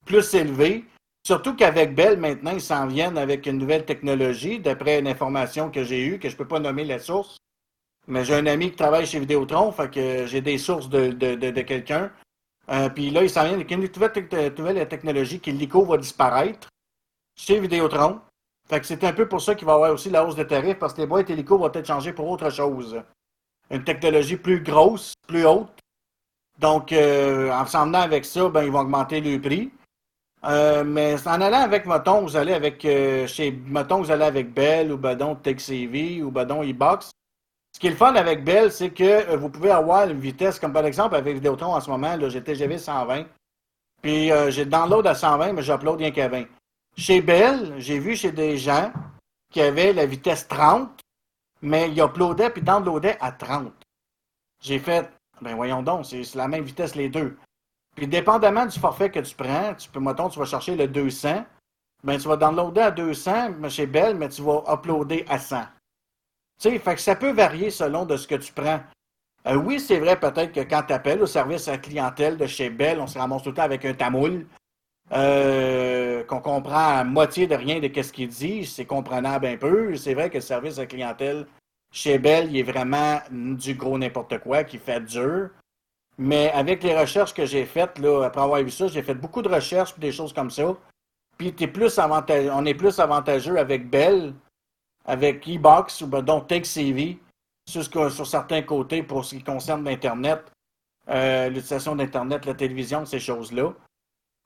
plus 0.05 0.33
élevés. 0.33 0.85
Surtout 1.27 1.57
qu'avec 1.57 1.93
Bell, 1.93 2.17
maintenant, 2.17 2.51
ils 2.51 2.61
s'en 2.61 2.87
viennent 2.87 3.17
avec 3.17 3.47
une 3.47 3.57
nouvelle 3.57 3.83
technologie, 3.83 4.61
d'après 4.61 4.99
une 4.99 5.09
information 5.09 5.69
que 5.69 5.83
j'ai 5.83 6.01
eue, 6.05 6.19
que 6.19 6.29
je 6.29 6.35
ne 6.35 6.37
peux 6.37 6.47
pas 6.47 6.61
nommer 6.61 6.85
la 6.85 6.99
source. 6.99 7.35
Mais 8.07 8.23
j'ai 8.23 8.33
un 8.35 8.45
ami 8.45 8.69
qui 8.69 8.77
travaille 8.77 9.05
chez 9.05 9.19
Vidéotron, 9.19 9.73
fait 9.73 9.91
que 9.91 10.25
j'ai 10.25 10.39
des 10.39 10.57
sources 10.57 10.87
de, 10.87 11.61
quelqu'un. 11.63 12.13
Euh, 12.69 12.87
puis 12.87 13.09
là, 13.09 13.23
il 13.23 13.29
s'en 13.29 13.43
vient 13.43 13.55
avec 13.55 13.69
une 13.69 13.81
nouvelle, 13.81 14.53
nouvelle 14.57 14.87
technologie 14.87 15.41
qui, 15.41 15.51
l'ICO, 15.51 15.83
va 15.83 15.97
disparaître 15.97 16.69
chez 17.35 17.59
Vidéotron. 17.59 18.21
Fait 18.69 18.79
que 18.79 18.85
c'est 18.85 19.03
un 19.03 19.11
peu 19.11 19.27
pour 19.27 19.41
ça 19.41 19.53
qu'il 19.53 19.65
va 19.65 19.73
y 19.73 19.75
avoir 19.75 19.91
aussi 19.91 20.09
la 20.09 20.25
hausse 20.25 20.37
de 20.37 20.43
tarifs, 20.43 20.79
parce 20.79 20.93
que 20.93 21.01
les 21.01 21.07
boîtes 21.07 21.29
hélico 21.29 21.57
vont 21.57 21.73
être 21.73 21.87
changées 21.87 22.13
pour 22.13 22.29
autre 22.29 22.49
chose. 22.49 23.03
Une 23.69 23.83
technologie 23.83 24.37
plus 24.37 24.63
grosse, 24.63 25.13
plus 25.27 25.45
haute. 25.45 25.77
Donc, 26.57 26.93
euh, 26.93 27.51
en 27.51 27.65
s'en 27.65 27.87
venant 27.87 27.99
avec 27.99 28.23
ça, 28.23 28.47
ben, 28.47 28.63
ils 28.63 28.71
vont 28.71 28.79
augmenter 28.79 29.19
le 29.19 29.41
prix. 29.41 29.73
Euh, 30.45 30.83
mais 30.83 31.15
en 31.27 31.41
allant 31.41 31.61
avec, 31.61 31.85
mettons, 31.85 32.21
vous 32.21 32.35
allez 32.35 32.53
avec, 32.53 32.83
euh, 32.85 33.25
chez, 33.27 33.51
mettons, 33.51 34.01
vous 34.01 34.11
allez 34.11 34.25
avec 34.25 34.53
Bell 34.53 34.91
ou 34.91 34.97
Badon 34.97 35.35
TechCV 35.35 36.21
ou 36.21 36.31
Badon 36.31 36.63
e-Box. 36.63 37.11
Ce 37.73 37.79
qui 37.79 37.87
est 37.87 37.91
le 37.91 37.95
fun 37.95 38.15
avec 38.15 38.43
Bell, 38.43 38.71
c'est 38.71 38.91
que 38.91 39.35
vous 39.35 39.49
pouvez 39.49 39.71
avoir 39.71 40.09
une 40.09 40.19
vitesse, 40.19 40.59
comme 40.59 40.73
par 40.73 40.85
exemple 40.85 41.15
avec 41.15 41.35
Vidéotron 41.35 41.75
en 41.75 41.81
ce 41.81 41.89
moment, 41.89 42.17
j'ai 42.29 42.41
TGV 42.43 42.77
120. 42.77 43.25
Puis 44.01 44.31
j'ai 44.49 44.65
download 44.65 45.05
à 45.05 45.13
120, 45.13 45.53
mais 45.53 45.61
j'upload 45.61 45.99
rien 45.99 46.11
qu'à 46.11 46.27
20. 46.27 46.45
Chez 46.97 47.21
Bell, 47.21 47.75
j'ai 47.77 47.99
vu 47.99 48.15
chez 48.15 48.31
des 48.31 48.57
gens 48.57 48.91
qui 49.51 49.61
avaient 49.61 49.93
la 49.93 50.05
vitesse 50.05 50.47
30, 50.47 50.89
mais 51.61 51.91
ils 51.91 51.99
uploadaient 51.99 52.49
puis 52.49 52.61
downloadaient 52.61 53.17
à 53.19 53.31
30. 53.31 53.71
J'ai 54.61 54.79
fait, 54.79 55.09
ben 55.41 55.55
voyons 55.55 55.83
donc, 55.83 56.05
c'est 56.05 56.35
la 56.35 56.47
même 56.47 56.63
vitesse 56.63 56.95
les 56.95 57.09
deux. 57.09 57.37
Puis 57.97 58.05
dépendamment 58.05 58.67
du 58.67 58.79
forfait 58.79 59.09
que 59.09 59.19
tu 59.19 59.35
prends, 59.35 59.73
tu 59.73 59.89
peux, 59.89 59.99
mettons, 59.99 60.29
tu 60.29 60.37
vas 60.37 60.45
chercher 60.45 60.75
le 60.75 60.87
200, 60.87 61.43
ben 62.03 62.19
tu 62.19 62.27
vas 62.27 62.37
downloader 62.37 62.81
à 62.81 62.91
200 62.91 63.69
chez 63.69 63.87
Bell, 63.87 64.15
mais 64.15 64.29
tu 64.29 64.43
vas 64.43 64.63
uploader 64.71 65.25
à 65.27 65.39
100. 65.39 65.61
Tu 66.61 66.69
sais, 66.69 66.77
fait 66.77 66.93
que 66.93 67.01
ça 67.01 67.15
peut 67.15 67.31
varier 67.31 67.71
selon 67.71 68.05
de 68.05 68.15
ce 68.15 68.27
que 68.27 68.35
tu 68.35 68.53
prends. 68.53 68.79
Euh, 69.47 69.55
oui, 69.55 69.79
c'est 69.79 69.99
vrai 69.99 70.19
peut-être 70.19 70.51
que 70.51 70.59
quand 70.59 70.83
tu 70.85 70.93
appelles 70.93 71.23
au 71.23 71.25
service 71.25 71.67
à 71.67 71.71
la 71.71 71.77
clientèle 71.79 72.37
de 72.37 72.45
chez 72.45 72.69
Bell, 72.69 72.99
on 72.99 73.07
se 73.07 73.17
ramasse 73.17 73.41
tout 73.41 73.49
le 73.49 73.55
temps 73.55 73.63
avec 73.63 73.83
un 73.83 73.95
tamoul. 73.95 74.45
Euh, 75.13 76.23
qu'on 76.25 76.41
comprend 76.41 76.99
à 76.99 77.03
moitié 77.03 77.47
de 77.47 77.55
rien 77.55 77.79
de 77.79 78.01
ce 78.01 78.13
qu'il 78.13 78.27
dit, 78.27 78.65
c'est 78.65 78.85
comprenable 78.85 79.47
un 79.47 79.57
peu. 79.57 79.95
C'est 79.95 80.13
vrai 80.13 80.29
que 80.29 80.35
le 80.35 80.41
service 80.41 80.77
à 80.77 80.85
clientèle 80.85 81.47
chez 81.91 82.19
Bell, 82.19 82.49
il 82.51 82.59
est 82.59 82.63
vraiment 82.63 83.21
du 83.31 83.73
gros 83.73 83.97
n'importe 83.97 84.37
quoi 84.39 84.63
qui 84.63 84.77
fait 84.77 85.01
dur. 85.01 85.49
Mais 86.17 86.51
avec 86.51 86.83
les 86.83 86.97
recherches 86.97 87.33
que 87.33 87.45
j'ai 87.45 87.65
faites, 87.65 87.99
là, 87.99 88.23
après 88.23 88.41
avoir 88.41 88.61
vu 88.61 88.71
ça, 88.71 88.87
j'ai 88.87 89.03
fait 89.03 89.13
beaucoup 89.13 89.41
de 89.41 89.49
recherches 89.49 89.93
et 89.97 90.01
des 90.01 90.11
choses 90.11 90.33
comme 90.33 90.49
ça. 90.49 90.75
Puis 91.37 91.53
es 91.59 91.67
plus 91.67 91.99
on 91.99 92.65
est 92.65 92.73
plus 92.73 92.99
avantageux 92.99 93.57
avec 93.57 93.89
Bell, 93.89 94.33
avec 95.05 95.47
e-box 95.47 96.01
ou 96.01 96.07
ben, 96.07 96.21
donc 96.21 96.47
TechCV 96.47 97.19
sur, 97.69 97.83
sur 97.83 98.27
certains 98.27 98.63
côtés 98.63 99.03
pour 99.03 99.23
ce 99.23 99.35
qui 99.35 99.43
concerne 99.43 99.83
l'Internet, 99.83 100.51
euh, 101.09 101.49
l'utilisation 101.49 101.95
d'Internet, 101.95 102.45
la 102.45 102.55
télévision, 102.55 103.05
ces 103.05 103.19
choses-là. 103.19 103.73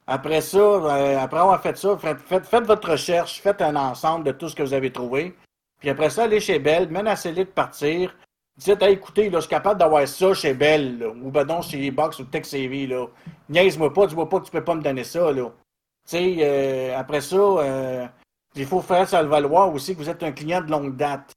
Après 0.07 0.41
ça, 0.41 0.57
euh, 0.57 1.17
après 1.19 1.39
avoir 1.39 1.61
fait 1.61 1.77
ça, 1.77 1.97
faites, 1.97 2.65
votre 2.65 2.91
recherche, 2.91 3.41
faites 3.41 3.61
un 3.61 3.75
ensemble 3.75 4.25
de 4.25 4.31
tout 4.31 4.49
ce 4.49 4.55
que 4.55 4.63
vous 4.63 4.73
avez 4.73 4.91
trouvé. 4.91 5.35
Puis 5.79 5.89
après 5.89 6.09
ça, 6.09 6.23
allez 6.23 6.39
chez 6.39 6.59
Bell, 6.59 6.89
menacez-les 6.89 7.45
de 7.45 7.49
partir. 7.49 8.15
Dites, 8.57 8.81
hey, 8.81 8.93
écoutez, 8.93 9.29
là, 9.29 9.39
je 9.39 9.45
suis 9.45 9.49
capable 9.49 9.79
d'avoir 9.79 10.07
ça 10.07 10.33
chez 10.33 10.53
Bell, 10.53 11.03
ou 11.23 11.31
ben 11.31 11.45
non, 11.45 11.61
chez 11.61 11.89
Box 11.89 12.19
ou 12.19 12.25
TechSavvy, 12.25 12.87
là. 12.87 13.07
Niaise-moi 13.49 13.93
pas, 13.93 14.07
dis-moi 14.07 14.27
pas 14.27 14.39
que 14.39 14.45
tu 14.45 14.51
peux 14.51 14.63
pas 14.63 14.75
me 14.75 14.81
donner 14.81 15.03
ça, 15.03 15.31
là. 15.31 15.51
Tu 16.07 16.17
sais, 16.17 16.35
euh, 16.39 16.97
après 16.97 17.21
ça, 17.21 17.35
euh, 17.37 18.07
il 18.55 18.65
faut 18.65 18.81
faire 18.81 19.07
ça 19.07 19.21
le 19.21 19.29
valoir 19.29 19.73
aussi 19.73 19.93
que 19.93 19.99
vous 19.99 20.09
êtes 20.09 20.23
un 20.23 20.31
client 20.31 20.61
de 20.61 20.69
longue 20.69 20.95
date. 20.95 21.31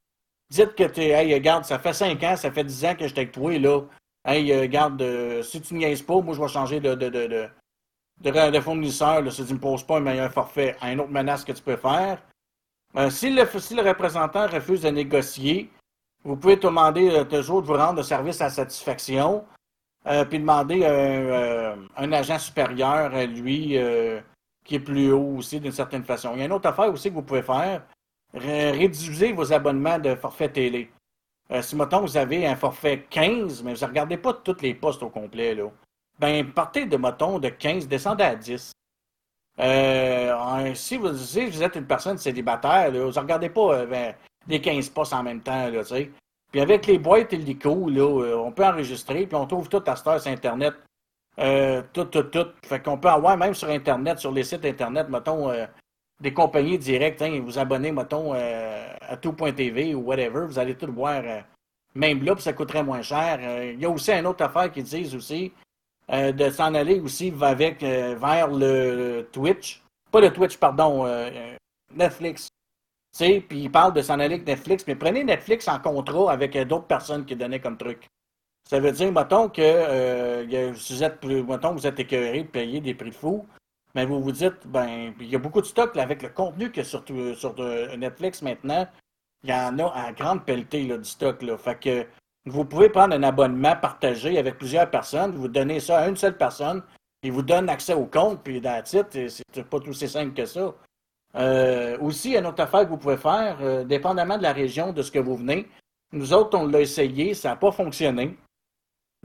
Dites 0.51 0.75
que 0.75 0.85
tu 0.85 1.01
hey, 1.01 1.33
regarde, 1.33 1.65
ça 1.65 1.79
fait 1.79 1.93
5 1.93 2.23
ans, 2.25 2.37
ça 2.37 2.51
fait 2.51 2.65
10 2.65 2.85
ans 2.85 2.95
que 2.95 3.07
j'étais 3.07 3.23
avec 3.23 3.33
toi, 3.33 3.57
là. 3.59 3.81
Hey, 4.27 4.53
euh, 4.53 4.63
regarde, 4.63 5.03
si 5.43 5.61
tu 5.61 5.75
niaises 5.75 6.03
pas, 6.03 6.21
moi, 6.21 6.35
je 6.35 6.41
vais 6.41 6.49
changer 6.49 6.81
de, 6.81 6.95
de, 6.95 7.09
de, 7.09 7.49
de, 8.21 8.61
fournisseur. 8.61 9.23
Là, 9.23 9.31
si 9.31 9.45
tu 9.47 9.55
me 9.55 9.61
poses 9.61 9.85
pas 9.85 9.99
un 9.99 10.01
meilleur 10.01 10.33
forfait 10.33 10.77
à 10.81 10.93
une 10.93 11.01
autre 11.01 11.11
menace 11.11 11.45
que 11.45 11.53
tu 11.53 11.63
peux 11.63 11.77
faire. 11.77 12.23
Si, 13.11 13.31
le, 13.31 13.47
si 13.59 13.75
le 13.75 13.83
représentant 13.83 14.47
refuse 14.47 14.83
de 14.83 14.89
négocier, 14.89 15.71
vous 16.25 16.37
pouvez 16.37 16.57
demander 16.57 17.11
euh, 17.11 17.25
toujours 17.25 17.63
de 17.63 17.67
vous 17.67 17.75
rendre 17.75 17.95
de 17.97 18.03
service 18.03 18.41
à 18.41 18.51
satisfaction, 18.51 19.45
euh, 20.07 20.25
puis 20.25 20.39
demander 20.39 20.85
un, 20.85 21.77
un 21.97 22.13
agent 22.13 22.39
supérieur 22.39 23.15
à 23.15 23.25
lui 23.27 23.79
qui 24.65 24.77
est 24.77 24.81
plus 24.81 25.13
haut 25.13 25.37
aussi 25.39 25.61
d'une 25.61 25.73
certaine 25.73 26.05
façon. 26.05 26.33
Il 26.35 26.41
y 26.41 26.43
a 26.43 26.47
une 26.47 26.53
autre 26.53 26.69
affaire 26.69 26.93
aussi 26.93 27.11
que 27.11 27.15
vous 27.15 27.23
pouvez 27.23 27.43
faire, 27.43 27.83
réduisez 28.35 29.33
vos 29.33 29.53
abonnements 29.53 29.99
de 29.99 30.15
forfait 30.15 30.49
télé. 30.49 30.91
si, 31.61 31.77
mettons, 31.77 32.01
vous 32.01 32.17
avez 32.17 32.47
un 32.47 32.57
forfait 32.57 33.07
15, 33.11 33.63
mais 33.63 33.75
vous 33.75 33.81
ne 33.81 33.87
regardez 33.87 34.17
pas 34.17 34.33
tous 34.33 34.61
les 34.63 34.75
postes 34.75 35.03
au 35.03 35.11
complet, 35.11 35.55
là, 35.55 35.71
ben, 36.19 36.53
partez 36.53 36.87
de, 36.87 36.97
mettons, 36.97 37.39
de 37.39 37.49
15, 37.49 37.89
descendez 37.89 38.25
à 38.25 38.37
10. 38.37 38.73
Euh, 39.61 40.75
si, 40.75 40.97
vous, 40.97 41.17
si 41.17 41.47
vous 41.47 41.63
êtes 41.63 41.77
une 41.77 41.87
personne 41.87 42.19
célibataire, 42.19 42.91
vous 42.91 42.99
ne 42.99 43.19
regardez 43.19 43.51
pas 43.51 43.75
euh, 43.75 43.87
ben, 43.87 44.15
les 44.49 44.61
15 44.61 44.89
postes 44.91 45.13
en 45.13 45.23
même 45.23 45.41
temps. 45.41 45.69
Là, 45.69 45.83
puis 46.51 46.61
avec 46.61 46.87
les 46.87 46.99
boîtes 46.99 47.33
hélico, 47.33 47.89
là, 47.89 48.03
euh, 48.03 48.37
on 48.37 48.53
peut 48.53 48.65
enregistrer, 48.65 49.27
puis 49.27 49.35
on 49.35 49.47
trouve 49.47 49.69
tout 49.69 49.83
à 49.87 49.97
cette 49.97 50.27
Internet. 50.27 50.75
Euh, 51.41 51.83
tout, 51.93 52.05
tout, 52.05 52.23
tout. 52.25 52.47
Fait 52.65 52.81
qu'on 52.81 52.97
peut 52.97 53.09
avoir 53.09 53.37
même 53.37 53.55
sur 53.55 53.69
Internet, 53.69 54.21
sur 54.21 54.31
les 54.31 54.45
sites 54.45 54.65
Internet, 54.65 55.09
mettons, 55.09 55.51
euh, 55.51 55.67
des 56.21 56.33
compagnies 56.33 56.79
directes, 56.79 57.23
hein, 57.23 57.41
vous 57.45 57.59
abonnez, 57.59 57.91
mettons, 57.91 58.35
à 58.35 59.17
tout.tv 59.17 59.97
ou 59.97 60.03
whatever, 60.03 60.47
vous 60.47 60.59
allez 60.59 60.77
tout 60.77 60.93
voir, 60.93 61.23
même 61.97 62.23
là, 62.23 62.35
puis 62.35 62.45
ça 62.45 62.53
coûterait 62.53 62.85
moins 62.85 63.03
cher. 63.03 63.41
Il 63.65 63.81
y 63.81 63.85
a 63.85 63.91
aussi 63.91 64.13
une 64.13 64.27
autre 64.27 64.45
affaire 64.45 64.71
qui 64.71 64.85
disent 64.85 65.15
aussi, 65.17 65.53
euh, 66.13 66.33
de 66.33 66.51
s'en 66.51 66.75
aller 66.75 67.01
aussi 67.01 67.33
avec, 67.41 67.83
euh, 67.83 68.15
vers 68.21 68.49
le 68.49 69.27
Twitch. 69.33 69.83
Pas 70.11 70.21
le 70.21 70.31
Twitch, 70.31 70.59
pardon, 70.59 71.07
euh, 71.07 71.57
Netflix. 71.95 72.49
Puis 73.17 73.47
il 73.51 73.71
parle 73.71 73.93
de 73.93 74.03
s'en 74.03 74.15
aller 74.15 74.35
avec 74.35 74.47
Netflix, 74.47 74.85
mais 74.87 74.97
prenez 74.97 75.23
Netflix 75.25 75.69
en 75.69 75.79
contrat 75.79 76.33
avec 76.33 76.57
d'autres 76.67 76.87
personnes 76.87 77.25
qui 77.25 77.37
donnaient 77.37 77.61
comme 77.61 77.77
truc. 77.77 78.09
Ça 78.69 78.81
veut 78.81 78.93
dire, 78.93 79.13
mettons 79.13 79.49
que 79.49 80.45
vous 80.73 81.03
êtes 81.03 81.25
mettons, 81.25 81.73
vous 81.73 81.87
êtes 81.87 82.01
écœuré 82.01 82.45
de 82.45 82.79
des 82.79 82.95
prix 82.95 83.13
fous, 83.13 83.47
mais 83.95 84.07
vous 84.07 84.21
vous 84.21 84.33
dites, 84.33 84.67
ben, 84.67 85.13
il 85.21 85.29
y 85.29 85.37
a 85.37 85.39
beaucoup 85.39 85.61
de 85.61 85.67
stock 85.67 85.97
avec 85.97 86.23
le 86.23 86.31
contenu 86.31 86.73
que 86.73 86.83
sur, 86.83 87.05
sur 87.37 87.55
Netflix 87.97 88.43
maintenant, 88.43 88.89
il 89.45 89.51
y 89.51 89.53
en 89.53 89.79
a 89.79 89.93
à 89.95 90.13
grande 90.13 90.45
pelletée 90.45 90.87
là, 90.87 90.97
du 90.97 91.09
stock. 91.09 91.43
Là. 91.43 91.57
Fait 91.59 91.79
que 91.79 92.07
vous 92.47 92.65
pouvez 92.65 92.89
prendre 92.89 93.15
un 93.15 93.23
abonnement 93.23 93.77
partagé 93.77 94.39
avec 94.39 94.59
plusieurs 94.59 94.91
personnes, 94.91 95.33
vous 95.33 95.49
donnez 95.49 95.81
ça 95.81 95.99
à 95.99 96.09
une 96.09 96.17
seule 96.17 96.37
personne, 96.37 96.83
il 97.23 97.33
vous 97.33 97.43
donne 97.43 97.69
accès 97.69 97.95
au 97.95 98.07
compte, 98.07 98.43
puis 98.43 98.61
titre, 98.85 99.09
c'est 99.53 99.69
pas 99.69 99.81
tout 99.81 99.91
aussi 99.91 100.09
simple 100.09 100.35
que 100.35 100.47
ça. 100.47 100.75
Euh, 101.37 101.99
aussi, 102.01 102.37
une 102.37 102.47
autre 102.47 102.63
affaire 102.63 102.85
que 102.85 102.91
vous 102.91 102.97
pouvez 102.97 103.17
faire, 103.17 103.59
euh, 103.61 103.85
dépendamment 103.85 104.39
de 104.39 104.43
la 104.43 104.53
région 104.53 104.93
de 104.93 105.03
ce 105.03 105.11
que 105.11 105.19
vous 105.19 105.37
venez, 105.37 105.69
nous 106.13 106.33
autres, 106.33 106.57
on 106.57 106.67
l'a 106.67 106.81
essayé, 106.81 107.35
ça 107.35 107.51
n'a 107.51 107.57
pas 107.57 107.73
fonctionné, 107.73 108.37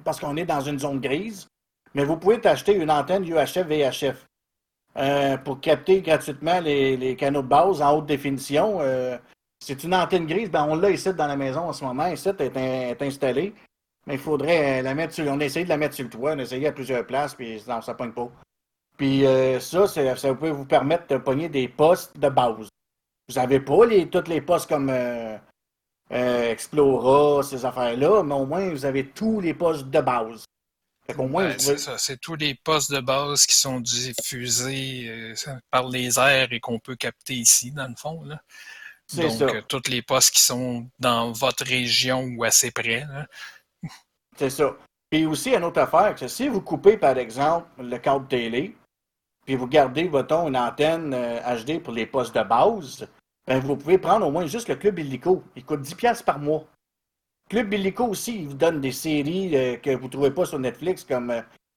parce 0.03 0.19
qu'on 0.19 0.35
est 0.37 0.45
dans 0.45 0.61
une 0.61 0.79
zone 0.79 0.99
grise, 0.99 1.47
mais 1.93 2.03
vous 2.03 2.17
pouvez 2.17 2.45
acheter 2.47 2.73
une 2.73 2.89
antenne 2.89 3.27
UHF 3.27 3.67
VHF 3.67 4.25
euh, 4.97 5.37
pour 5.37 5.59
capter 5.59 6.01
gratuitement 6.01 6.59
les, 6.61 7.15
canaux 7.15 7.43
de 7.43 7.47
base 7.47 7.81
en 7.81 7.97
haute 7.97 8.07
définition. 8.07 8.79
C'est 9.59 9.83
une 9.83 9.93
antenne 9.93 10.25
grise, 10.25 10.49
ben 10.49 10.65
on 10.69 10.75
l'a 10.75 10.89
ici 10.89 11.13
dans 11.13 11.27
la 11.27 11.35
maison 11.35 11.61
en 11.61 11.73
ce 11.73 11.83
moment. 11.83 12.07
Ici, 12.07 12.29
elle 12.39 12.57
est, 12.57 13.01
installée. 13.01 13.53
Mais 14.07 14.13
il 14.15 14.19
faudrait 14.19 14.81
la 14.81 14.95
mettre 14.95 15.13
sur. 15.13 15.25
On 15.27 15.39
a 15.39 15.45
essayé 15.45 15.65
de 15.65 15.69
la 15.69 15.77
mettre 15.77 15.95
sur 15.95 16.05
le 16.05 16.09
toit, 16.09 16.31
on 16.33 16.39
a 16.39 16.43
essayé 16.43 16.67
à 16.67 16.71
plusieurs 16.71 17.05
places, 17.05 17.35
puis 17.35 17.61
non, 17.67 17.81
ça 17.81 17.93
pogne 17.93 18.13
pas. 18.13 18.31
Puis 18.99 19.25
euh, 19.25 19.61
ça, 19.61 19.87
ça 19.87 20.35
peut 20.35 20.49
vous 20.49 20.65
permettre 20.65 21.07
de 21.07 21.17
pogner 21.17 21.47
des 21.47 21.69
postes 21.69 22.19
de 22.19 22.27
base. 22.27 22.67
Vous 23.29 23.35
n'avez 23.35 23.61
pas 23.61 23.85
les, 23.85 24.09
tous 24.09 24.27
les 24.27 24.41
postes 24.41 24.67
comme 24.67 24.89
euh, 24.89 25.37
euh, 26.11 26.51
Explora, 26.51 27.41
ces 27.41 27.63
affaires-là, 27.63 28.23
mais 28.23 28.35
au 28.35 28.45
moins 28.45 28.69
vous 28.69 28.83
avez 28.83 29.07
tous 29.07 29.39
les 29.39 29.53
postes 29.53 29.89
de 29.89 30.01
base. 30.01 30.43
Ben, 31.17 31.55
c'est 31.57 31.79
ça, 31.79 31.97
c'est 31.97 32.19
tous 32.19 32.35
les 32.35 32.53
postes 32.53 32.91
de 32.91 32.99
base 32.99 33.47
qui 33.47 33.55
sont 33.55 33.79
diffusés 33.79 35.33
par 35.71 35.87
les 35.87 36.19
airs 36.19 36.51
et 36.51 36.59
qu'on 36.59 36.77
peut 36.77 36.95
capter 36.95 37.33
ici, 37.33 37.71
dans 37.71 37.87
le 37.87 37.95
fond. 37.95 38.23
Là. 38.25 38.39
Donc, 39.15 39.31
ça. 39.31 39.45
Euh, 39.45 39.61
tous 39.67 39.89
les 39.89 40.01
postes 40.01 40.35
qui 40.35 40.41
sont 40.41 40.87
dans 40.99 41.31
votre 41.31 41.65
région 41.65 42.29
ou 42.37 42.43
assez 42.43 42.69
près. 42.69 43.05
C'est 44.37 44.51
ça. 44.51 44.75
Et 45.11 45.25
aussi, 45.25 45.55
une 45.55 45.63
autre 45.63 45.79
affaire, 45.79 46.13
que 46.13 46.27
si 46.27 46.47
vous 46.47 46.61
coupez, 46.61 46.95
par 46.95 47.17
exemple, 47.17 47.67
le 47.79 47.97
câble 47.97 48.27
télé, 48.27 48.75
puis 49.49 49.55
vous 49.55 49.65
gardez, 49.65 50.07
votre 50.07 50.47
une 50.47 50.55
antenne 50.55 51.09
HD 51.09 51.71
euh, 51.71 51.79
pour 51.79 51.91
les 51.91 52.05
postes 52.05 52.35
de 52.35 52.43
base, 52.43 53.07
ben, 53.47 53.59
vous 53.59 53.75
pouvez 53.75 53.97
prendre 53.97 54.27
au 54.27 54.29
moins 54.29 54.45
juste 54.45 54.69
le 54.69 54.75
Club 54.75 54.99
Illico. 54.99 55.41
Il 55.55 55.65
coûte 55.65 55.81
10$ 55.81 56.23
par 56.23 56.37
mois. 56.37 56.65
Club 57.49 57.73
Illico 57.73 58.05
aussi, 58.05 58.41
il 58.41 58.49
vous 58.49 58.53
donne 58.53 58.79
des 58.79 58.91
séries 58.91 59.57
euh, 59.57 59.77
que 59.77 59.89
vous 59.89 60.03
ne 60.03 60.11
trouvez 60.11 60.29
pas 60.29 60.45
sur 60.45 60.59
Netflix, 60.59 61.03
comme... 61.03 61.33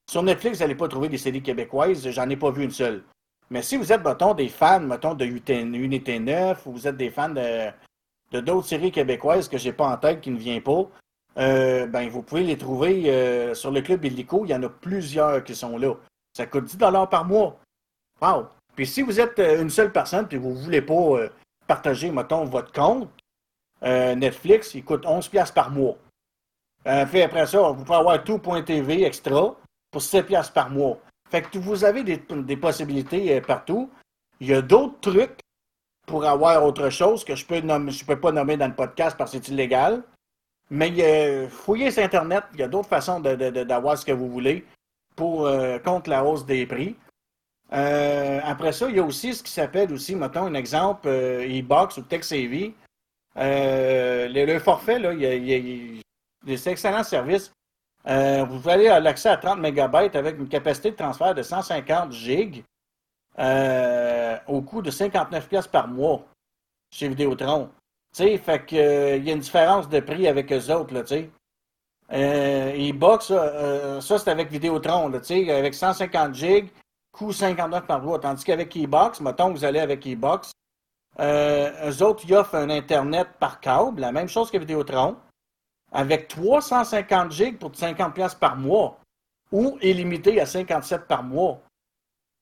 sur 0.07 0.23
Netflix, 0.23 0.59
vous 0.59 0.65
n'allez 0.65 0.75
pas 0.75 0.87
trouver 0.87 1.09
des 1.09 1.17
séries 1.17 1.41
québécoises, 1.41 2.07
j'en 2.11 2.29
ai 2.29 2.37
pas 2.37 2.51
vu 2.51 2.65
une 2.65 2.73
seule. 2.73 3.05
Mais 3.49 3.63
si 3.63 3.79
vous 3.79 3.91
êtes, 3.91 4.05
mettons, 4.05 4.35
des 4.35 4.51
fans, 4.51 4.81
mettons, 4.81 5.15
de 5.15 5.25
Unité 5.25 6.19
9, 6.19 6.67
ou 6.67 6.73
vous 6.73 6.87
êtes 6.87 6.99
des 6.99 7.09
fans 7.09 7.31
de, 7.31 8.41
d'autres 8.41 8.69
séries 8.69 8.93
québécoises 8.93 9.49
que 9.49 9.57
j'ai 9.57 9.73
pas 9.73 9.87
en 9.87 9.97
tête, 9.97 10.21
qui 10.21 10.31
ne 10.31 10.37
viennent 10.37 10.61
pas, 10.61 10.91
euh, 11.39 11.87
ben, 11.87 12.07
vous 12.11 12.21
pouvez 12.21 12.43
les 12.43 12.59
trouver 12.59 13.05
euh, 13.07 13.55
sur 13.55 13.71
le 13.71 13.81
Club 13.81 14.05
Illico. 14.05 14.45
Il 14.45 14.51
y 14.51 14.55
en 14.55 14.63
a 14.63 14.69
plusieurs 14.69 15.43
qui 15.43 15.55
sont 15.55 15.79
là. 15.79 15.95
Ça 16.35 16.47
coûte 16.47 16.65
10 16.65 16.77
par 16.77 17.25
mois. 17.25 17.62
Wow! 18.23 18.47
Puis 18.77 18.87
si 18.87 19.03
vous 19.03 19.21
êtes 19.21 19.39
euh, 19.39 19.61
une 19.61 19.71
seule 19.71 19.93
personne 19.93 20.27
et 20.31 20.37
vous 20.39 20.51
ne 20.51 20.63
voulez 20.63 20.81
pas 20.81 21.29
partager, 21.67 22.11
mettons, 22.11 22.45
votre 22.45 22.73
compte, 22.73 23.11
Netflix, 23.83 24.75
il 24.75 24.85
coûte 24.85 25.05
11 25.05 25.29
par 25.53 25.71
mois. 25.71 25.97
puis 27.11 27.23
après 27.23 27.47
ça, 27.47 27.61
vous 27.73 27.85
pouvez 27.85 27.99
avoir 27.99 28.23
tout.tv 28.23 29.03
extra 29.03 29.57
pour 29.91 30.01
7 30.01 30.29
par 30.55 30.71
mois. 30.71 30.99
Fait 31.33 31.41
que 31.41 31.57
vous 31.57 31.83
avez 31.83 32.05
des, 32.05 32.57
possibilités 32.59 33.35
euh, 33.35 33.41
partout. 33.41 33.91
Il 34.39 34.49
y 34.49 34.53
a 34.53 34.61
d'autres 34.61 35.01
trucs 35.01 35.39
pour 36.07 36.27
avoir 36.27 36.63
autre 36.63 36.91
chose 36.91 37.25
que 37.25 37.35
je 37.35 37.47
peux 37.47 37.57
je 37.57 38.05
peux 38.05 38.21
pas 38.21 38.33
nommer 38.33 38.59
dans 38.59 38.67
le 38.67 38.75
podcast 38.75 39.17
parce 39.17 39.33
que 39.33 39.39
c'est 39.39 39.49
illégal. 39.49 40.03
Mais 40.69 41.49
fouillez 41.49 41.91
sur 41.91 42.03
Internet, 42.03 42.45
il 42.53 42.61
y 42.61 42.63
a 42.63 42.69
d'autres 42.69 42.89
façons 42.89 43.19
d'avoir 43.21 43.97
ce 43.97 44.05
que 44.05 44.13
vous 44.13 44.29
voulez 44.29 44.67
pour 45.17 45.47
euh, 45.47 45.79
contre 45.79 46.11
la 46.11 46.23
hausse 46.23 46.45
des 46.45 46.67
prix. 46.67 46.97
Euh, 47.73 48.41
après 48.45 48.73
ça, 48.73 48.89
il 48.89 48.97
y 48.97 48.99
a 48.99 49.05
aussi 49.05 49.35
ce 49.35 49.43
qui 49.43 49.51
s'appelle 49.51 49.93
aussi, 49.93 50.15
mettons 50.15 50.47
un 50.47 50.55
exemple, 50.55 51.09
e-box 51.09 51.97
ou 51.97 52.03
TechSavvy. 52.03 52.75
le, 53.37 54.59
forfait, 54.59 54.99
là, 54.99 55.13
il 55.13 56.03
excellents 56.47 57.05
services. 57.05 57.53
Euh, 58.09 58.45
vous 58.45 58.69
allez 58.69 58.89
à 58.89 58.99
l'accès 59.01 59.29
à 59.29 59.37
30 59.37 59.59
MB 59.59 59.95
avec 60.15 60.39
une 60.39 60.49
capacité 60.49 60.91
de 60.91 60.97
transfert 60.97 61.35
de 61.35 61.43
150 61.43 62.13
GB 62.13 62.65
euh, 63.39 64.37
au 64.49 64.61
coût 64.61 64.83
de 64.83 64.91
59 64.91 65.49
pièces 65.49 65.69
par 65.69 65.87
mois 65.87 66.25
chez 66.91 67.09
Vidéotron. 67.09 67.71
Tu 68.15 68.25
sais, 68.25 68.39
fait 68.39 68.67
que 68.67 68.77
euh, 68.77 69.17
il 69.17 69.25
y 69.25 69.31
a 69.31 69.35
une 69.35 69.41
différence 69.41 69.89
de 69.89 70.01
prix 70.01 70.27
avec 70.27 70.53
eux 70.53 70.71
autres, 70.71 70.93
là, 70.93 71.03
tu 71.03 71.15
sais. 71.15 71.31
E-Box, 72.15 73.29
ça, 73.29 74.19
c'est 74.19 74.29
avec 74.29 74.51
Vidéotron, 74.51 75.11
tu 75.13 75.25
sais, 75.25 75.51
avec 75.51 75.73
150 75.73 76.35
GB, 76.35 76.69
coût 77.13 77.33
59 77.33 77.87
par 77.87 78.03
mois. 78.03 78.19
Tandis 78.19 78.45
qu'avec 78.45 78.77
E-Box, 78.77 79.21
mettons 79.21 79.53
que 79.53 79.59
vous 79.59 79.65
allez 79.65 79.81
avec 79.81 80.07
E-Box, 80.07 80.53
eux 81.21 82.03
autres, 82.03 82.25
ils 82.27 82.35
offrent 82.35 82.55
un 82.55 82.71
Internet 82.71 83.29
par 83.39 83.61
câble, 83.61 84.01
la 84.01 84.13
même 84.13 84.29
chose 84.29 84.51
que 84.51 84.59
Vidéotron 84.59 85.17
avec 85.93 86.29
350 86.29 87.31
gigs 87.31 87.59
pour 87.59 87.75
50 87.75 88.15
pièces 88.15 88.35
par 88.35 88.57
mois 88.57 88.99
ou 89.53 89.79
illimité 89.83 90.41
à 90.41 90.47
57 90.47 91.07
par 91.07 91.23
mois. 91.23 91.61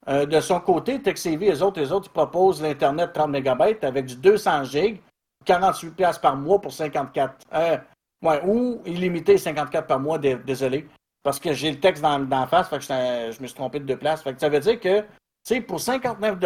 Euh, 0.09 0.25
de 0.25 0.41
son 0.41 0.61
côté, 0.61 1.03
TechCV, 1.03 1.47
les 1.47 1.63
autres, 1.63 1.81
les 1.81 1.93
autres, 1.93 2.09
ils 2.09 2.13
proposent 2.13 2.63
l'Internet 2.63 3.13
30 3.13 3.31
MB 3.31 3.63
avec 3.83 4.07
du 4.07 4.17
200 4.17 4.65
gigs, 4.65 5.01
48 5.45 5.91
pièces 5.91 6.19
par 6.19 6.37
mois 6.37 6.61
pour 6.61 6.73
54. 6.73 7.35
Euh, 7.53 7.77
ouais, 8.23 8.41
ou 8.47 8.81
illimité 8.87 9.37
54 9.37 9.87
par 9.87 10.01
mois, 10.01 10.19
désolé. 10.19 10.89
Parce 11.23 11.39
que 11.39 11.53
j'ai 11.53 11.71
le 11.71 11.81
texte 11.81 12.03
dans, 12.03 12.19
dans 12.19 12.47
face, 12.47 12.69
fait 12.69 12.79
que 12.79 12.85
je, 12.85 13.43
me 13.43 13.47
suis 13.47 13.55
trompé 13.55 13.79
de 13.79 13.85
deux 13.85 13.99
places. 13.99 14.23
Fait 14.23 14.33
que 14.33 14.41
ça 14.41 14.49
veut 14.49 14.61
dire 14.61 14.81
que, 14.81 15.01
tu 15.01 15.07
sais, 15.45 15.61
pour 15.61 15.81
59 15.81 16.39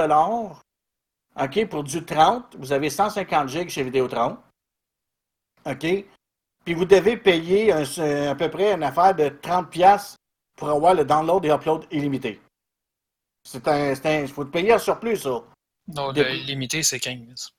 OK, 1.41 1.69
pour 1.69 1.85
du 1.85 2.05
30, 2.05 2.57
vous 2.59 2.73
avez 2.73 2.91
150 2.91 3.49
gigs 3.49 3.69
chez 3.69 3.83
Vidéotron. 3.83 4.39
OK? 5.67 5.87
puis 6.65 6.75
vous 6.75 6.85
devez 6.85 7.17
payer 7.17 7.73
à 7.73 8.35
peu 8.35 8.51
près 8.51 8.73
une 8.73 8.83
affaire 8.83 9.15
de 9.15 9.29
30$ 9.29 10.17
pour 10.57 10.71
avoir 10.71 10.95
le 10.95 11.05
download 11.05 11.45
et 11.45 11.51
upload 11.51 11.87
illimité. 11.91 12.41
C'est 13.47 13.67
un. 13.69 14.23
Il 14.23 14.29
faut 14.29 14.45
payer 14.47 14.73
un 14.73 14.79
surplus, 14.79 15.19
ça. 15.19 15.43
Non, 15.89 16.13
le 16.13 16.35
illimité, 16.35 16.83
c'est 16.83 16.99
15. 16.99 17.51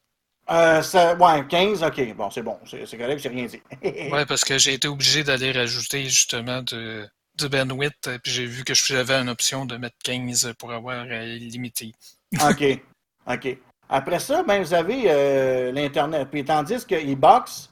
Euh, 0.52 0.82
ça, 0.82 1.16
ouais, 1.16 1.48
15, 1.48 1.84
ok. 1.84 2.16
Bon, 2.16 2.30
c'est 2.30 2.44
bon. 2.44 2.58
C'est 2.66 2.98
correct, 2.98 3.20
j'ai 3.20 3.30
rien 3.30 3.46
dit. 3.46 3.62
Ouais, 4.12 4.26
parce 4.26 4.44
que 4.44 4.58
j'ai 4.58 4.74
été 4.74 4.88
obligé 4.88 5.24
d'aller 5.24 5.52
rajouter 5.52 6.04
justement 6.04 6.62
de, 6.62 7.08
du 7.36 7.50
bandwidth, 7.50 8.20
puis 8.22 8.32
j'ai 8.32 8.46
vu 8.46 8.64
que 8.64 8.74
j'avais 8.74 9.16
une 9.16 9.30
option 9.30 9.66
de 9.66 9.78
mettre 9.78 9.96
15 10.04 10.54
pour 10.60 10.72
avoir 10.72 11.06
euh, 11.10 11.24
illimité. 11.24 11.94
OK. 12.50 12.80
OK. 13.28 13.58
Après 13.90 14.20
ça, 14.20 14.44
ben, 14.44 14.62
vous 14.62 14.74
avez 14.74 15.04
euh, 15.08 15.72
l'Internet. 15.72 16.28
Puis 16.32 16.44
tandis 16.44 16.86
que 16.86 16.96
e-box, 16.96 17.72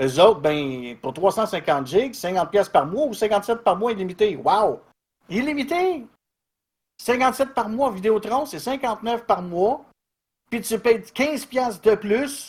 eux 0.00 0.20
autres, 0.20 0.40
ben, 0.40 0.96
pour 1.00 1.12
350 1.12 1.86
gigs, 1.86 2.14
50 2.14 2.50
pièces 2.50 2.68
par 2.68 2.86
mois 2.86 3.06
ou 3.06 3.14
57 3.14 3.62
par 3.62 3.76
mois 3.76 3.92
illimité. 3.92 4.36
Wow! 4.36 4.80
Illimité! 5.28 6.06
57 7.02 7.54
par 7.54 7.68
mois, 7.68 7.90
Vidéotron, 7.90 8.46
c'est 8.46 8.58
59 8.58 9.26
par 9.26 9.42
mois. 9.42 9.84
Puis 10.50 10.60
tu 10.60 10.78
payes 10.78 11.02
15 11.02 11.46
pièces 11.46 11.80
de 11.80 11.94
plus 11.94 12.48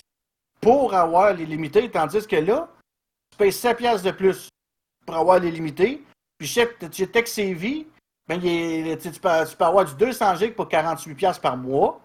pour 0.62 0.94
avoir 0.94 1.34
l'illimité, 1.34 1.90
tandis 1.90 2.26
que 2.28 2.36
là, 2.36 2.68
tu 3.32 3.38
payes 3.38 3.52
7 3.54 3.78
pièces 3.78 4.04
de 4.04 4.12
plus 4.12 4.50
pour 5.06 5.16
avoir 5.16 5.40
l'illimité. 5.40 6.04
Puis 6.38 6.48
chez 6.48 6.68
chez 6.92 7.08
TechSavvy, 7.08 7.88
ben, 8.28 8.42
est- 8.44 8.98
tu, 8.98 9.20
peux, 9.20 9.30
tu 9.50 9.56
peux 9.56 9.66
avoir 9.66 9.86
du 9.86 9.96
200 9.96 10.36
gigs 10.36 10.56
pour 10.56 10.68
48 10.68 11.16
pièces 11.16 11.40
par 11.40 11.56
mois 11.58 12.02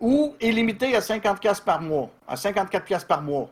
ou 0.00 0.34
illimité 0.40 0.94
à 0.96 1.00
50 1.00 1.40
pièces 1.40 1.60
par 1.60 1.80
mois, 1.80 2.10
à 2.26 2.36
54 2.36 2.84
pièces 2.84 3.04
par 3.04 3.22
mois. 3.22 3.48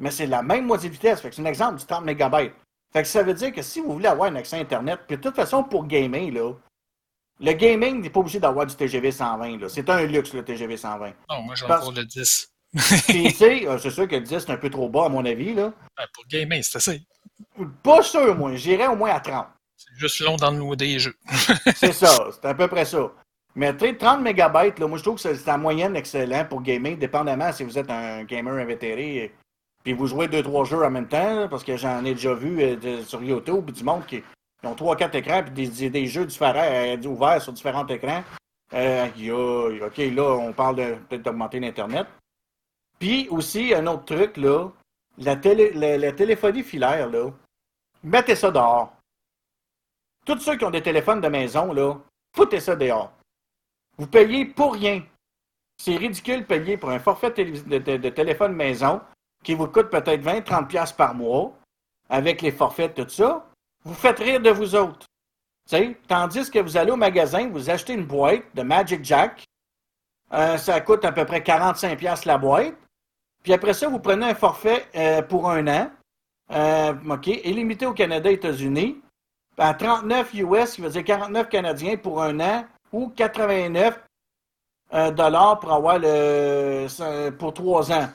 Mais 0.00 0.10
c'est 0.10 0.26
la 0.26 0.42
même 0.42 0.66
moitié 0.66 0.88
de 0.88 0.94
vitesse. 0.94 1.20
C'est 1.22 1.38
un 1.40 1.44
exemple 1.44 1.78
du 1.78 1.86
30 1.86 2.04
MB. 2.04 2.50
Fait 2.92 3.02
que 3.02 3.08
ça 3.08 3.22
veut 3.22 3.34
dire 3.34 3.52
que 3.52 3.62
si 3.62 3.80
vous 3.80 3.92
voulez 3.92 4.06
avoir 4.08 4.30
un 4.30 4.36
accès 4.36 4.58
Internet, 4.58 5.00
puis 5.06 5.16
de 5.16 5.22
toute 5.22 5.34
façon, 5.36 5.62
pour 5.64 5.86
gamer, 5.86 6.30
là, 6.30 6.52
le 7.40 7.52
gaming 7.52 8.00
n'est 8.02 8.10
pas 8.10 8.20
obligé 8.20 8.38
d'avoir 8.40 8.66
du 8.66 8.74
TGV 8.74 9.10
120. 9.10 9.60
là. 9.60 9.68
C'est 9.68 9.88
un 9.90 10.02
luxe, 10.06 10.32
le 10.32 10.44
TGV 10.44 10.76
120. 10.76 11.12
Non, 11.30 11.42
moi 11.42 11.54
j'en 11.54 11.66
Parce- 11.66 11.92
le 11.92 12.04
10. 12.04 12.50
Puis, 13.08 13.24
tu 13.28 13.30
sais, 13.30 13.68
euh, 13.68 13.78
c'est 13.78 13.90
sûr 13.90 14.08
que 14.08 14.16
le 14.16 14.22
10, 14.22 14.40
c'est 14.40 14.50
un 14.50 14.56
peu 14.56 14.68
trop 14.68 14.88
bas, 14.88 15.06
à 15.06 15.08
mon 15.08 15.24
avis. 15.24 15.54
Là. 15.54 15.66
Ouais, 15.66 16.04
pour 16.12 16.24
gamer, 16.28 16.62
c'est 16.64 16.76
assez. 16.78 17.02
Pas 17.82 18.02
sûr, 18.02 18.34
moi. 18.36 18.54
J'irais 18.56 18.88
au 18.88 18.96
moins 18.96 19.10
à 19.10 19.20
30. 19.20 19.46
C'est 19.76 19.94
juste 19.96 20.20
long 20.20 20.36
d'enloader 20.36 20.86
les 20.86 20.98
jeux. 20.98 21.14
C'est 21.76 21.92
ça, 21.92 22.30
c'est 22.32 22.48
à 22.48 22.54
peu 22.54 22.66
près 22.68 22.84
ça. 22.84 23.10
Mais 23.54 23.76
tu 23.76 23.86
sais, 23.86 23.96
30 23.96 24.20
MB, 24.22 24.36
là, 24.78 24.86
moi 24.88 24.98
je 24.98 25.02
trouve 25.04 25.20
que 25.22 25.34
c'est 25.34 25.48
en 25.50 25.58
moyenne 25.58 25.94
excellent 25.94 26.44
pour 26.44 26.62
gamer, 26.62 26.96
dépendamment 26.96 27.52
si 27.52 27.62
vous 27.62 27.78
êtes 27.78 27.88
un 27.90 28.24
gamer 28.24 28.54
invétéré 28.54 29.16
et 29.16 29.32
puis 29.84 29.92
vous 29.92 30.08
jouez 30.08 30.26
2-3 30.26 30.64
jeux 30.64 30.84
en 30.84 30.90
même 30.90 31.06
temps, 31.06 31.46
parce 31.48 31.62
que 31.62 31.76
j'en 31.76 32.04
ai 32.04 32.14
déjà 32.14 32.34
vu 32.34 32.60
euh, 32.60 32.74
de- 32.76 33.02
sur 33.02 33.22
YouTube 33.22 33.70
du 33.70 33.84
monde 33.84 34.04
qui, 34.06 34.22
qui 34.64 34.82
ont 34.82 34.94
3-4 34.94 35.16
écrans 35.16 35.42
puis 35.42 35.68
des, 35.68 35.90
des- 35.90 36.06
jeux 36.06 36.26
différents 36.26 36.62
euh, 36.64 36.96
ouverts 37.04 37.42
sur 37.42 37.52
différents 37.52 37.86
écrans. 37.86 38.22
Euh, 38.72 39.06
ok, 39.86 39.96
là, 39.98 40.22
on 40.40 40.52
parle 40.52 40.76
peut-être 41.08 41.22
d'augmenter 41.22 41.60
l'Internet. 41.60 42.06
Puis 42.98 43.28
aussi, 43.30 43.74
un 43.74 43.86
autre 43.86 44.04
truc, 44.06 44.36
là, 44.36 44.68
la, 45.18 45.36
télé, 45.36 46.14
téléphonie 46.14 46.62
filaire, 46.62 47.08
là, 47.08 47.30
mettez 48.02 48.34
ça 48.34 48.50
dehors. 48.50 48.92
Tous 50.24 50.38
ceux 50.38 50.56
qui 50.56 50.64
ont 50.64 50.70
des 50.70 50.82
téléphones 50.82 51.20
de 51.20 51.28
maison, 51.28 51.72
là, 51.72 51.96
foutez 52.34 52.60
ça 52.60 52.74
dehors. 52.74 53.12
Vous 53.98 54.06
payez 54.06 54.46
pour 54.46 54.72
rien. 54.74 55.02
C'est 55.76 55.96
ridicule 55.96 56.40
de 56.40 56.44
payer 56.46 56.76
pour 56.76 56.90
un 56.90 56.98
forfait 56.98 57.30
de, 57.30 57.78
de- 57.78 58.08
téléphone 58.08 58.52
maison 58.54 59.00
qui 59.44 59.54
vous 59.54 59.66
coûte 59.66 59.90
peut-être 59.90 60.22
20-30$ 60.24 60.66
piastres 60.66 60.96
par 60.96 61.14
mois, 61.14 61.52
avec 62.08 62.40
les 62.42 62.50
forfaits, 62.52 62.94
tout 62.94 63.08
ça. 63.08 63.46
Vous 63.84 63.94
faites 63.94 64.18
rire 64.18 64.40
de 64.40 64.50
vous 64.50 64.74
autres. 64.74 65.06
Tu 65.68 65.76
sais, 65.76 65.96
tandis 66.08 66.50
que 66.50 66.58
vous 66.58 66.76
allez 66.76 66.90
au 66.90 66.96
magasin, 66.96 67.48
vous 67.48 67.68
achetez 67.70 67.92
une 67.92 68.06
boîte 68.06 68.44
de 68.54 68.62
Magic 68.62 69.04
Jack. 69.04 69.44
Euh, 70.32 70.56
ça 70.56 70.80
coûte 70.80 71.04
à 71.04 71.12
peu 71.12 71.24
près 71.24 71.40
45$ 71.40 71.96
piastres 71.96 72.26
la 72.26 72.38
boîte. 72.38 72.74
Puis 73.42 73.52
après 73.52 73.74
ça, 73.74 73.88
vous 73.88 73.98
prenez 73.98 74.26
un 74.26 74.34
forfait 74.34 74.86
euh, 74.96 75.22
pour 75.22 75.50
un 75.50 75.66
an. 75.68 75.90
Euh, 76.50 76.94
OK, 77.10 77.26
illimité 77.26 77.86
au 77.86 77.92
Canada 77.92 78.30
et 78.30 78.34
États-Unis. 78.34 79.00
À 79.58 79.74
39 79.74 80.34
US, 80.34 80.72
qui 80.72 80.80
veut 80.80 80.88
dire 80.88 81.04
49 81.04 81.48
Canadiens 81.48 81.96
pour 81.96 82.22
un 82.22 82.40
an, 82.40 82.64
ou 82.90 83.08
89 83.10 84.00
euh, 84.94 85.10
dollars 85.10 85.60
pour 85.60 85.72
avoir 85.72 85.98
le 85.98 86.86
pour 87.38 87.52
trois 87.54 87.92
ans. 87.92 88.08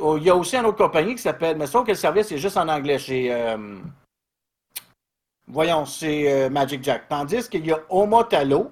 Oh, 0.00 0.16
il 0.16 0.24
y 0.24 0.30
a 0.30 0.36
aussi 0.36 0.56
une 0.56 0.64
autre 0.64 0.78
compagnie 0.78 1.14
qui 1.14 1.22
s'appelle, 1.22 1.58
mais 1.58 1.66
sauf 1.66 1.84
que 1.84 1.90
le 1.90 1.96
service 1.96 2.32
est 2.32 2.38
juste 2.38 2.56
en 2.56 2.68
anglais 2.68 2.98
chez 2.98 3.30
voyons, 5.48 5.84
c'est 5.86 6.32
euh, 6.32 6.50
Magic 6.50 6.82
Jack. 6.82 7.08
Tandis 7.08 7.48
qu'il 7.48 7.66
y 7.66 7.72
a 7.72 7.80
Omotalo 7.88 8.70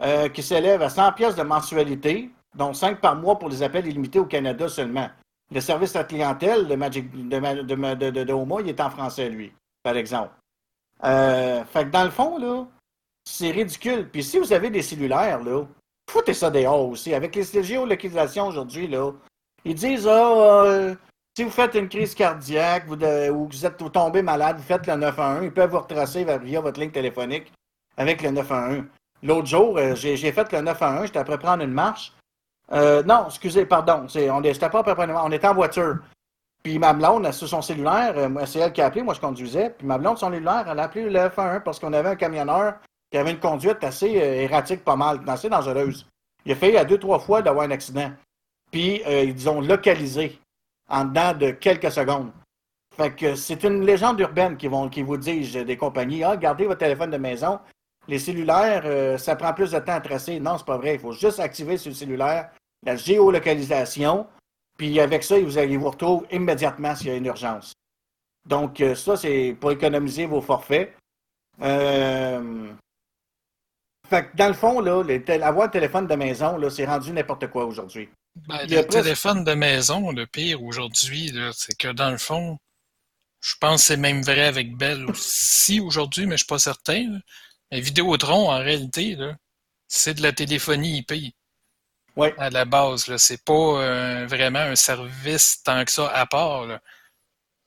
euh, 0.00 0.28
qui 0.28 0.42
s'élève 0.42 0.82
à 0.82 0.90
100 0.90 1.12
pièces 1.12 1.36
de 1.36 1.42
mensualité, 1.42 2.30
dont 2.56 2.72
5 2.72 3.00
par 3.00 3.16
mois 3.16 3.38
pour 3.38 3.48
les 3.48 3.62
appels 3.62 3.86
illimités 3.86 4.18
au 4.18 4.26
Canada 4.26 4.68
seulement. 4.68 5.08
Le 5.52 5.60
service 5.60 5.94
à 5.94 6.04
clientèle 6.04 6.66
de 6.66 6.74
Magic 6.74 7.10
de, 7.12 8.10
de, 8.10 8.60
il 8.60 8.68
est 8.68 8.80
en 8.80 8.90
français, 8.90 9.28
lui, 9.28 9.52
par 9.82 9.96
exemple. 9.96 10.32
Euh, 11.04 11.64
fait 11.64 11.84
que 11.84 11.90
dans 11.90 12.04
le 12.04 12.10
fond, 12.10 12.38
là, 12.38 12.66
c'est 13.24 13.50
ridicule. 13.50 14.08
Puis 14.10 14.24
si 14.24 14.38
vous 14.38 14.52
avez 14.52 14.70
des 14.70 14.82
cellulaires, 14.82 15.42
là, 15.42 15.64
foutez 16.10 16.34
ça 16.34 16.50
dehors 16.50 16.88
aussi. 16.88 17.14
Avec 17.14 17.34
les 17.36 17.62
géolocalisations 17.62 18.48
aujourd'hui, 18.48 18.88
là, 18.88 19.12
ils 19.64 19.74
disent, 19.74 20.08
ah, 20.08 20.64
euh, 20.66 20.94
si 21.36 21.42
vous 21.42 21.50
faites 21.50 21.74
une 21.74 21.88
crise 21.88 22.14
cardiaque 22.14 22.86
vous 22.86 22.94
ou 22.94 23.48
que 23.48 23.54
vous 23.54 23.66
êtes 23.66 23.92
tombé 23.92 24.22
malade, 24.22 24.56
vous 24.56 24.62
faites 24.62 24.86
le 24.86 24.94
911, 24.94 25.44
ils 25.44 25.52
peuvent 25.52 25.70
vous 25.70 25.80
retracer 25.80 26.24
via 26.42 26.60
votre 26.60 26.80
ligne 26.80 26.92
téléphonique 26.92 27.52
avec 27.96 28.22
le 28.22 28.30
911. 28.30 28.84
L'autre 29.22 29.46
jour, 29.46 29.78
euh, 29.78 29.94
j'ai 29.94 30.16
fait 30.32 30.52
le 30.52 30.60
911, 30.60 31.06
j'étais 31.06 31.18
après 31.18 31.38
prendre 31.38 31.64
une 31.64 31.72
marche. 31.72 32.12
Euh, 32.72 33.02
non, 33.02 33.26
excusez, 33.26 33.66
pardon, 33.66 34.06
on 34.06 34.42
j'étais 34.42 34.70
pas 34.70 34.80
après 34.80 34.94
prendre 34.94 35.08
une 35.08 35.14
marche, 35.14 35.26
on 35.26 35.32
était 35.32 35.48
en 35.48 35.54
voiture. 35.54 35.98
Puis 36.62 36.78
ma 36.78 36.92
blonde, 36.92 37.30
sur 37.32 37.48
son 37.48 37.62
cellulaire, 37.62 38.14
euh, 38.16 38.46
c'est 38.46 38.60
elle 38.60 38.72
qui 38.72 38.80
a 38.80 38.86
appelé, 38.86 39.02
moi 39.02 39.14
je 39.14 39.20
conduisais. 39.20 39.70
Puis 39.70 39.86
ma 39.86 39.98
blonde, 39.98 40.18
son 40.18 40.30
cellulaire, 40.30 40.66
elle 40.70 40.78
a 40.78 40.84
appelé 40.84 41.04
le 41.04 41.10
911 41.10 41.62
parce 41.64 41.80
qu'on 41.80 41.92
avait 41.92 42.10
un 42.10 42.16
camionneur 42.16 42.76
qui 43.10 43.18
avait 43.18 43.32
une 43.32 43.40
conduite 43.40 43.82
assez 43.82 44.16
euh, 44.16 44.42
erratique, 44.42 44.84
pas 44.84 44.96
mal, 44.96 45.20
assez 45.26 45.48
dangereuse. 45.48 46.06
Il 46.46 46.52
a 46.52 46.54
failli 46.54 46.76
à 46.76 46.84
deux, 46.84 46.98
trois 46.98 47.18
fois 47.18 47.42
d'avoir 47.42 47.66
un 47.66 47.70
accident. 47.70 48.10
Puis 48.70 49.02
ils 49.06 49.48
ont 49.48 49.60
localisé 49.60 50.38
en 50.88 51.04
dedans 51.04 51.34
de 51.34 51.50
quelques 51.50 51.90
secondes. 51.90 52.32
Fait 52.96 53.14
que 53.14 53.34
c'est 53.34 53.64
une 53.64 53.84
légende 53.84 54.20
urbaine 54.20 54.56
qui, 54.56 54.68
vont, 54.68 54.88
qui 54.88 55.02
vous 55.02 55.16
disent 55.16 55.54
des 55.54 55.76
compagnies 55.76 56.22
Ah, 56.22 56.36
gardez 56.36 56.66
votre 56.66 56.80
téléphone 56.80 57.10
de 57.10 57.16
maison. 57.16 57.58
Les 58.06 58.18
cellulaires, 58.18 58.82
euh, 58.84 59.18
ça 59.18 59.34
prend 59.34 59.52
plus 59.52 59.72
de 59.72 59.78
temps 59.78 59.94
à 59.94 60.00
tracer. 60.00 60.38
Non, 60.38 60.58
c'est 60.58 60.66
pas 60.66 60.76
vrai. 60.76 60.94
Il 60.94 61.00
faut 61.00 61.12
juste 61.12 61.40
activer 61.40 61.76
sur 61.76 61.90
le 61.90 61.96
cellulaire 61.96 62.50
la 62.84 62.96
géolocalisation. 62.96 64.26
Puis 64.76 65.00
avec 65.00 65.22
ça, 65.22 65.38
vous, 65.40 65.58
ils 65.58 65.78
vous 65.78 65.90
retrouvent 65.90 66.26
immédiatement 66.30 66.94
s'il 66.94 67.08
y 67.08 67.10
a 67.10 67.16
une 67.16 67.26
urgence. 67.26 67.72
Donc, 68.46 68.80
euh, 68.80 68.94
ça, 68.94 69.16
c'est 69.16 69.56
pour 69.58 69.72
économiser 69.72 70.26
vos 70.26 70.40
forfaits. 70.40 70.94
Euh, 71.62 72.72
Fait 74.08 74.26
que 74.26 74.36
dans 74.36 74.48
le 74.48 74.54
fond, 74.54 74.80
là, 74.80 75.02
avoir 75.42 75.66
un 75.66 75.70
téléphone 75.70 76.06
de 76.06 76.14
maison, 76.14 76.58
c'est 76.68 76.84
rendu 76.84 77.12
n'importe 77.12 77.46
quoi 77.46 77.64
aujourd'hui. 77.64 78.08
Ben, 78.36 78.66
le 78.68 78.82
téléphone 78.82 79.44
de 79.44 79.54
maison, 79.54 80.10
le 80.10 80.26
pire 80.26 80.62
aujourd'hui, 80.62 81.32
c'est 81.52 81.76
que 81.78 81.88
dans 81.88 82.10
le 82.10 82.18
fond, 82.18 82.58
je 83.40 83.54
pense 83.60 83.82
que 83.82 83.86
c'est 83.88 83.96
même 83.96 84.22
vrai 84.22 84.46
avec 84.46 84.76
Bell 84.76 85.04
aussi 85.10 85.80
aujourd'hui, 85.80 86.26
mais 86.26 86.32
je 86.32 86.38
suis 86.38 86.46
pas 86.46 86.58
certain. 86.58 87.08
là. 87.10 87.18
Mais 87.70 87.80
Vidéotron, 87.80 88.50
en 88.50 88.58
réalité, 88.58 89.16
c'est 89.88 90.14
de 90.14 90.22
la 90.22 90.32
téléphonie 90.32 90.98
IP 90.98 91.34
Oui. 92.16 92.28
à 92.38 92.50
la 92.50 92.64
base. 92.64 93.06
Là. 93.06 93.18
C'est 93.18 93.42
pas 93.44 93.52
euh, 93.52 94.26
vraiment 94.26 94.60
un 94.60 94.76
service 94.76 95.62
tant 95.62 95.84
que 95.84 95.92
ça 95.92 96.08
à 96.08 96.26
part, 96.26 96.66
là, 96.66 96.80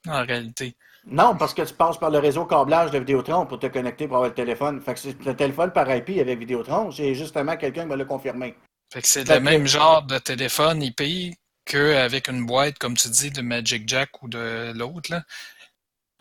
en 0.07 0.25
réalité. 0.25 0.75
Non, 1.05 1.37
parce 1.37 1.53
que 1.53 1.61
tu 1.61 1.73
passes 1.73 1.97
par 1.97 2.09
le 2.09 2.19
réseau 2.19 2.45
câblage 2.45 2.91
de 2.91 2.99
Vidéotron 2.99 3.45
pour 3.45 3.59
te 3.59 3.67
connecter 3.67 4.07
pour 4.07 4.17
avoir 4.17 4.29
le 4.29 4.35
téléphone. 4.35 4.81
Fait 4.81 4.93
que 4.93 4.99
c'est 4.99 5.23
le 5.25 5.35
téléphone 5.35 5.71
par 5.71 5.89
IP 5.95 6.09
avec 6.19 6.37
Vidéotron. 6.37 6.91
J'ai 6.91 7.15
justement 7.15 7.55
quelqu'un 7.55 7.83
qui 7.83 7.87
me 7.89 7.95
l'a 7.95 8.03
confirmé. 8.03 8.55
Fait 8.91 9.01
que 9.01 9.07
c'est 9.07 9.27
le 9.27 9.39
même 9.39 9.67
genre 9.67 10.03
de 10.03 10.17
téléphone 10.17 10.81
IP 10.81 11.35
qu'avec 11.65 12.29
une 12.29 12.45
boîte, 12.45 12.77
comme 12.77 12.95
tu 12.95 13.09
dis, 13.09 13.31
de 13.31 13.41
Magic 13.41 13.87
Jack 13.87 14.23
ou 14.23 14.29
de 14.29 14.71
l'autre. 14.75 15.11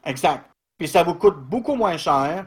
Exact. 0.04 0.50
Puis 0.78 0.88
ça 0.88 1.02
vous 1.02 1.14
coûte 1.14 1.38
beaucoup 1.38 1.74
moins 1.74 1.96
cher 1.96 2.46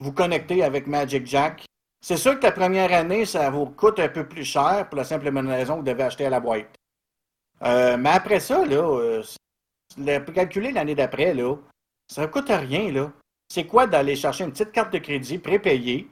vous 0.00 0.12
connecter 0.12 0.62
avec 0.62 0.86
Magic 0.86 1.26
Jack. 1.26 1.64
C'est 2.00 2.18
sûr 2.18 2.38
que 2.38 2.44
la 2.44 2.52
première 2.52 2.92
année, 2.92 3.24
ça 3.24 3.48
vous 3.48 3.66
coûte 3.66 3.98
un 3.98 4.08
peu 4.08 4.28
plus 4.28 4.44
cher 4.44 4.86
pour 4.88 4.98
la 4.98 5.04
simple 5.04 5.28
et 5.28 5.30
bonne 5.30 5.48
raison 5.48 5.74
que 5.74 5.78
vous 5.78 5.86
devez 5.86 6.02
acheter 6.02 6.26
à 6.26 6.30
la 6.30 6.40
boîte. 6.40 6.74
Euh, 7.62 7.96
mais 7.96 8.10
après 8.10 8.40
ça, 8.40 8.64
là, 8.66 8.76
euh, 8.76 10.20
pour 10.20 10.34
calculer 10.34 10.72
l'année 10.72 10.94
d'après, 10.94 11.32
là, 11.32 11.56
ça 12.06 12.22
ne 12.22 12.26
coûte 12.26 12.50
rien. 12.50 12.92
là. 12.92 13.10
C'est 13.48 13.66
quoi 13.66 13.86
d'aller 13.86 14.16
chercher 14.16 14.44
une 14.44 14.52
petite 14.52 14.72
carte 14.72 14.92
de 14.92 14.98
crédit 14.98 15.38
prépayée? 15.38 16.10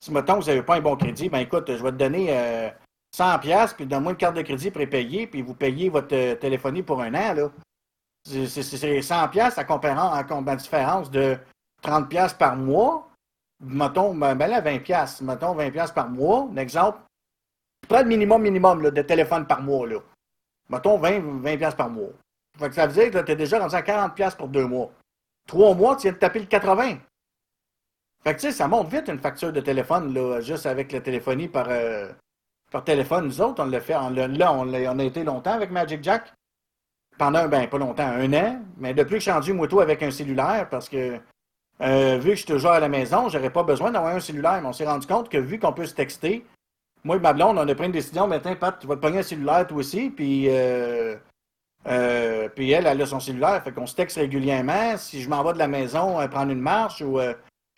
Si, 0.00 0.12
mettons, 0.12 0.36
vous 0.38 0.46
n'avez 0.46 0.62
pas 0.62 0.76
un 0.76 0.80
bon 0.80 0.96
crédit, 0.96 1.28
ben 1.28 1.38
écoute, 1.38 1.66
je 1.74 1.82
vais 1.82 1.90
te 1.90 1.96
donner 1.96 2.26
euh, 2.30 2.70
100$, 3.16 3.40
piastres, 3.40 3.76
puis 3.76 3.86
donne-moi 3.86 4.12
une 4.12 4.18
carte 4.18 4.36
de 4.36 4.42
crédit 4.42 4.70
prépayée, 4.70 5.26
puis 5.26 5.42
vous 5.42 5.54
payez 5.54 5.88
votre 5.88 6.14
euh, 6.14 6.34
téléphonie 6.34 6.82
pour 6.82 7.00
un 7.00 7.14
an. 7.14 7.34
là. 7.34 7.50
C'est- 8.24 8.46
C'est 8.46 8.62
c'est 8.62 9.00
100$ 9.00 9.30
piastres 9.30 9.58
à 9.60 9.64
comparant 9.64 10.12
à 10.12 10.56
différence 10.56 11.10
de 11.10 11.38
30$ 11.82 12.08
piastres 12.08 12.38
par 12.38 12.56
mois. 12.56 13.08
Mettons, 13.64 14.14
ben, 14.14 14.34
ben 14.34 14.48
là, 14.48 14.60
20$. 14.60 14.80
piastres. 14.82 15.22
Mettons 15.22 15.54
20$ 15.54 15.70
piastres 15.70 15.94
par 15.94 16.08
mois. 16.10 16.48
Un 16.52 16.56
exemple. 16.56 16.98
Prends 17.88 18.00
le 18.00 18.04
minimum 18.08 18.42
minimum 18.42 18.82
là, 18.82 18.90
de 18.90 19.02
téléphone 19.02 19.46
par 19.46 19.62
mois. 19.62 19.86
Là. 19.86 19.98
Mettons 20.68 20.98
20, 20.98 21.20
20 21.40 21.76
par 21.76 21.88
mois. 21.88 22.10
Ça 22.58 22.86
veut 22.86 22.92
dire 22.92 23.10
que 23.10 23.24
tu 23.24 23.32
es 23.32 23.36
déjà 23.36 23.58
rendu 23.60 23.74
à 23.74 23.82
40 23.82 24.36
pour 24.36 24.48
deux 24.48 24.66
mois. 24.66 24.90
Trois 25.46 25.74
mois, 25.74 25.94
tu 25.96 26.02
viens 26.02 26.12
de 26.12 26.16
taper 26.18 26.40
le 26.40 26.46
80. 26.46 26.98
Fait 28.26 28.34
que 28.34 28.40
tu 28.40 28.48
sais, 28.48 28.52
ça 28.52 28.66
monte 28.66 28.88
vite 28.88 29.06
une 29.06 29.20
facture 29.20 29.52
de 29.52 29.60
téléphone, 29.60 30.12
là, 30.12 30.40
juste 30.40 30.66
avec 30.66 30.90
la 30.90 31.00
téléphonie 31.00 31.46
par, 31.46 31.68
euh, 31.70 32.08
par 32.72 32.82
téléphone. 32.82 33.26
Nous 33.26 33.40
autres, 33.40 33.62
on 33.62 33.66
l'a 33.66 33.78
fait. 33.78 33.92
là, 33.92 34.52
on 34.52 34.74
a, 34.74 34.92
on 34.92 34.98
a 34.98 35.04
été 35.04 35.22
longtemps 35.22 35.52
avec 35.52 35.70
Magic 35.70 36.02
Jack. 36.02 36.32
Pendant, 37.18 37.46
ben, 37.46 37.68
pas 37.68 37.78
longtemps, 37.78 38.08
un 38.08 38.32
an. 38.32 38.60
Mais 38.78 38.94
depuis 38.94 39.12
que 39.12 39.18
je 39.18 39.22
suis 39.22 39.30
rendu 39.30 39.52
moto 39.52 39.78
avec 39.78 40.02
un 40.02 40.10
cellulaire, 40.10 40.68
parce 40.68 40.88
que 40.88 41.20
euh, 41.82 42.18
vu 42.18 42.30
que 42.30 42.34
je 42.34 42.40
suis 42.40 42.52
toujours 42.52 42.72
à 42.72 42.80
la 42.80 42.88
maison, 42.88 43.28
j'aurais 43.28 43.50
pas 43.50 43.62
besoin 43.62 43.92
d'avoir 43.92 44.16
un 44.16 44.18
cellulaire. 44.18 44.60
Mais 44.60 44.66
on 44.66 44.72
s'est 44.72 44.88
rendu 44.88 45.06
compte 45.06 45.28
que 45.28 45.38
vu 45.38 45.60
qu'on 45.60 45.72
peut 45.72 45.86
se 45.86 45.94
texter, 45.94 46.44
moi 47.04 47.14
et 47.14 47.20
ma 47.20 47.32
blonde, 47.32 47.56
on 47.58 47.68
a 47.68 47.74
pris 47.76 47.86
une 47.86 47.92
décision. 47.92 48.26
Maintenant, 48.26 48.56
Pat, 48.56 48.76
tu 48.76 48.88
vas 48.88 48.96
te 48.96 49.02
pogner 49.02 49.20
un 49.20 49.22
cellulaire 49.22 49.68
toi 49.68 49.78
aussi. 49.78 50.10
Puis, 50.10 50.46
euh, 50.48 51.14
euh, 51.86 52.48
puis 52.48 52.72
elle, 52.72 52.88
elle 52.88 53.00
a 53.00 53.06
son 53.06 53.20
cellulaire. 53.20 53.62
Fait 53.62 53.70
qu'on 53.70 53.86
se 53.86 53.94
texte 53.94 54.16
régulièrement. 54.16 54.96
Si 54.96 55.22
je 55.22 55.30
m'en 55.30 55.44
vais 55.44 55.52
de 55.52 55.58
la 55.58 55.68
maison 55.68 56.16
prendre 56.28 56.50
une 56.50 56.60
marche 56.60 57.02
ou 57.02 57.20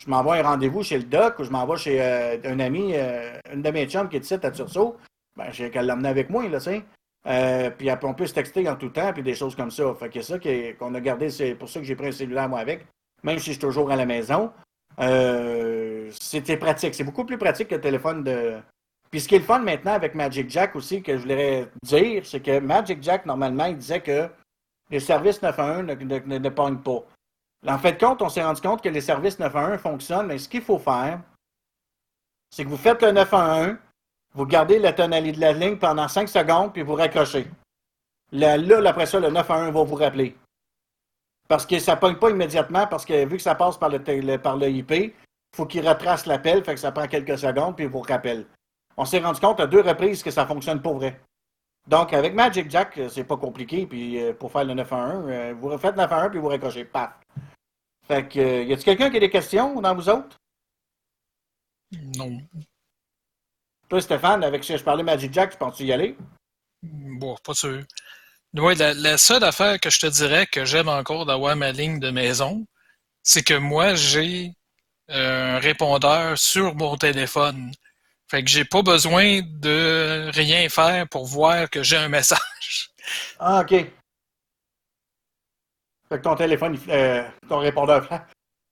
je 0.05 0.11
m'envoie 0.11 0.37
un 0.37 0.43
rendez-vous 0.43 0.83
chez 0.83 0.99
le 0.99 1.05
doc 1.05 1.39
ou 1.39 1.45
je 1.45 1.51
m'en 1.51 1.67
vais 1.67 1.77
chez 1.77 2.01
un 2.45 2.61
ami, 2.61 2.95
une 3.53 3.63
de 3.63 3.71
mes 3.71 3.87
chums 3.87 4.09
qui 4.09 4.17
est 4.17 4.21
ici 4.21 4.35
à 4.35 4.51
Tursault, 4.51 4.97
ben, 5.39 5.53
j'ai 5.53 5.71
qu'à 5.71 5.83
l'emmener 5.83 6.09
avec 6.09 6.31
moi, 6.31 6.49
là, 6.49 6.59
tu. 6.61 6.83
Euh, 7.27 7.71
puis 7.71 7.89
on 8.03 8.15
peut 8.15 8.27
se 8.27 8.35
texter 8.35 8.69
en 8.69 8.77
tout 8.77 8.89
temps, 8.89 9.13
puis 9.13 9.23
des 9.23 9.35
choses 9.35 9.55
comme 9.55 9.71
ça. 9.71 9.95
Fait 9.95 10.09
que 10.09 10.21
ça 10.21 10.39
qu'on 10.79 10.95
a 10.95 11.01
gardé, 11.01 11.31
c'est 11.31 11.55
pour 11.55 11.69
ça 11.69 11.81
que 11.81 11.87
j'ai 11.87 11.95
pris 11.95 12.09
un 12.09 12.13
cellulaire 12.13 12.49
moi 12.49 12.61
avec, 12.61 12.87
même 13.23 13.39
si 13.39 13.47
je 13.47 13.51
suis 13.53 13.61
toujours 13.61 13.91
à 13.91 13.97
la 13.97 14.07
maison. 14.07 14.51
Euh, 15.01 16.11
c'était 16.21 16.57
pratique. 16.57 16.95
C'est 16.95 17.05
beaucoup 17.05 17.25
plus 17.25 17.39
pratique 17.39 17.69
que 17.69 17.77
le 17.77 17.81
téléphone 17.81 18.25
de. 18.25 18.59
Puis 19.11 19.21
ce 19.21 19.29
qui 19.29 19.37
est 19.37 19.39
le 19.39 19.45
fun 19.45 19.61
maintenant 19.61 19.93
avec 19.93 20.15
Magic 20.15 20.51
Jack 20.51 20.75
aussi, 20.77 21.03
que 21.03 21.17
je 21.17 21.23
voudrais 21.23 21.69
dire, 21.83 22.27
c'est 22.27 22.41
que 22.41 22.59
Magic 22.59 23.03
Jack, 23.03 23.27
normalement, 23.27 23.67
il 23.67 23.77
disait 23.77 24.01
que 24.01 24.29
les 24.91 25.01
services 25.01 25.41
911 25.41 25.87
ne, 25.87 25.95
ne, 25.95 26.39
ne, 26.39 26.49
pognent 26.49 26.79
pas. 26.79 27.05
En 27.67 27.79
fait 27.79 27.99
compte, 27.99 28.23
on 28.23 28.29
s'est 28.29 28.43
rendu 28.43 28.61
compte 28.61 28.83
que 28.83 28.89
les 28.89 29.01
services 29.01 29.39
911 29.39 29.81
fonctionnent, 29.81 30.27
mais 30.27 30.39
ce 30.39 30.49
qu'il 30.49 30.63
faut 30.63 30.79
faire, 30.79 31.21
c'est 32.51 32.65
que 32.65 32.69
vous 32.69 32.77
faites 32.77 33.03
le 33.03 33.13
911, 33.13 33.77
vous 34.35 34.47
gardez 34.47 34.79
la 34.79 34.93
tonalité 34.93 35.37
de 35.37 35.41
la 35.41 35.53
ligne 35.53 35.77
pendant 35.77 36.07
5 36.07 36.29
secondes, 36.29 36.73
puis 36.73 36.83
vous 36.83 36.95
raccrochez. 36.95 37.51
Là, 38.33 38.57
là, 38.57 38.89
après 38.89 39.07
ça, 39.07 39.19
le 39.19 39.31
9 39.31 39.51
à 39.51 39.55
1 39.55 39.71
va 39.71 39.83
vous 39.83 39.95
rappeler. 39.95 40.37
Parce 41.49 41.67
que 41.67 41.79
ça 41.79 41.95
ne 41.95 42.01
pogne 42.01 42.17
pas 42.17 42.31
immédiatement, 42.31 42.87
parce 42.87 43.05
que 43.05 43.25
vu 43.25 43.37
que 43.37 43.43
ça 43.43 43.55
passe 43.55 43.77
par 43.77 43.89
le, 43.89 44.37
par 44.37 44.57
le 44.57 44.69
IP, 44.71 44.91
il 44.93 45.13
faut 45.57 45.67
qu'il 45.67 45.87
retrace 45.89 46.27
l'appel, 46.27 46.63
fait 46.63 46.75
que 46.75 46.81
ça 46.81 46.93
prend 46.93 47.07
quelques 47.07 47.39
secondes, 47.39 47.75
puis 47.75 47.87
il 47.87 47.91
vous 47.91 48.03
rappelle. 48.03 48.47
On 48.97 49.05
s'est 49.05 49.21
rendu 49.21 49.41
compte 49.41 49.61
à 49.61 49.67
deux 49.67 49.81
reprises 49.81 50.23
que 50.23 50.31
ça 50.31 50.47
fonctionne 50.47 50.83
pour 50.83 50.97
vrai. 50.97 51.21
Donc, 51.87 52.13
avec 52.13 52.35
Magic 52.35 52.71
Jack, 52.71 52.99
euh, 52.99 53.09
c'est 53.09 53.25
pas 53.25 53.39
compliqué, 53.39 53.87
puis 53.87 54.23
euh, 54.23 54.35
pour 54.35 54.53
faire 54.53 54.65
le 54.65 54.75
9 54.75 54.93
à 54.93 54.97
1, 54.97 55.29
euh, 55.29 55.55
vous 55.59 55.69
refaites 55.69 55.97
9 55.97 56.13
à 56.13 56.23
1, 56.25 56.31
puis 56.31 56.39
vous 56.39 56.49
raccrochez. 56.49 56.85
Paf! 56.85 57.18
Fait 58.09 58.27
que, 58.27 58.65
y 58.65 58.73
a-t-il 58.73 58.85
quelqu'un 58.85 59.11
qui 59.11 59.19
a 59.19 59.21
des 59.21 59.31
questions 59.31 59.81
dans 59.83 59.95
vous 59.95 60.09
autres? 60.09 60.41
Non. 62.17 62.41
Toi, 63.89 64.01
Stéphane, 64.01 64.43
avec 64.45 64.63
qui 64.63 64.77
je 64.77 64.83
parlais 64.83 65.03
Magic 65.03 65.33
Jack, 65.33 65.53
tu 65.53 65.59
penses 65.59 65.79
y 65.81 65.93
aller? 65.93 66.17
Bon, 66.83 67.37
pas 67.45 67.55
sûr. 67.55 67.83
Oui, 68.55 68.75
la, 68.77 69.19
seule 69.19 69.45
affaire 69.45 69.79
que 69.79 69.91
je 69.91 70.01
te 70.01 70.07
dirais 70.07 70.47
que 70.47 70.65
j'aime 70.65 70.89
encore 70.89 71.27
d'avoir 71.27 71.55
ma 71.55 71.71
ligne 71.71 72.01
de 72.01 72.11
maison, 72.11 72.67
c'est 73.23 73.43
que 73.43 73.55
moi, 73.55 73.95
j'ai 73.95 74.55
euh, 75.11 75.57
un 75.57 75.59
répondeur 75.59 76.39
sur 76.39 76.75
mon 76.75 76.97
téléphone. 76.97 77.73
Fait 78.31 78.43
que 78.43 78.51
j'ai 78.51 78.65
pas 78.65 78.83
besoin 78.83 79.41
de 79.43 80.31
rien 80.33 80.69
faire 80.71 81.09
pour 81.09 81.27
voir 81.27 81.69
que 81.69 81.83
j'ai 81.83 81.97
un 81.97 82.09
message. 82.09 82.91
Ah, 83.39 83.61
OK. 83.61 83.87
Fait 86.09 86.19
que 86.19 86.23
ton 86.23 86.35
téléphone, 86.35 86.79
euh, 86.89 87.23
ton 87.49 87.59
répondeur 87.59 88.09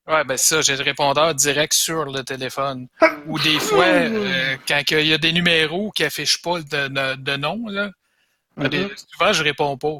Ouais, 0.08 0.22
ben 0.24 0.36
ça, 0.36 0.60
j'ai 0.60 0.76
le 0.76 0.84
répondeur 0.84 1.34
direct 1.34 1.72
sur 1.72 2.04
le 2.04 2.22
téléphone. 2.22 2.86
Ou 3.26 3.38
des 3.40 3.58
fois, 3.58 3.84
euh, 3.84 4.56
quand 4.66 4.80
il 4.92 5.06
y 5.06 5.12
a 5.12 5.18
des 5.18 5.32
numéros 5.32 5.90
qui 5.90 6.04
affichent 6.04 6.40
pas 6.40 6.60
de, 6.60 7.16
de, 7.16 7.36
nom, 7.36 7.66
là, 7.68 7.90
ben, 8.56 8.68
mm-hmm. 8.68 9.04
souvent 9.12 9.32
je 9.32 9.42
réponds 9.42 9.76
pas. 9.76 9.98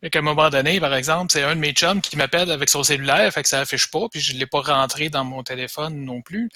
Fait 0.00 0.10
qu'à 0.10 0.20
un 0.20 0.22
moment 0.22 0.48
donné, 0.48 0.80
par 0.80 0.94
exemple, 0.94 1.32
c'est 1.32 1.42
un 1.42 1.54
de 1.54 1.60
mes 1.60 1.72
chums 1.72 2.00
qui 2.00 2.16
m'appelle 2.16 2.50
avec 2.50 2.68
son 2.68 2.82
cellulaire, 2.82 3.32
fait 3.32 3.42
que 3.42 3.48
ça 3.48 3.60
affiche 3.60 3.90
pas, 3.90 4.08
puis 4.10 4.20
je 4.20 4.36
l'ai 4.36 4.46
pas 4.46 4.60
rentré 4.60 5.08
dans 5.08 5.24
mon 5.24 5.42
téléphone 5.42 6.04
non 6.04 6.22
plus. 6.22 6.48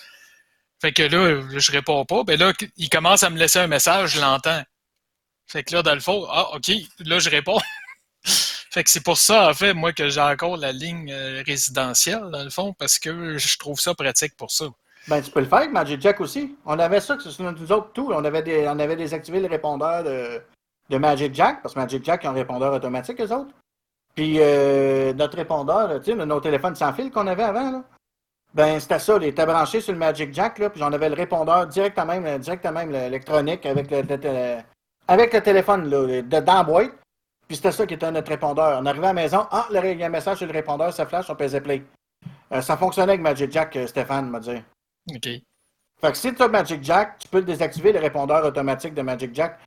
Fait 0.80 0.92
que 0.92 1.02
là, 1.02 1.42
je 1.56 1.72
réponds 1.72 2.04
pas. 2.04 2.24
Ben 2.24 2.38
là, 2.38 2.52
il 2.76 2.88
commence 2.88 3.22
à 3.22 3.30
me 3.30 3.38
laisser 3.38 3.58
un 3.58 3.66
message, 3.66 4.14
je 4.14 4.20
l'entends. 4.20 4.62
Fait 5.46 5.62
que 5.62 5.74
là, 5.74 5.82
dans 5.82 5.94
le 5.94 6.00
fond, 6.00 6.26
ah, 6.28 6.54
OK, 6.54 6.70
là, 7.00 7.18
je 7.18 7.30
réponds. 7.30 7.58
Fait 8.76 8.84
que 8.84 8.90
c'est 8.90 9.02
pour 9.02 9.16
ça, 9.16 9.48
en 9.48 9.54
fait, 9.54 9.72
moi, 9.72 9.94
que 9.94 10.10
j'ai 10.10 10.20
encore 10.20 10.58
la 10.58 10.70
ligne 10.70 11.10
euh, 11.10 11.42
résidentielle, 11.46 12.28
dans 12.30 12.44
le 12.44 12.50
fond, 12.50 12.74
parce 12.74 12.98
que 12.98 13.38
je 13.38 13.56
trouve 13.56 13.80
ça 13.80 13.94
pratique 13.94 14.36
pour 14.36 14.50
ça. 14.50 14.66
Ben, 15.08 15.22
tu 15.22 15.30
peux 15.30 15.40
le 15.40 15.46
faire 15.46 15.60
avec 15.60 15.72
Magic 15.72 15.98
Jack 15.98 16.20
aussi. 16.20 16.54
On 16.66 16.78
avait 16.78 17.00
ça, 17.00 17.16
que 17.16 17.22
nous 17.42 17.72
autres, 17.72 17.92
tout. 17.94 18.10
On 18.12 18.22
avait, 18.22 18.42
des, 18.42 18.68
on 18.68 18.78
avait 18.78 18.96
désactivé 18.96 19.40
le 19.40 19.46
répondeur 19.46 20.04
de, 20.04 20.98
Magic 20.98 21.34
Jack, 21.34 21.62
parce 21.62 21.72
que 21.72 21.80
Magic 21.80 22.04
Jack 22.04 22.26
a 22.26 22.28
un 22.28 22.32
répondeur 22.34 22.74
automatique, 22.74 23.18
eux 23.18 23.32
autres. 23.32 23.54
Puis 24.14 24.36
euh, 24.40 25.14
notre 25.14 25.38
répondeur, 25.38 25.98
tu 26.02 26.10
sais, 26.10 26.14
nos 26.14 26.40
téléphones 26.40 26.74
sans 26.74 26.92
fil 26.92 27.10
qu'on 27.10 27.28
avait 27.28 27.44
avant, 27.44 27.70
là, 27.70 27.82
ben 28.52 28.78
c'était 28.78 28.98
ça, 28.98 29.16
il 29.16 29.24
était 29.24 29.46
branché 29.46 29.80
sur 29.80 29.94
le 29.94 29.98
Magic 29.98 30.34
Jack, 30.34 30.58
là, 30.58 30.68
puis 30.68 30.80
j'en 30.80 30.92
avais 30.92 31.08
le 31.08 31.14
répondeur 31.14 31.66
directement, 31.66 32.20
directement 32.38 32.80
électronique 32.80 33.64
avec 33.64 33.90
le, 33.90 34.58
avec 35.08 35.32
le 35.32 35.40
téléphone 35.40 35.88
là, 35.88 36.20
dans 36.42 36.66
la. 36.66 36.90
Puis 37.46 37.56
c'était 37.56 37.72
ça 37.72 37.86
qui 37.86 37.94
était 37.94 38.10
notre 38.10 38.28
répondeur. 38.28 38.78
On 38.80 38.86
arrivait 38.86 39.06
à 39.06 39.10
la 39.10 39.22
maison, 39.22 39.46
ah, 39.50 39.66
il 39.70 39.98
y 39.98 40.02
a 40.02 40.06
un 40.06 40.10
message 40.10 40.38
sur 40.38 40.46
le 40.46 40.52
répondeur, 40.52 40.92
ça 40.92 41.06
flash, 41.06 41.30
on 41.30 41.36
faisait 41.36 41.60
play. 41.60 41.82
Euh, 42.52 42.60
ça 42.60 42.76
fonctionnait 42.76 43.12
avec 43.12 43.22
Magic 43.22 43.50
Jack, 43.52 43.76
euh, 43.76 43.86
Stéphane 43.86 44.28
m'a 44.30 44.40
dit. 44.40 44.62
OK. 45.14 45.28
Fait 45.98 46.12
que 46.12 46.16
si 46.16 46.34
tu 46.34 46.42
as 46.42 46.48
Magic 46.48 46.82
Jack, 46.82 47.18
tu 47.18 47.28
peux 47.28 47.42
désactiver 47.42 47.92
le 47.92 48.00
répondeur 48.00 48.44
automatique 48.44 48.94
de 48.94 49.02
Magic 49.02 49.34
Jack. 49.34 49.58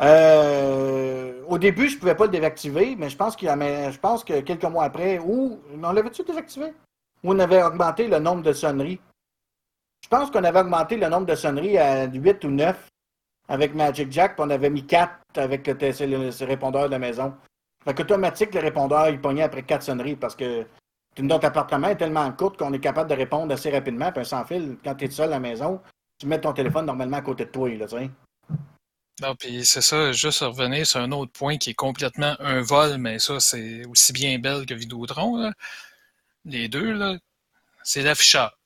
Euh, 0.00 1.42
au 1.46 1.58
début, 1.58 1.88
je 1.88 1.94
ne 1.94 2.00
pouvais 2.00 2.14
pas 2.14 2.24
le 2.24 2.30
désactiver, 2.30 2.96
mais 2.96 3.08
je 3.08 3.16
pense, 3.16 3.36
qu'il 3.36 3.48
je 3.48 3.98
pense 3.98 4.24
que 4.24 4.40
quelques 4.40 4.64
mois 4.64 4.84
après, 4.84 5.18
ou 5.18 5.60
on 5.82 5.92
l'avait-tu 5.92 6.24
désactivé? 6.24 6.74
Ou 7.22 7.32
on 7.32 7.38
avait 7.38 7.62
augmenté 7.62 8.08
le 8.08 8.18
nombre 8.18 8.42
de 8.42 8.52
sonneries? 8.52 9.00
Je 10.02 10.08
pense 10.08 10.30
qu'on 10.30 10.44
avait 10.44 10.60
augmenté 10.60 10.96
le 10.96 11.08
nombre 11.08 11.26
de 11.26 11.34
sonneries 11.34 11.78
à 11.78 12.06
8 12.06 12.44
ou 12.44 12.50
9 12.50 12.91
avec 13.48 13.74
Magic 13.74 14.10
Jack, 14.10 14.36
puis 14.36 14.44
on 14.46 14.50
avait 14.50 14.70
mis 14.70 14.86
4 14.86 15.12
avec 15.36 15.66
le, 15.66 16.44
répondeur 16.44 16.86
de 16.86 16.92
la 16.92 16.98
maison. 16.98 17.34
Fait 17.84 17.94
qu'automatique, 17.94 18.54
le 18.54 18.60
répondeur, 18.60 19.08
il 19.08 19.20
pognait 19.20 19.42
après 19.42 19.62
4 19.62 19.82
sonneries 19.82 20.16
parce 20.16 20.36
que 20.36 20.66
notre 21.18 21.46
appartement 21.46 21.88
est 21.88 21.96
tellement 21.96 22.30
court 22.32 22.56
qu'on 22.56 22.72
est 22.72 22.80
capable 22.80 23.10
de 23.10 23.14
répondre 23.14 23.52
assez 23.52 23.70
rapidement, 23.70 24.12
puis 24.12 24.24
sans 24.24 24.44
fil, 24.44 24.78
quand 24.82 24.94
tu 24.94 25.04
es 25.04 25.10
seul 25.10 25.28
à 25.28 25.32
la 25.32 25.40
maison, 25.40 25.80
tu 26.18 26.26
mets 26.26 26.40
ton 26.40 26.52
téléphone 26.52 26.86
normalement 26.86 27.18
à 27.18 27.22
côté 27.22 27.44
de 27.44 27.50
toi, 27.50 27.68
là, 27.68 27.86
tu 27.86 27.96
sais. 27.96 28.10
Non, 29.20 29.34
puis 29.36 29.66
c'est 29.66 29.82
ça, 29.82 30.12
juste 30.12 30.40
revenir 30.40 30.86
sur 30.86 31.00
un 31.00 31.12
autre 31.12 31.32
point 31.32 31.58
qui 31.58 31.70
est 31.70 31.74
complètement 31.74 32.34
un 32.40 32.62
vol, 32.62 32.96
mais 32.96 33.18
ça, 33.18 33.40
c'est 33.40 33.84
aussi 33.86 34.12
bien 34.12 34.38
belle 34.38 34.64
que 34.64 34.74
Vidéotron, 34.74 35.36
là. 35.36 35.52
Les 36.44 36.68
deux, 36.68 36.92
là, 36.92 37.16
c'est 37.82 38.02
l'afficheur. 38.02 38.58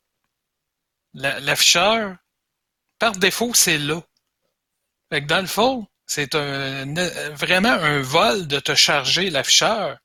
L'afficheur, 1.15 2.17
par 2.99 3.13
défaut, 3.13 3.53
c'est 3.55 3.79
là. 3.79 4.01
Fait 5.11 5.23
que 5.23 5.27
dans 5.27 5.41
le 5.41 5.47
fond, 5.47 5.87
c'est 6.07 6.35
un, 6.35 6.85
vraiment 7.33 7.73
un 7.73 8.01
vol 8.01 8.47
de 8.47 8.61
te 8.61 8.75
charger 8.75 9.31
l'afficheur. 9.31 9.99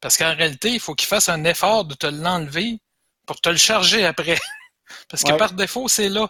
Parce 0.00 0.16
qu'en 0.16 0.34
réalité, 0.34 0.70
il 0.70 0.80
faut 0.80 0.94
qu'il 0.94 1.08
fasse 1.08 1.28
un 1.28 1.44
effort 1.44 1.84
de 1.84 1.94
te 1.94 2.06
l'enlever 2.06 2.78
pour 3.26 3.40
te 3.40 3.48
le 3.50 3.56
charger 3.56 4.06
après. 4.06 4.38
Parce 5.08 5.22
que 5.22 5.32
par 5.32 5.52
défaut, 5.52 5.88
c'est 5.88 6.08
là. 6.08 6.28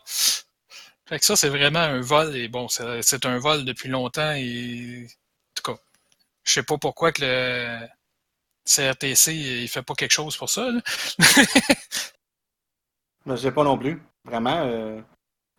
Fait 1.06 1.18
que 1.18 1.24
ça, 1.24 1.36
c'est 1.36 1.48
vraiment 1.48 1.80
un 1.80 2.00
vol. 2.00 2.36
Et 2.36 2.48
bon, 2.48 2.68
c'est 2.68 3.26
un 3.26 3.38
vol 3.38 3.64
depuis 3.64 3.88
longtemps. 3.88 4.32
Et 4.32 5.06
en 5.06 5.54
tout 5.54 5.72
cas, 5.72 5.78
je 6.44 6.52
sais 6.52 6.62
pas 6.62 6.78
pourquoi 6.78 7.12
que 7.12 7.22
le 7.22 7.88
CRTC, 8.64 9.34
il 9.34 9.68
fait 9.68 9.82
pas 9.82 9.94
quelque 9.94 10.12
chose 10.12 10.36
pour 10.36 10.50
ça. 10.50 10.68
Je 13.26 13.32
ne 13.32 13.36
sais 13.36 13.52
pas 13.52 13.64
non 13.64 13.76
plus. 13.78 14.02
Vraiment. 14.24 14.62
Euh, 14.64 15.00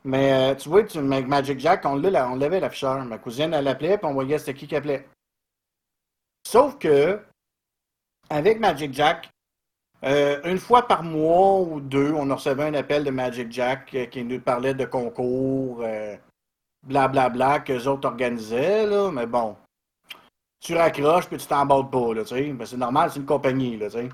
mais 0.04 0.34
euh, 0.34 0.56
tu 0.56 0.70
vois, 0.70 0.84
tu, 0.84 1.00
Magic 1.00 1.60
Jack, 1.60 1.86
on 1.86 1.96
l'avait 1.96 2.60
l'afficheur. 2.60 3.04
Ma 3.06 3.18
cousine, 3.18 3.54
elle 3.54 3.66
l'appelait, 3.66 3.98
puis 3.98 4.08
on 4.08 4.14
voyait 4.14 4.40
c'était 4.40 4.54
qui 4.56 4.68
qui 4.68 4.76
appelait. 4.76 5.08
Sauf 6.48 6.78
que, 6.80 7.20
avec 8.30 8.60
Magic 8.60 8.94
Jack, 8.94 9.30
euh, 10.04 10.42
une 10.44 10.58
fois 10.58 10.88
par 10.88 11.04
mois 11.04 11.60
ou 11.62 11.80
deux, 11.80 12.12
on 12.14 12.34
recevait 12.34 12.64
un 12.64 12.74
appel 12.74 13.04
de 13.04 13.12
Magic 13.12 13.52
Jack 13.52 13.94
euh, 13.94 14.06
qui 14.08 14.24
nous 14.24 14.40
parlait 14.40 14.74
de 14.74 14.86
concours, 14.86 15.78
blablabla, 16.84 17.30
bla, 17.30 17.30
bla, 17.30 17.60
qu'eux 17.60 17.86
autres 17.88 18.08
organisaient, 18.08 18.88
là, 18.88 19.12
mais 19.12 19.28
bon. 19.28 19.56
Tu 20.60 20.76
raccroches, 20.76 21.28
puis 21.28 21.38
tu 21.38 21.48
t'emballes 21.48 21.90
pas, 21.90 22.14
là, 22.16 22.24
tu 22.24 22.36
sais. 22.36 22.56
C'est 22.66 22.78
normal, 22.78 23.12
c'est 23.12 23.20
une 23.20 23.26
compagnie, 23.26 23.78
là, 23.78 23.88
tu 23.88 23.98
sais. 23.98 24.10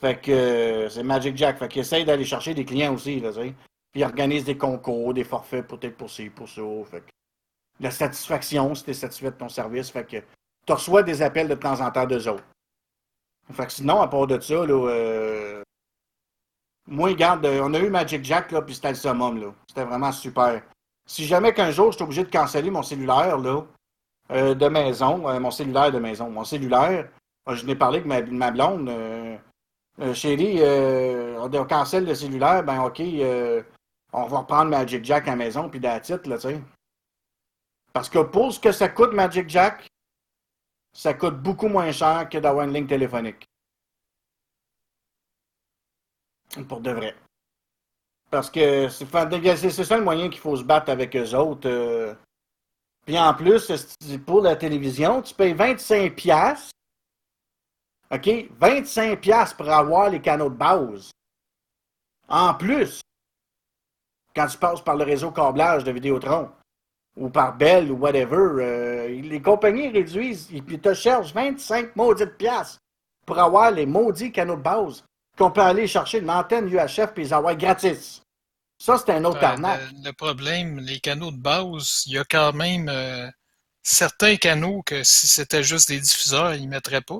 Fait 0.00 0.20
que 0.20 0.88
c'est 0.90 1.02
Magic 1.02 1.36
Jack. 1.36 1.58
Fait 1.58 1.68
qu'il 1.68 1.80
essaye 1.80 2.04
d'aller 2.04 2.24
chercher 2.24 2.54
des 2.54 2.64
clients 2.64 2.94
aussi, 2.94 3.20
là, 3.20 3.32
tu 3.32 3.40
sais. 3.40 3.54
Puis 3.92 4.02
ils 4.02 4.04
organisent 4.04 4.44
des 4.44 4.58
concours, 4.58 5.14
des 5.14 5.24
forfaits 5.24 5.66
peut-être 5.66 5.96
pour 5.96 6.10
ci, 6.10 6.28
pour 6.28 6.48
ça. 6.48 6.62
Fait 6.90 7.00
que 7.00 7.10
la 7.80 7.90
satisfaction, 7.90 8.74
si 8.74 8.84
tu 8.84 8.90
es 8.90 8.94
satisfait 8.94 9.30
de 9.30 9.36
ton 9.36 9.48
service, 9.48 9.90
fait 9.90 10.04
que 10.04 10.16
tu 10.66 10.72
reçois 10.72 11.02
des 11.02 11.22
appels 11.22 11.48
de 11.48 11.54
temps 11.54 11.80
en 11.80 11.90
temps 11.90 12.06
d'eux 12.06 12.28
autres. 12.28 12.44
Fait 13.52 13.66
que 13.66 13.72
sinon, 13.72 14.00
à 14.00 14.08
part 14.08 14.26
de 14.26 14.38
ça, 14.40 14.66
là, 14.66 14.88
euh, 14.90 15.62
moi, 16.86 17.08
regarde, 17.08 17.46
euh, 17.46 17.60
on 17.62 17.72
a 17.72 17.78
eu 17.78 17.88
Magic 17.88 18.24
Jack, 18.24 18.52
là, 18.52 18.62
puis 18.62 18.74
c'était 18.74 18.90
le 18.90 18.94
summum, 18.94 19.40
là. 19.40 19.54
C'était 19.68 19.84
vraiment 19.84 20.12
super. 20.12 20.62
Si 21.06 21.24
jamais 21.24 21.54
qu'un 21.54 21.70
jour, 21.70 21.92
je 21.92 21.96
suis 21.96 22.04
obligé 22.04 22.24
de 22.24 22.30
canceller 22.30 22.70
mon 22.70 22.82
cellulaire, 22.82 23.38
là, 23.38 23.62
euh, 24.32 24.54
de 24.54 24.68
maison, 24.68 25.40
mon 25.40 25.50
cellulaire 25.50 25.90
de 25.90 25.98
maison, 25.98 26.28
mon 26.28 26.44
cellulaire, 26.44 27.08
je 27.50 27.64
n'ai 27.64 27.74
parlé 27.74 27.98
avec 28.10 28.30
ma, 28.30 28.50
blonde, 28.50 28.90
chérie, 30.12 30.60
on, 31.38 31.50
on 31.50 31.64
cancelle 31.64 32.04
le 32.04 32.14
cellulaire, 32.14 32.62
ben 32.62 32.82
ok, 32.82 33.00
on 34.12 34.26
va 34.26 34.38
reprendre 34.38 34.70
Magic 34.70 35.04
Jack 35.04 35.28
à 35.28 35.32
la 35.32 35.36
maison, 35.36 35.68
puis 35.68 35.80
titre, 35.80 36.28
là, 36.28 36.36
tu 36.36 36.48
sais. 36.48 36.62
Parce 37.92 38.08
que 38.08 38.20
pour 38.20 38.52
ce 38.52 38.60
que 38.60 38.72
ça 38.72 38.88
coûte, 38.88 39.12
Magic 39.12 39.48
Jack, 39.48 39.88
ça 40.92 41.14
coûte 41.14 41.36
beaucoup 41.36 41.68
moins 41.68 41.92
cher 41.92 42.28
que 42.28 42.38
d'avoir 42.38 42.64
une 42.66 42.72
ligne 42.72 42.86
téléphonique. 42.86 43.44
Pour 46.68 46.80
de 46.80 46.90
vrai. 46.90 47.14
Parce 48.30 48.50
que 48.50 48.88
c'est 48.88 49.06
ça 49.84 49.96
le 49.96 50.04
moyen 50.04 50.28
qu'il 50.28 50.40
faut 50.40 50.56
se 50.56 50.62
battre 50.62 50.90
avec 50.90 51.14
eux 51.16 51.34
autres. 51.34 51.68
Euh. 51.68 52.14
Puis 53.06 53.18
en 53.18 53.32
plus, 53.34 53.72
pour 54.26 54.42
la 54.42 54.56
télévision, 54.56 55.22
tu 55.22 55.34
payes 55.34 55.54
25 55.54 56.14
pièces. 56.14 56.70
OK? 58.10 58.28
25 58.58 59.20
pièces 59.20 59.54
pour 59.54 59.68
avoir 59.68 60.10
les 60.10 60.20
canaux 60.20 60.50
de 60.50 60.56
base. 60.56 61.10
En 62.28 62.54
plus, 62.54 63.00
quand 64.34 64.46
tu 64.46 64.58
passes 64.58 64.82
par 64.82 64.96
le 64.96 65.04
réseau 65.04 65.30
câblage 65.30 65.84
de 65.84 65.92
Vidéotron 65.92 66.50
ou 67.16 67.28
par 67.28 67.56
Bell 67.56 67.90
ou 67.90 67.96
whatever, 67.96 68.62
euh, 68.62 69.08
les 69.08 69.42
compagnies 69.42 69.88
réduisent, 69.88 70.48
ils 70.52 70.64
te 70.64 70.94
cherchent 70.94 71.34
25 71.34 71.96
maudites 71.96 72.36
piastres 72.36 72.78
pour 73.26 73.38
avoir 73.38 73.70
les 73.70 73.86
maudits 73.86 74.32
canaux 74.32 74.56
de 74.56 74.62
base 74.62 75.04
qu'on 75.36 75.50
peut 75.50 75.60
aller 75.60 75.86
chercher 75.86 76.18
une 76.18 76.30
antenne 76.30 76.68
UHF 76.68 77.12
et 77.16 77.20
les 77.20 77.32
avoir 77.32 77.56
gratis. 77.56 78.22
Ça, 78.78 78.96
c'est 78.96 79.12
un 79.12 79.24
autre 79.24 79.42
arnaque. 79.42 79.80
Le, 80.04 80.12
problème, 80.12 80.78
les 80.78 81.00
canaux 81.00 81.30
de 81.30 81.36
base, 81.36 82.04
il 82.06 82.12
y 82.12 82.18
a 82.18 82.24
quand 82.24 82.52
même 82.52 82.88
euh, 82.88 83.28
certains 83.82 84.36
canaux 84.36 84.82
que 84.82 85.02
si 85.02 85.26
c'était 85.26 85.64
juste 85.64 85.88
des 85.88 85.98
diffuseurs, 85.98 86.54
ils 86.54 86.64
ne 86.64 86.68
mettraient 86.68 87.00
pas. 87.00 87.18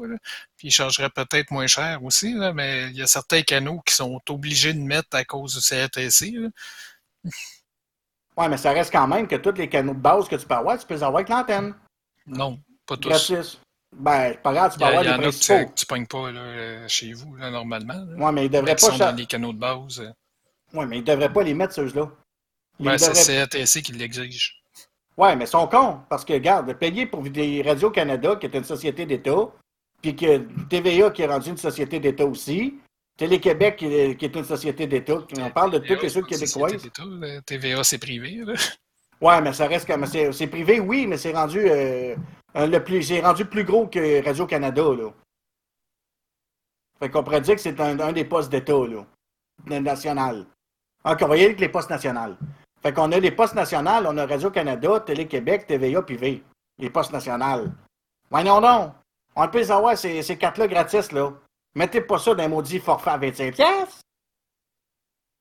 Puis 0.57 0.69
ils 0.69 0.73
chargeraient 0.73 1.11
peut-être 1.11 1.51
moins 1.51 1.67
cher 1.67 2.03
aussi, 2.05 2.35
mais 2.55 2.89
il 2.91 2.97
y 2.97 3.03
a 3.03 3.07
certains 3.07 3.43
canaux 3.43 3.81
qui 3.85 3.95
sont 3.95 4.21
obligés 4.29 4.73
de 4.73 4.81
mettre 4.81 5.17
à 5.17 5.25
cause 5.25 5.55
du 5.55 5.61
CRTC. 5.61 6.35
Oui, 8.37 8.49
mais 8.49 8.57
ça 8.57 8.71
reste 8.71 8.93
quand 8.93 9.09
même 9.09 9.27
que 9.27 9.37
tous 9.37 9.55
les 9.57 9.69
canaux 9.69 9.95
de 9.95 9.99
base 9.99 10.29
que 10.29 10.37
tu 10.37 10.47
peux 10.47 10.55
avoir, 10.55 10.79
tu 10.79 10.87
peux 10.87 10.95
les 10.95 11.03
avoir 11.03 11.17
avec 11.17 11.29
l'antenne. 11.29 11.75
Non, 12.27 12.59
pas 12.87 12.97
tous. 12.97 13.09
Gratis. 13.09 13.59
Ben, 13.97 14.37
pas 14.43 14.53
grave, 14.53 14.73
tu 14.73 14.79
peux 14.79 14.85
avoir 14.85 15.03
les 15.03 15.09
principaux. 15.11 15.55
Il 15.55 15.57
y 15.57 15.61
en 15.61 15.63
a 15.63 15.65
que 15.65 15.75
tu 15.75 15.85
ne 15.85 15.89
pognes 15.89 16.07
pas 16.07 16.31
là, 16.31 16.89
chez 16.89 17.13
vous, 17.15 17.35
là, 17.37 17.51
normalement. 17.51 18.07
Oui, 18.17 18.33
mais 18.33 18.47
ils 18.47 18.51
devraient 18.51 18.77
pas... 18.77 18.91
Sont 18.91 18.99
dans 18.99 19.17
les 19.17 19.27
canaux 19.27 19.53
de 19.53 19.59
base. 19.59 20.01
Euh. 20.01 20.11
Oui, 20.75 20.87
mais 20.87 20.99
ils 20.99 21.01
ne 21.01 21.07
devraient 21.07 21.33
pas 21.33 21.43
les 21.43 21.55
mettre, 21.55 21.75
ceux-là. 21.75 22.11
C'est 22.99 23.47
CRTC 23.47 23.83
qui 23.83 23.93
l'exige. 23.93 24.63
Oui, 25.17 25.35
mais 25.37 25.45
ils 25.45 25.49
sont 25.49 25.67
cons. 25.67 26.01
Parce 26.09 26.25
que, 26.25 26.35
regarde, 26.35 26.73
payer 26.75 27.07
pour 27.07 27.25
Radio-Canada, 27.25 28.37
qui 28.37 28.47
est 28.47 28.55
une 28.55 28.65
société 28.65 29.07
d'État, 29.07 29.49
puis 30.03 30.15
que 30.15 30.39
TVA, 30.69 31.11
qui 31.11 31.23
est 31.23 31.27
rendue 31.27 31.51
une 31.51 31.57
société 31.57 31.99
d'État 31.99 32.27
aussi, 32.27 32.79
Télé-Québec, 33.19 33.77
qui, 33.77 33.87
est 33.87 34.37
une 34.37 34.45
société 34.45 34.87
d'État. 34.87 35.19
On 35.39 35.51
parle 35.51 35.73
de 35.73 35.79
toutes 35.79 36.03
les 36.03 36.09
choses 36.09 36.27
québécoises. 36.27 36.89
TVA, 37.45 37.83
c'est 37.83 37.99
privé. 37.99 38.45
Oui, 39.21 39.35
mais 39.43 39.53
ça 39.53 39.67
reste 39.67 39.89
comme. 39.89 40.07
C'est 40.07 40.47
privé, 40.47 40.79
oui, 40.79 41.05
mais 41.05 41.19
c'est 41.19 41.33
rendu 41.33 41.59
euh, 41.69 42.15
le 42.55 42.79
plus. 42.79 43.13
Rendu 43.21 43.45
plus 43.45 43.65
gros 43.65 43.89
que 43.89 44.25
Radio-Canada, 44.25 44.85
là. 44.97 45.11
Fait 47.01 47.11
qu'on 47.11 47.25
pourrait 47.25 47.41
dire 47.41 47.57
que 47.57 47.61
c'est 47.61 47.81
un, 47.81 48.13
des 48.13 48.25
postes 48.25 48.51
d'État, 48.51 48.87
là. 48.87 49.05
National. 49.67 50.47
Encore, 51.03 51.27
voyez 51.27 51.47
avec 51.47 51.59
les 51.59 51.69
postes 51.69 51.91
nationaux. 51.91 52.37
Fait 52.81 52.93
qu'on 52.93 53.11
a 53.11 53.19
les 53.19 53.33
postes 53.33 53.55
nationaux, 53.55 54.07
on 54.07 54.17
a 54.17 54.27
Radio-Canada, 54.27 55.01
Télé-Québec, 55.01 55.67
TVA, 55.67 56.03
privé. 56.03 56.45
Les 56.79 56.91
postes 56.91 57.13
nationaux. 57.13 57.67
Voyons 58.31 58.61
non. 58.61 58.93
On 59.35 59.49
peut 59.49 59.59
les 59.59 59.73
avoir, 59.73 59.99
ces, 59.99 60.23
ces 60.23 60.39
cartes-là 60.39 60.69
gratis, 60.69 61.11
là. 61.11 61.33
Mettez 61.79 62.01
pas 62.01 62.19
ça 62.19 62.35
dans 62.35 62.43
un 62.43 62.49
maudit 62.49 62.81
forfait 62.81 63.11
à 63.11 63.17
25 63.17 63.55
pièces. 63.55 64.01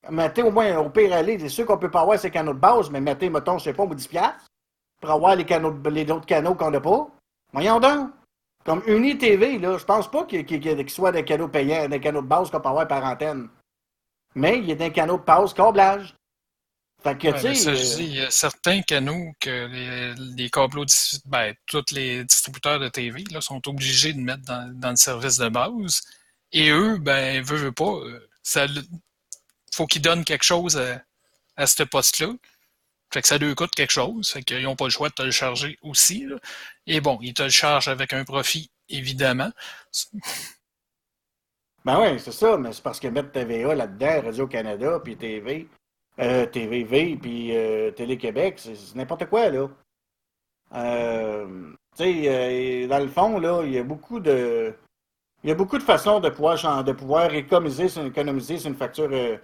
Mettez 0.08 0.42
au 0.44 0.52
moins, 0.52 0.78
au 0.78 0.88
pire 0.88 1.12
aller, 1.12 1.36
c'est 1.36 1.48
sûr 1.48 1.66
qu'on 1.66 1.78
peut 1.78 1.90
pas 1.90 2.02
avoir 2.02 2.16
ces 2.16 2.30
canaux 2.30 2.54
de 2.54 2.60
base, 2.60 2.90
mais 2.90 3.00
mettez, 3.00 3.28
mettons, 3.28 3.58
je 3.58 3.64
sais 3.64 3.72
pas, 3.72 3.84
10 3.84 4.06
pièces 4.06 4.46
pour 5.00 5.10
avoir 5.10 5.34
les 5.34 5.44
canaux, 5.44 5.76
les 5.90 6.08
autres 6.08 6.26
canaux 6.26 6.54
qu'on 6.54 6.70
n'a 6.70 6.80
pas. 6.80 7.08
Voyons 7.52 7.80
donc. 7.80 8.12
Comme 8.64 8.84
UniTV, 8.86 9.58
là, 9.58 9.78
je 9.78 9.84
pense 9.84 10.08
pas 10.08 10.26
qu'il 10.26 10.48
y 10.48 10.90
soit 10.90 11.10
des 11.10 11.24
canaux 11.24 11.48
payants, 11.48 11.88
des 11.88 11.98
canaux 11.98 12.22
de 12.22 12.28
base 12.28 12.50
qu'on 12.52 12.60
peut 12.60 12.68
avoir 12.68 12.86
par 12.86 13.04
antenne. 13.04 13.48
Mais 14.36 14.58
il 14.58 14.66
y 14.66 14.72
a 14.72 14.76
des 14.76 14.92
canaux 14.92 15.18
de 15.18 15.24
base 15.24 15.52
câblage. 15.52 16.14
Fait 17.02 17.18
que, 17.18 17.32
tu 17.32 17.54
sais. 17.56 17.68
Euh, 17.68 17.96
il 17.98 18.14
y 18.14 18.20
a 18.20 18.30
certains 18.30 18.82
canaux 18.82 19.32
que 19.40 19.66
les, 19.66 20.14
les 20.36 20.50
câbleaux, 20.50 20.84
ben, 21.26 21.52
tous 21.66 21.92
les 21.92 22.22
distributeurs 22.24 22.78
de 22.78 22.88
TV 22.88 23.24
là, 23.32 23.40
sont 23.40 23.66
obligés 23.68 24.12
de 24.12 24.20
mettre 24.20 24.44
dans, 24.44 24.72
dans 24.78 24.90
le 24.90 24.96
service 24.96 25.38
de 25.38 25.48
base. 25.48 26.02
Et 26.52 26.70
eux, 26.70 26.98
ben, 26.98 27.42
veut, 27.42 27.56
veut 27.56 27.72
pas, 27.72 27.92
euh, 27.92 28.28
ça 28.42 28.66
faut 29.72 29.86
qu'ils 29.86 30.02
donnent 30.02 30.24
quelque 30.24 30.44
chose 30.44 30.76
à, 30.76 31.02
à 31.56 31.66
ce 31.66 31.82
poste-là. 31.82 32.32
Fait 33.10 33.22
que 33.22 33.28
ça 33.28 33.38
leur 33.38 33.54
coûte 33.54 33.74
quelque 33.74 33.92
chose. 33.92 34.30
Fait 34.30 34.42
qu'ils 34.42 34.62
n'ont 34.62 34.76
pas 34.76 34.84
le 34.84 34.90
choix 34.90 35.08
de 35.08 35.14
te 35.14 35.22
le 35.22 35.30
charger 35.30 35.78
aussi. 35.82 36.26
Et 36.86 37.00
bon, 37.00 37.18
ils 37.22 37.34
te 37.34 37.42
le 37.42 37.48
chargent 37.48 37.88
avec 37.88 38.12
un 38.12 38.24
profit, 38.24 38.70
évidemment. 38.88 39.50
Ben 41.84 42.00
oui, 42.00 42.20
c'est 42.20 42.32
ça, 42.32 42.58
mais 42.58 42.72
c'est 42.72 42.82
parce 42.82 43.00
que 43.00 43.08
mettre 43.08 43.32
TVA 43.32 43.74
là-dedans, 43.74 44.22
Radio-Canada, 44.26 45.00
puis 45.02 45.16
TV, 45.16 45.68
euh, 46.18 46.46
TVV, 46.46 47.16
puis 47.16 47.56
euh, 47.56 47.90
Télé-Québec, 47.92 48.58
c'est 48.58 48.94
n'importe 48.94 49.26
quoi, 49.26 49.48
là. 49.48 49.68
Euh, 50.74 51.72
tu 51.96 52.04
sais, 52.04 52.86
dans 52.88 52.98
le 52.98 53.08
fond, 53.08 53.38
là, 53.38 53.62
il 53.64 53.72
y 53.72 53.78
a 53.78 53.82
beaucoup 53.84 54.20
de 54.20 54.74
il 55.42 55.48
y 55.48 55.52
a 55.52 55.54
beaucoup 55.54 55.78
de 55.78 55.82
façons 55.82 56.20
de 56.20 56.30
pouvoir, 56.30 57.32
économiser, 57.34 58.06
économiser 58.06 58.58
sur 58.58 58.70
une 58.70 58.76
facture. 58.76 59.08
Euh, 59.12 59.36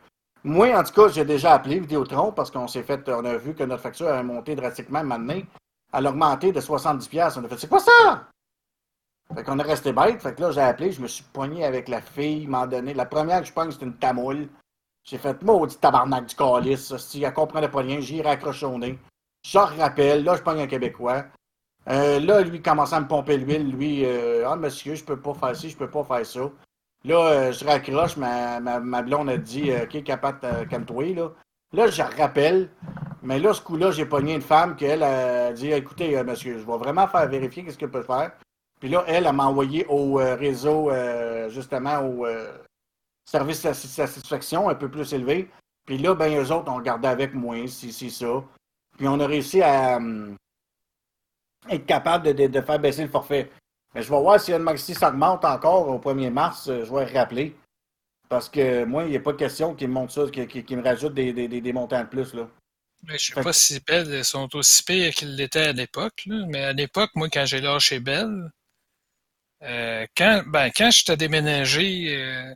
moi, 0.43 0.77
en 0.79 0.83
tout 0.83 0.93
cas, 0.93 1.09
j'ai 1.09 1.25
déjà 1.25 1.55
appelé 1.55 1.79
Vidéotron 1.79 2.33
parce 2.33 2.51
qu'on 2.51 2.69
s'est 2.69 2.83
fait, 2.83 3.09
on 3.09 3.25
a 3.25 3.37
vu 3.37 3.55
que 3.55 3.63
notre 3.63 3.83
facture 3.83 4.09
a 4.09 4.23
monté 4.23 4.55
drastiquement 4.57 5.05
maintenant. 5.05 5.41
Elle 5.93 6.07
a 6.07 6.11
augmenté 6.11 6.53
de 6.53 6.61
70$. 6.61 7.39
On 7.39 7.45
a 7.45 7.49
fait, 7.49 7.59
c'est 7.59 7.69
quoi 7.69 7.79
ça? 7.79 8.29
Fait 9.35 9.43
qu'on 9.45 9.59
est 9.59 9.63
resté 9.63 9.93
bête. 9.93 10.21
Fait 10.21 10.35
que 10.35 10.43
là, 10.43 10.51
j'ai 10.51 10.61
appelé, 10.61 10.93
je 10.93 11.01
me 11.01 11.07
suis 11.07 11.25
poigné 11.25 11.65
avec 11.65 11.89
la 11.89 12.01
fille, 12.03 12.47
m'a 12.47 12.67
donné. 12.67 12.93
La 12.93 13.07
première 13.07 13.41
que 13.41 13.47
je 13.47 13.53
pogne, 13.53 13.71
c'était 13.71 13.87
une 13.87 13.97
tamoule. 13.97 14.49
J'ai 15.05 15.19
fait, 15.19 15.41
maudit 15.43 15.79
tabarnak 15.79 16.27
du 16.27 16.35
calice. 16.35 16.97
Si 16.97 17.23
elle 17.23 17.33
comprenait 17.33 17.69
pas 17.69 17.81
rien, 17.81 18.01
j'y 18.01 18.21
raccroché 18.21 18.67
au 18.67 18.79
nez. 18.79 18.99
Je 19.47 19.59
rappelle, 19.59 20.25
là, 20.25 20.37
je 20.37 20.43
pogne 20.43 20.61
un 20.61 20.67
Québécois. 20.67 21.25
Euh, 21.89 22.19
là, 22.21 22.41
lui, 22.41 22.63
commençait 22.63 22.95
à 22.95 23.01
me 23.01 23.09
pomper 23.09 23.37
l'huile. 23.37 23.71
Lui, 23.71 24.05
euh, 24.05 24.49
ah, 24.49 24.57
monsieur, 24.57 24.95
je 24.95 25.05
peux 25.05 25.19
pas 25.19 25.35
faire 25.35 25.57
ci, 25.57 25.71
je 25.71 25.77
peux 25.77 25.91
pas 25.91 26.05
faire 26.05 26.25
ça. 26.25 26.51
Là, 27.05 27.17
euh, 27.17 27.53
je 27.53 27.65
raccroche, 27.65 28.17
ma, 28.17 28.61
ma, 28.61 28.81
ma, 28.81 29.03
blonde 29.03 29.29
a 29.29 29.37
dit, 29.37 29.71
OK, 29.73 30.03
capable, 30.05 30.67
calme-toi, 30.69 31.15
là. 31.15 31.31
Là, 31.73 31.89
je 31.89 32.03
rappelle. 32.03 32.71
Mais 33.23 33.39
là, 33.39 33.53
ce 33.53 33.61
coup-là, 33.61 33.91
j'ai 33.91 34.07
pogné 34.07 34.35
une 34.35 34.43
femme 34.43 34.77
qui, 34.77 34.85
elle, 34.85 35.03
a 35.03 35.53
dit, 35.53 35.71
écoutez, 35.73 36.23
monsieur, 36.23 36.59
je 36.59 36.67
vais 36.67 36.79
vraiment 36.79 37.09
faire 37.09 37.29
vérifier 37.29 37.65
qu'est-ce 37.65 37.79
qu'elle 37.79 37.91
peut 37.91 38.03
faire. 38.03 38.33
Puis 38.81 38.89
là, 38.91 39.05
elle, 39.07 39.27
elle 39.27 39.33
m'a 39.35 39.47
envoyé 39.47 39.87
au 39.89 40.15
réseau, 40.15 40.91
justement, 41.49 42.01
au 42.03 42.27
service 43.25 43.63
de 43.63 43.73
satisfaction 43.73 44.69
un 44.69 44.75
peu 44.75 44.91
plus 44.91 45.13
élevé. 45.15 45.49
Puis 45.87 45.99
là, 45.99 46.15
ben, 46.15 46.39
eux 46.39 46.53
autres 46.53 46.71
ont 46.71 46.77
regardé 46.77 47.09
avec 47.09 47.35
moi, 47.35 47.67
si, 47.67 47.93
si, 47.93 48.11
ça. 48.11 48.43
Puis 48.97 49.09
on 49.09 49.19
a 49.21 49.27
réussi 49.27 49.63
à, 49.63 49.97
hum, 49.97 50.37
être 51.71 51.87
capable 51.87 52.35
de, 52.35 52.61
faire 52.61 52.79
baisser 52.79 53.03
le 53.03 53.09
forfait. 53.09 53.51
Mais 53.95 54.03
je 54.03 54.11
vais 54.11 54.21
voir 54.21 54.41
si, 54.41 54.53
si 54.79 54.95
ça 54.95 55.11
augmente 55.11 55.45
encore 55.45 55.89
au 55.89 55.99
1er 55.99 56.31
mars, 56.31 56.69
euh, 56.69 56.85
je 56.85 56.93
vais 56.93 57.05
rappeler. 57.05 57.57
Parce 58.29 58.49
que 58.49 58.85
moi, 58.85 59.05
il 59.05 59.11
n'y 59.11 59.17
a 59.17 59.21
pas 59.21 59.33
de 59.33 59.37
question 59.37 59.75
qu'ils 59.75 59.89
me 59.89 60.09
ça, 60.09 60.23
me 60.23 60.83
rajoutent 60.83 61.15
des, 61.15 61.73
montants 61.73 62.03
de 62.03 62.09
plus. 62.09 62.35
Là. 62.35 62.49
je 63.07 63.13
ne 63.13 63.19
sais 63.19 63.43
pas 63.43 63.53
si 63.53 63.81
Bell 63.81 64.25
sont 64.25 64.49
aussi 64.57 64.83
pires 64.83 65.15
qu'ils 65.15 65.37
l'étaient 65.37 65.69
à 65.69 65.73
l'époque. 65.73 66.23
Mais 66.27 66.65
à 66.65 66.73
l'époque, 66.73 67.11
moi, 67.15 67.29
quand 67.29 67.47
j'ai 67.47 67.61
lâché 67.61 68.01
Bell, 68.01 68.51
euh, 69.63 70.07
quand, 70.17 70.43
ben, 70.47 70.71
quand 70.75 70.91
je 70.91 71.05
t'ai 71.05 71.17
déménagé, 71.17 72.17
euh, 72.17 72.55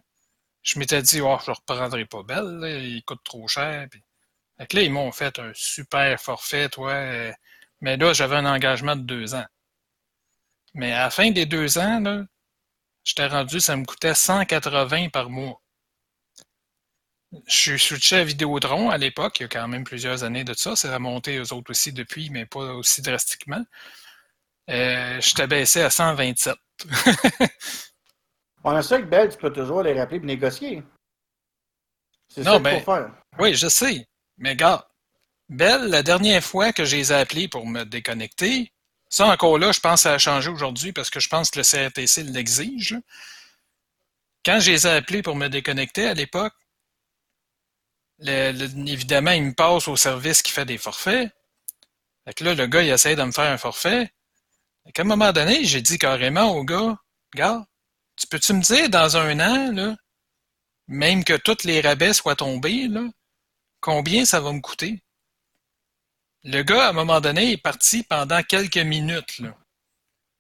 je 0.63 0.79
m'étais 0.79 1.03
dit, 1.03 1.21
oh, 1.21 1.39
je 1.45 1.51
ne 1.51 1.57
reprendrai 1.57 2.07
pas 2.07 2.23
Bell, 2.23 2.61
il 2.83 3.03
coûte 3.05 3.23
trop 3.23 3.47
cher. 3.47 3.87
Puis... 3.91 4.03
là, 4.59 4.83
ils 4.83 4.93
m'ont 4.93 5.13
fait 5.13 5.39
un 5.39 5.53
super 5.55 6.21
forfait, 6.21 6.69
toi. 6.71 6.93
Mais 7.81 7.97
là, 7.97 8.13
j'avais 8.13 8.37
un 8.37 8.47
engagement 8.47 8.97
de 8.97 9.03
deux 9.03 9.35
ans. 9.35 9.47
Mais 10.75 10.93
à 10.93 11.05
la 11.05 11.11
fin 11.11 11.31
des 11.31 11.47
deux 11.47 11.79
ans, 11.79 12.01
là, 12.01 12.25
j'étais 13.05 13.27
rendu, 13.27 13.61
ça 13.61 13.77
me 13.77 13.85
coûtait 13.85 14.15
180 14.15 15.09
par 15.11 15.31
mois. 15.31 15.61
Je 17.47 17.55
suis 17.55 17.79
switché 17.79 18.17
à 18.17 18.25
Vidéodron 18.25 18.89
à 18.91 18.97
l'époque, 18.97 19.39
il 19.41 19.43
y 19.43 19.47
a 19.47 19.49
quand 19.49 19.69
même 19.69 19.85
plusieurs 19.85 20.25
années 20.25 20.45
de 20.45 20.55
ça. 20.55 20.75
C'est 20.77 20.93
remonté 20.93 21.39
aux 21.41 21.53
autres 21.53 21.71
aussi 21.71 21.93
depuis, 21.93 22.31
mais 22.31 22.47
pas 22.47 22.73
aussi 22.75 23.03
drastiquement. 23.03 23.65
euh, 24.71 25.21
je 25.21 25.35
t'ai 25.35 25.47
baissé 25.47 25.83
à 25.83 25.91
127. 25.91 26.57
On 28.65 28.71
a 28.71 28.83
ça 28.83 28.97
avec 28.97 29.09
Bell, 29.09 29.29
tu 29.31 29.39
peux 29.39 29.53
toujours 29.53 29.83
les 29.83 29.99
rappeler 29.99 30.17
et 30.19 30.21
négocier. 30.21 30.83
C'est 32.29 32.43
Non, 32.43 32.53
ça 32.53 32.57
qu'il 32.57 32.63
ben- 32.65 32.79
faut 32.81 32.93
faire. 32.95 33.11
Oui, 33.39 33.55
je 33.55 33.69
sais. 33.69 34.07
Mais 34.39 34.57
gars, 34.57 34.88
Belle, 35.49 35.87
la 35.87 36.03
dernière 36.03 36.45
fois 36.45 36.73
que 36.73 36.85
je 36.85 36.97
les 36.97 37.13
ai 37.13 37.15
appelés 37.17 37.49
pour 37.49 37.67
me 37.67 37.85
déconnecter, 37.85 38.73
ça 39.09 39.27
encore 39.27 39.59
là, 39.59 39.73
je 39.73 39.81
pense 39.81 40.01
que 40.01 40.03
ça 40.03 40.15
a 40.15 40.19
changé 40.19 40.51
aujourd'hui 40.51 40.93
parce 40.93 41.09
que 41.09 41.21
je 41.21 41.29
pense 41.29 41.51
que 41.51 41.59
le 41.59 41.65
CRTC 41.65 42.23
l'exige. 42.25 42.97
Quand 44.45 44.61
je 44.61 44.73
les 44.73 44.87
ai 44.87 44.91
appelés 44.91 45.23
pour 45.23 45.37
me 45.37 45.49
déconnecter 45.49 46.07
à 46.07 46.15
l'époque, 46.15 46.55
évidemment, 48.21 49.31
il 49.31 49.45
me 49.45 49.55
passe 49.55 49.89
au 49.89 49.97
service 49.97 50.43
qui 50.43 50.53
fait 50.53 50.67
des 50.67 50.79
forfaits. 50.79 51.31
Fait 52.25 52.35
que 52.35 52.45
là, 52.45 52.55
le 52.55 52.67
gars, 52.67 52.83
il 52.83 52.91
essaie 52.91 53.17
de 53.17 53.23
me 53.23 53.33
faire 53.33 53.51
un 53.51 53.59
forfait. 53.59 54.13
Fait 54.85 54.93
qu'à 54.93 55.03
un 55.03 55.07
moment 55.07 55.33
donné, 55.33 55.65
j'ai 55.65 55.81
dit 55.81 55.99
carrément 55.99 56.51
au 56.55 56.65
gars, 56.65 56.99
gars, 57.35 57.67
tu 58.17 58.27
peux-tu 58.27 58.53
me 58.53 58.61
dire 58.61 58.91
dans 58.91 59.17
un 59.17 59.41
an, 59.41 59.73
là, 59.73 59.97
même 60.89 61.25
que 61.25 61.37
tous 61.37 61.65
les 61.65 61.81
rabais 61.81 62.13
soient 62.13 62.37
tombés, 62.37 62.89
là, 62.89 63.09
combien 63.81 64.25
ça 64.27 64.41
va 64.41 64.53
me 64.53 64.61
coûter? 64.61 65.03
Le 66.45 66.63
gars, 66.63 66.87
à 66.87 66.91
un 66.91 66.93
moment 66.93 67.21
donné, 67.21 67.53
est 67.53 67.57
parti 67.57 68.03
pendant 68.05 68.43
quelques 68.43 68.77
minutes. 68.79 69.41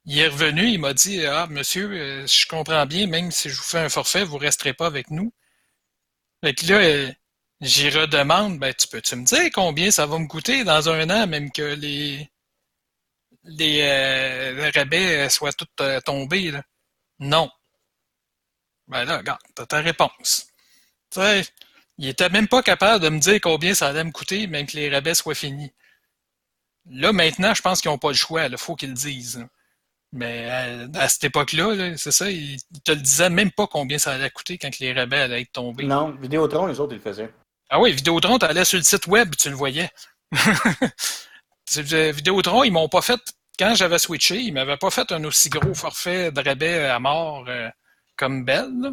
Il 0.06 0.18
est 0.18 0.28
revenu, 0.28 0.66
il 0.68 0.80
m'a 0.80 0.94
dit 0.94 1.24
Ah, 1.26 1.46
monsieur, 1.50 1.90
euh, 1.92 2.26
je 2.26 2.46
comprends 2.46 2.86
bien, 2.86 3.06
même 3.06 3.30
si 3.30 3.50
je 3.50 3.56
vous 3.56 3.62
fais 3.62 3.78
un 3.78 3.88
forfait, 3.88 4.24
vous 4.24 4.36
ne 4.38 4.42
resterez 4.42 4.74
pas 4.74 4.86
avec 4.86 5.10
nous. 5.10 5.32
Fait 6.42 6.54
que 6.54 6.66
là, 6.66 6.76
euh, 6.78 7.12
j'y 7.60 7.90
redemande 7.90 8.58
ben, 8.58 8.72
tu 8.74 8.88
peux-tu 8.88 9.16
me 9.16 9.24
dire 9.24 9.50
combien 9.52 9.90
ça 9.90 10.06
va 10.06 10.18
me 10.18 10.26
coûter 10.26 10.64
dans 10.64 10.88
un 10.88 11.10
an, 11.10 11.26
même 11.26 11.50
que 11.52 11.62
les, 11.74 12.28
les, 13.44 13.80
euh, 13.82 14.70
rabais 14.74 15.28
soient 15.30 15.52
tous 15.52 15.66
tombés? 16.04 16.52
Non. 17.20 17.50
Ben 18.88 19.04
là, 19.04 19.18
regarde, 19.18 19.40
t'as 19.54 19.66
ta 19.66 19.80
réponse. 19.80 20.48
Tu 21.10 21.20
sais, 21.20 21.44
il 21.98 22.08
était 22.08 22.28
même 22.30 22.48
pas 22.48 22.62
capable 22.62 23.04
de 23.04 23.08
me 23.10 23.18
dire 23.20 23.40
combien 23.42 23.74
ça 23.74 23.88
allait 23.88 24.04
me 24.04 24.12
coûter, 24.12 24.46
même 24.46 24.66
que 24.66 24.76
les 24.76 24.90
rabais 24.90 25.14
soient 25.14 25.34
finis. 25.34 25.72
Là, 26.90 27.12
maintenant, 27.12 27.54
je 27.54 27.62
pense 27.62 27.80
qu'ils 27.80 27.90
n'ont 27.90 27.98
pas 27.98 28.08
le 28.08 28.14
choix. 28.14 28.46
Il 28.46 28.56
faut 28.58 28.74
qu'ils 28.74 28.90
le 28.90 28.94
disent. 28.94 29.46
Mais 30.12 30.48
euh, 30.50 30.88
à 30.94 31.08
cette 31.08 31.24
époque-là, 31.24 31.74
là, 31.74 31.96
c'est 31.98 32.12
ça, 32.12 32.30
ils 32.30 32.54
ils 32.54 32.80
te 32.82 32.92
le 32.92 33.00
disaient 33.00 33.28
même 33.28 33.50
pas 33.50 33.66
combien 33.66 33.98
ça 33.98 34.12
allait 34.12 34.30
coûter 34.30 34.56
quand 34.56 34.70
que 34.70 34.78
les 34.80 34.94
rabais 34.94 35.18
allaient 35.18 35.42
être 35.42 35.52
tombés. 35.52 35.84
Non, 35.84 36.12
Vidéotron, 36.12 36.66
les 36.66 36.80
autres, 36.80 36.94
ils 36.94 36.96
le 36.96 37.02
faisaient. 37.02 37.30
Ah 37.68 37.78
oui, 37.78 37.92
Vidéotron, 37.92 38.38
tu 38.38 38.46
allais 38.46 38.64
sur 38.64 38.78
le 38.78 38.84
site 38.84 39.06
web, 39.06 39.34
tu 39.36 39.50
le 39.50 39.56
voyais. 39.56 39.90
Euh, 41.76 42.12
Vidéotron, 42.12 42.64
ils 42.64 42.70
m'ont 42.70 42.88
pas 42.88 43.02
fait, 43.02 43.20
quand 43.58 43.74
j'avais 43.74 43.98
switché, 43.98 44.40
ils 44.40 44.54
m'avaient 44.54 44.78
pas 44.78 44.88
fait 44.88 45.12
un 45.12 45.22
aussi 45.24 45.50
gros 45.50 45.74
forfait 45.74 46.32
de 46.32 46.40
rabais 46.40 46.86
à 46.86 46.98
mort 46.98 47.44
euh, 47.46 47.68
comme 48.16 48.46
Bell. 48.46 48.70
là. 48.80 48.92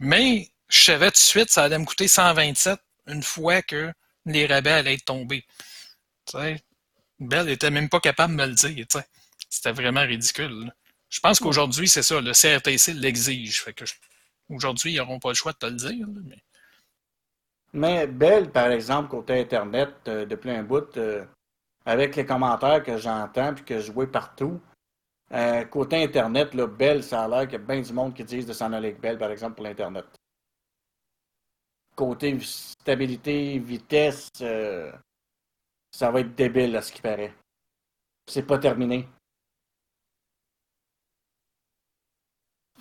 Mais 0.00 0.48
je 0.68 0.84
savais 0.84 1.10
tout 1.10 1.16
de 1.16 1.18
suite, 1.18 1.50
ça 1.50 1.64
allait 1.64 1.78
me 1.78 1.84
coûter 1.84 2.08
127 2.08 2.80
une 3.08 3.22
fois 3.22 3.60
que 3.60 3.92
les 4.24 4.46
rabais 4.46 4.70
allaient 4.70 4.94
être 4.94 5.04
tombés. 5.04 5.44
Tu 6.24 6.38
sais, 6.38 6.62
Bell 7.22 7.48
était 7.48 7.70
même 7.70 7.88
pas 7.88 8.00
capable 8.00 8.36
de 8.36 8.42
me 8.42 8.46
le 8.46 8.54
dire. 8.54 8.86
C'était 9.48 9.72
vraiment 9.72 10.02
ridicule. 10.02 10.66
là. 10.66 10.74
Je 11.08 11.20
pense 11.20 11.38
qu'aujourd'hui, 11.40 11.88
c'est 11.88 12.02
ça, 12.02 12.20
le 12.20 12.32
CRTC 12.32 12.94
l'exige. 12.94 13.62
Fait 13.62 13.74
que 13.74 13.84
je- 13.84 13.94
aujourd'hui, 14.48 14.92
ils 14.92 14.96
n'auront 14.96 15.18
pas 15.18 15.28
le 15.28 15.34
choix 15.34 15.52
de 15.52 15.58
te 15.58 15.66
le 15.66 15.72
dire. 15.76 16.06
là, 16.06 16.20
mais- 16.24 16.42
Mais 17.74 18.06
Bell, 18.06 18.50
par 18.50 18.70
exemple, 18.70 19.08
côté 19.10 19.40
Internet, 19.40 19.90
euh, 20.08 20.24
depuis 20.26 20.50
un 20.50 20.62
bout, 20.62 20.96
euh, 20.96 21.24
avec 21.86 22.16
les 22.16 22.24
commentaires 22.26 22.82
que 22.82 22.96
j'entends 22.98 23.54
puis 23.54 23.64
que 23.64 23.80
je 23.80 23.90
vois 23.92 24.10
partout, 24.10 24.60
euh, 25.32 25.64
côté 25.64 26.02
Internet, 26.02 26.52
là, 26.54 26.66
Bell, 26.66 27.02
ça 27.02 27.24
a 27.24 27.28
l'air 27.28 27.42
qu'il 27.42 27.52
y 27.52 27.56
a 27.56 27.58
bien 27.66 27.80
du 27.80 27.92
monde 27.92 28.14
qui 28.14 28.24
disent 28.24 28.46
de 28.46 28.52
s'en 28.52 28.72
aller 28.72 28.88
avec 28.88 29.00
Bell, 29.00 29.18
par 29.18 29.30
exemple, 29.30 29.56
pour 29.56 29.64
l'Internet. 29.64 30.04
Côté 31.94 32.38
stabilité, 32.40 33.58
vitesse, 33.58 34.30
euh, 34.40 34.90
ça 35.92 36.10
va 36.10 36.20
être 36.20 36.34
débile, 36.34 36.74
à 36.76 36.82
ce 36.82 36.90
qui 36.92 37.02
paraît. 37.02 37.32
C'est 38.26 38.46
pas 38.46 38.58
terminé. 38.58 39.08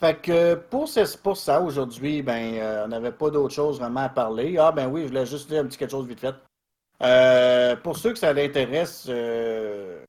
Fait 0.01 0.19
que 0.19 0.55
pour, 0.55 0.87
ça, 0.87 1.61
aujourd'hui, 1.61 2.23
ben, 2.23 2.55
euh, 2.55 2.85
on 2.85 2.87
n'avait 2.87 3.11
pas 3.11 3.29
d'autre 3.29 3.53
chose 3.53 3.79
vraiment 3.79 3.99
à 4.01 4.09
parler. 4.09 4.57
Ah, 4.57 4.71
ben 4.71 4.87
oui, 4.87 5.03
je 5.03 5.09
voulais 5.09 5.27
juste 5.27 5.47
dire 5.47 5.61
un 5.61 5.67
petit 5.67 5.77
quelque 5.77 5.91
chose 5.91 6.07
vite 6.07 6.19
fait. 6.19 6.33
Euh, 7.03 7.75
pour 7.75 7.97
ceux 7.97 8.11
que 8.13 8.17
ça 8.17 8.33
l'intéresse, 8.33 9.05
euh, 9.09 10.03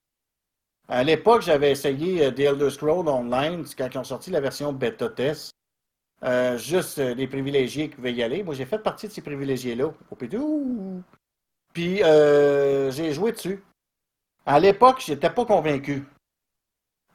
à 0.89 1.05
l'époque, 1.05 1.43
j'avais 1.43 1.73
essayé 1.73 2.33
The 2.33 2.41
Elder 2.41 2.71
Scrolls 2.71 3.09
Online, 3.09 3.65
quand 3.77 3.89
ils 3.93 3.99
ont 3.99 4.05
sorti 4.05 4.31
la 4.31 4.41
version 4.41 4.73
bêta 4.73 5.11
test. 5.11 5.53
Juste 6.57 6.99
les 6.99 7.27
privilégiés 7.27 7.91
qui 7.91 7.97
pouvaient 7.97 8.15
y 8.15 8.23
aller. 8.23 8.43
Moi, 8.45 8.55
j'ai 8.55 8.67
fait 8.67 8.79
partie 8.79 9.09
de 9.09 9.13
ces 9.13 9.23
privilégiés-là. 9.23 9.87
Au. 9.87 10.17
Puis, 11.73 12.03
euh, 12.03 12.91
j'ai 12.91 13.13
joué 13.13 13.33
dessus. 13.33 13.63
À 14.45 14.59
l'époque, 14.61 15.01
j'étais 15.05 15.31
pas 15.31 15.45
convaincu. 15.45 16.05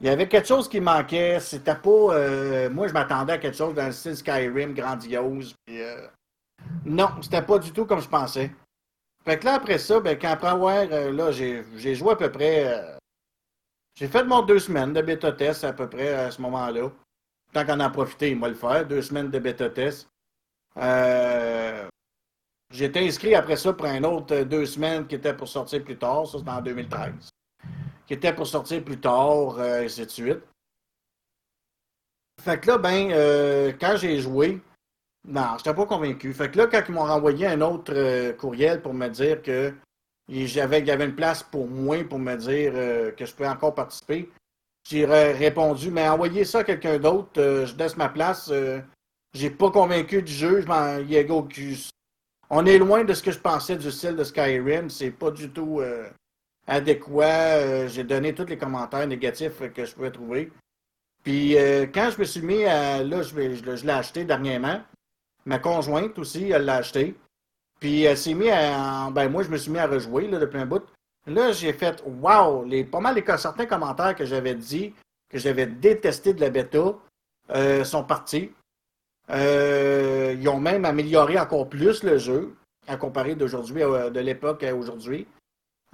Il 0.00 0.06
y 0.06 0.10
avait 0.10 0.28
quelque 0.28 0.46
chose 0.48 0.68
qui 0.68 0.80
manquait. 0.80 1.40
C'était 1.40 1.74
pas. 1.74 1.90
euh, 1.90 2.70
moi, 2.70 2.88
je 2.88 2.92
m'attendais 2.92 3.34
à 3.34 3.38
quelque 3.38 3.56
chose 3.56 3.74
dans 3.74 3.86
le 3.86 3.92
style 3.92 4.16
Skyrim 4.16 4.74
grandiose. 4.74 5.54
Puis, 5.66 5.82
euh, 5.82 6.06
non, 6.84 7.10
c'était 7.22 7.42
pas 7.42 7.58
du 7.58 7.72
tout 7.72 7.84
comme 7.86 8.00
je 8.00 8.08
pensais. 8.08 8.50
Fait 9.24 9.38
que 9.38 9.44
là, 9.44 9.54
après 9.54 9.78
ça, 9.78 10.00
ben, 10.00 10.18
quand 10.18 10.30
après 10.30 10.48
avoir. 10.48 10.74
euh, 10.90 11.12
là, 11.12 11.30
j'ai 11.32 11.94
joué 11.94 12.12
à 12.12 12.16
peu 12.16 12.30
près. 12.30 12.66
euh, 12.66 12.96
j'ai 13.96 14.06
fait 14.08 14.24
mon 14.24 14.42
deux 14.42 14.60
semaines 14.60 14.92
de 14.92 15.02
bêta 15.02 15.32
test 15.32 15.64
à 15.64 15.72
peu 15.72 15.88
près 15.88 16.14
à 16.14 16.30
ce 16.30 16.40
moment-là. 16.42 16.90
Tant 17.52 17.66
qu'on 17.66 17.72
en 17.74 17.80
a 17.80 17.90
profité, 17.90 18.30
il 18.30 18.38
va 18.38 18.48
le 18.48 18.54
faire. 18.54 18.86
Deux 18.86 19.02
semaines 19.02 19.30
de 19.30 19.38
bêta 19.38 19.68
test. 19.70 20.08
Euh, 20.76 21.88
J'étais 22.70 23.00
inscrit 23.00 23.34
après 23.34 23.56
ça 23.56 23.72
pour 23.72 23.86
un 23.86 24.04
autre 24.04 24.34
euh, 24.34 24.44
deux 24.44 24.66
semaines 24.66 25.06
qui 25.06 25.14
était 25.14 25.34
pour 25.34 25.48
sortir 25.48 25.82
plus 25.82 25.96
tard. 25.96 26.26
Ça, 26.26 26.38
c'était 26.38 26.50
en 26.50 26.60
2013 26.60 27.30
qui 28.06 28.14
était 28.14 28.32
pour 28.32 28.46
sortir 28.46 28.82
plus 28.82 28.98
tard, 28.98 29.58
euh, 29.58 29.84
ainsi 29.84 30.04
de 30.04 30.10
suite. 30.10 30.40
Fait 32.42 32.58
que 32.58 32.66
là, 32.68 32.78
ben, 32.78 33.10
euh, 33.12 33.72
quand 33.78 33.96
j'ai 33.98 34.18
joué, 34.18 34.60
non, 35.26 35.58
j'étais 35.58 35.74
pas 35.74 35.84
convaincu. 35.84 36.32
Fait 36.32 36.50
que 36.50 36.56
là, 36.56 36.66
quand 36.68 36.80
ils 36.88 36.94
m'ont 36.94 37.04
renvoyé 37.04 37.46
un 37.46 37.60
autre 37.60 38.30
courriel 38.38 38.80
pour 38.80 38.94
me 38.94 39.08
dire 39.08 39.42
que 39.42 39.74
j'avais, 40.30 40.80
y 40.80 40.90
avait 40.90 41.04
une 41.04 41.14
place 41.14 41.42
pour 41.42 41.66
moi, 41.68 42.02
pour 42.04 42.18
me 42.18 42.34
dire 42.36 42.72
que 43.14 43.26
je 43.26 43.34
pouvais 43.34 43.48
encore 43.50 43.74
participer, 43.74 44.30
j'ai 44.88 45.04
ré- 45.04 45.32
répondu, 45.32 45.90
mais 45.90 46.08
envoyez 46.08 46.46
ça 46.46 46.60
à 46.60 46.64
quelqu'un 46.64 46.98
d'autre, 46.98 47.32
je 47.66 47.76
laisse 47.76 47.96
ma 47.98 48.08
place. 48.08 48.50
j'ai 49.34 49.50
pas 49.50 49.70
convaincu 49.70 50.22
du 50.22 50.32
jeu, 50.32 50.62
je 50.62 50.66
m'en- 50.66 50.98
On 52.50 52.64
est 52.66 52.78
loin 52.78 53.04
de 53.04 53.12
ce 53.12 53.22
que 53.22 53.30
je 53.30 53.38
pensais 53.38 53.76
du 53.76 53.90
style 53.90 54.16
de 54.16 54.24
Skyrim, 54.24 54.88
c'est 54.88 55.10
pas 55.10 55.30
du 55.30 55.50
tout. 55.50 55.80
euh, 55.80 56.08
adéquat. 56.68 57.56
Euh, 57.56 57.88
j'ai 57.88 58.04
donné 58.04 58.34
tous 58.34 58.46
les 58.46 58.58
commentaires 58.58 59.06
négatifs 59.06 59.60
que 59.72 59.84
je 59.84 59.94
pouvais 59.94 60.10
trouver. 60.12 60.52
Puis 61.24 61.56
euh, 61.56 61.86
quand 61.92 62.10
je 62.10 62.18
me 62.20 62.24
suis 62.24 62.42
mis 62.42 62.64
à. 62.64 63.02
Là, 63.02 63.22
je, 63.22 63.34
l'ai 63.34 63.92
acheté 63.92 64.24
dernièrement. 64.24 64.80
Ma 65.46 65.58
conjointe 65.58 66.16
aussi, 66.18 66.50
elle 66.50 66.66
l'a 66.66 66.76
acheté. 66.76 67.16
Puis 67.80 68.02
elle 68.02 68.18
s'est 68.18 68.34
mis 68.34 68.50
à. 68.50 69.10
Ben 69.10 69.28
moi, 69.28 69.42
je 69.42 69.48
me 69.48 69.56
suis 69.56 69.70
mis 69.70 69.78
à 69.78 69.86
rejouer 69.86 70.28
là, 70.28 70.38
depuis 70.38 70.58
un 70.58 70.66
bout. 70.66 70.84
Là, 71.26 71.52
j'ai 71.52 71.72
fait 71.72 72.02
Wow! 72.06 72.64
Les, 72.64 72.84
pas 72.84 73.00
mal 73.00 73.14
les 73.14 73.24
certains 73.36 73.66
commentaires 73.66 74.14
que 74.14 74.24
j'avais 74.24 74.54
dit, 74.54 74.94
que 75.28 75.38
j'avais 75.38 75.66
détesté 75.66 76.32
de 76.32 76.40
la 76.40 76.50
bêta, 76.50 76.94
euh, 77.50 77.84
sont 77.84 78.04
partis. 78.04 78.52
Euh, 79.30 80.34
ils 80.40 80.48
ont 80.48 80.60
même 80.60 80.84
amélioré 80.84 81.38
encore 81.38 81.68
plus 81.68 82.02
le 82.02 82.18
jeu, 82.18 82.54
à 82.86 82.96
comparer 82.96 83.34
d'aujourd'hui, 83.34 83.82
à- 83.82 84.10
de 84.10 84.20
l'époque 84.20 84.62
à 84.64 84.74
aujourd'hui. 84.74 85.26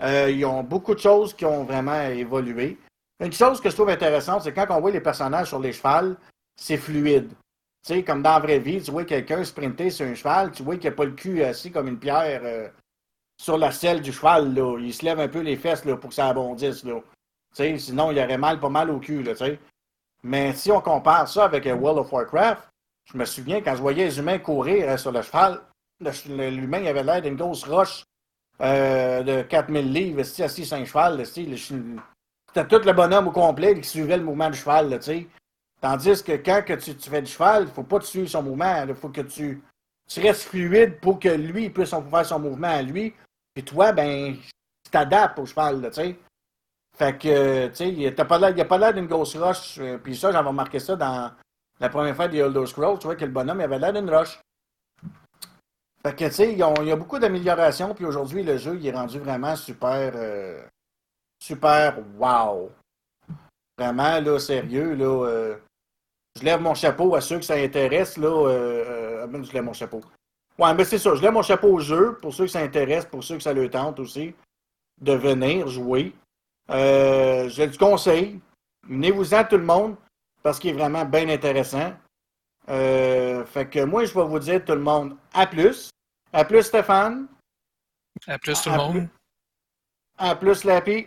Euh, 0.02 0.30
ils 0.30 0.44
ont 0.44 0.62
beaucoup 0.62 0.94
de 0.94 1.00
choses 1.00 1.34
qui 1.34 1.44
ont 1.44 1.64
vraiment 1.64 2.00
évolué. 2.02 2.78
Une 3.20 3.32
chose 3.32 3.60
que 3.60 3.70
je 3.70 3.74
trouve 3.74 3.90
intéressante, 3.90 4.42
c'est 4.42 4.52
quand 4.52 4.66
on 4.70 4.80
voit 4.80 4.90
les 4.90 5.00
personnages 5.00 5.48
sur 5.48 5.60
les 5.60 5.72
chevals, 5.72 6.16
c'est 6.56 6.76
fluide. 6.76 7.28
Tu 7.86 7.94
sais, 7.94 8.02
comme 8.02 8.22
dans 8.22 8.32
la 8.34 8.38
vraie 8.40 8.58
vie, 8.58 8.80
tu 8.80 8.90
vois 8.90 9.04
quelqu'un 9.04 9.44
sprinter 9.44 9.90
sur 9.90 10.06
un 10.06 10.14
cheval, 10.14 10.50
tu 10.52 10.62
vois 10.62 10.76
qu'il 10.76 10.88
n'a 10.90 10.96
pas 10.96 11.04
le 11.04 11.12
cul 11.12 11.42
assis 11.44 11.70
comme 11.70 11.86
une 11.88 11.98
pierre 11.98 12.40
euh, 12.44 12.68
sur 13.40 13.58
la 13.58 13.70
selle 13.70 14.00
du 14.00 14.12
cheval. 14.12 14.54
Là. 14.54 14.78
Il 14.80 14.92
se 14.94 15.04
lève 15.04 15.20
un 15.20 15.28
peu 15.28 15.40
les 15.40 15.56
fesses 15.56 15.84
là, 15.84 15.96
pour 15.96 16.08
que 16.10 16.14
ça 16.14 16.28
abondisse. 16.28 16.82
Là. 16.84 17.00
Tu 17.54 17.56
sais, 17.56 17.78
sinon, 17.78 18.10
il 18.10 18.18
aurait 18.18 18.38
mal, 18.38 18.58
pas 18.58 18.68
mal 18.68 18.90
au 18.90 18.98
cul. 18.98 19.22
Là, 19.22 19.32
tu 19.32 19.44
sais. 19.44 19.58
Mais 20.22 20.54
si 20.54 20.72
on 20.72 20.80
compare 20.80 21.28
ça 21.28 21.44
avec 21.44 21.66
euh, 21.66 21.74
World 21.74 21.98
of 22.00 22.12
Warcraft, 22.12 22.62
je 23.12 23.18
me 23.18 23.24
souviens 23.24 23.60
quand 23.60 23.74
je 23.74 23.80
voyais 23.80 24.04
les 24.04 24.18
humains 24.18 24.38
courir 24.38 24.88
euh, 24.88 24.96
sur 24.96 25.12
le 25.12 25.22
cheval, 25.22 25.60
l'humain 26.00 26.84
avait 26.86 27.02
l'air 27.02 27.22
d'une 27.22 27.36
grosse 27.36 27.64
roche 27.64 28.04
euh, 28.60 29.22
de 29.22 29.42
4000 29.42 29.92
livres, 29.92 30.20
assis 30.20 30.64
sur 30.64 30.76
un 30.76 30.84
cheval. 30.84 31.24
C'était 31.26 32.68
tout 32.68 32.86
le 32.86 32.92
bonhomme 32.92 33.28
au 33.28 33.32
complet 33.32 33.78
qui 33.80 33.88
suivait 33.88 34.16
le 34.16 34.24
mouvement 34.24 34.50
du 34.50 34.58
cheval. 34.58 34.88
Là. 34.90 34.98
Tandis 35.80 36.22
que 36.22 36.32
quand 36.32 36.62
que 36.64 36.74
tu, 36.74 36.94
fais 36.94 37.22
du 37.22 37.30
cheval, 37.30 37.64
il 37.64 37.72
faut 37.72 37.82
pas 37.82 38.00
suivre 38.00 38.28
son 38.28 38.42
mouvement. 38.42 38.84
Il 38.88 38.94
faut 38.94 39.10
que 39.10 39.20
tu, 39.22 39.62
restes 40.16 40.44
fluide 40.44 40.98
pour 41.00 41.18
que 41.18 41.28
lui 41.28 41.68
puisse 41.68 41.90
faire 41.90 42.26
son 42.26 42.38
mouvement 42.38 42.68
à 42.68 42.82
lui. 42.82 43.12
Puis 43.54 43.64
toi, 43.64 43.92
ben, 43.92 44.34
tu 44.36 44.90
t'adaptes 44.90 45.38
au 45.38 45.46
cheval. 45.46 45.80
Là. 45.80 45.90
Fait 46.96 47.18
que, 47.18 47.66
tu 47.68 47.74
sais, 47.74 47.88
il 47.88 48.14
n'a 48.14 48.24
pas 48.24 48.78
l'air 48.78 48.94
d'une 48.94 49.06
grosse 49.06 49.36
rush. 49.36 49.78
euh, 49.80 49.98
Puis 49.98 50.16
ça, 50.16 50.30
j'avais 50.30 50.48
remarqué 50.48 50.78
ça 50.78 50.94
dans 50.94 51.32
la 51.80 51.88
première 51.88 52.16
fois 52.16 52.28
des 52.28 52.38
Elder 52.38 52.66
Scrolls. 52.66 52.98
Tu 52.98 53.06
vois 53.06 53.16
que 53.16 53.24
le 53.24 53.30
bonhomme, 53.30 53.60
il 53.60 53.64
avait 53.64 53.78
l'air 53.78 53.92
d'une 53.92 54.10
rush. 54.10 54.40
Fait 56.02 56.14
que, 56.14 56.24
tu 56.26 56.32
sais, 56.32 56.52
il 56.52 56.58
y 56.58 56.62
a 56.62 56.96
beaucoup 56.96 57.18
d'améliorations. 57.18 57.94
Puis 57.94 58.04
aujourd'hui, 58.04 58.42
le 58.42 58.58
jeu, 58.58 58.76
il 58.76 58.86
est 58.86 58.92
rendu 58.92 59.18
vraiment 59.18 59.56
super. 59.56 60.12
euh, 60.14 60.62
super 61.44 61.98
wow. 62.18 62.70
Vraiment, 63.76 64.20
là, 64.20 64.38
sérieux, 64.38 64.94
là. 64.94 65.26
euh, 65.26 65.56
je 66.38 66.44
lève 66.44 66.60
mon 66.60 66.74
chapeau 66.74 67.14
à 67.14 67.20
ceux 67.20 67.38
que 67.38 67.44
ça 67.44 67.54
intéresse, 67.54 68.16
là. 68.16 68.28
Euh, 68.28 69.26
euh, 69.26 69.42
je 69.42 69.52
lève 69.52 69.64
mon 69.64 69.72
chapeau. 69.72 70.00
Ouais, 70.58 70.72
mais 70.74 70.84
c'est 70.84 70.98
ça. 70.98 71.14
Je 71.14 71.22
lève 71.22 71.32
mon 71.32 71.42
chapeau 71.42 71.68
au 71.68 71.80
jeu 71.80 72.18
pour 72.22 72.32
ceux 72.32 72.44
que 72.44 72.50
ça 72.50 72.60
intéresse, 72.60 73.04
pour 73.04 73.22
ceux 73.22 73.36
que 73.36 73.42
ça 73.42 73.52
le 73.52 73.68
tente 73.68 73.98
aussi, 74.00 74.34
de 75.00 75.12
venir 75.12 75.68
jouer. 75.68 76.12
Je 76.68 77.62
le 77.62 77.76
conseille. 77.76 78.40
Venez-vous-en 78.88 79.44
tout 79.44 79.56
le 79.56 79.64
monde 79.64 79.96
parce 80.44 80.58
qu'il 80.58 80.70
est 80.70 80.78
vraiment 80.78 81.06
bien 81.06 81.28
intéressant. 81.30 81.94
Euh, 82.68 83.44
fait 83.46 83.66
que 83.66 83.82
moi, 83.82 84.04
je 84.04 84.12
vais 84.14 84.24
vous 84.24 84.38
dire 84.38 84.62
tout 84.62 84.74
le 84.74 84.80
monde 84.80 85.16
à 85.32 85.46
plus. 85.46 85.90
À 86.32 86.44
plus 86.44 86.62
Stéphane. 86.62 87.26
À 88.26 88.38
plus 88.38 88.60
tout 88.62 88.70
le 88.70 88.76
monde. 88.76 88.92
plus. 88.92 89.08
À 90.18 90.36
plus 90.36 90.64
Lappy. 90.64 91.06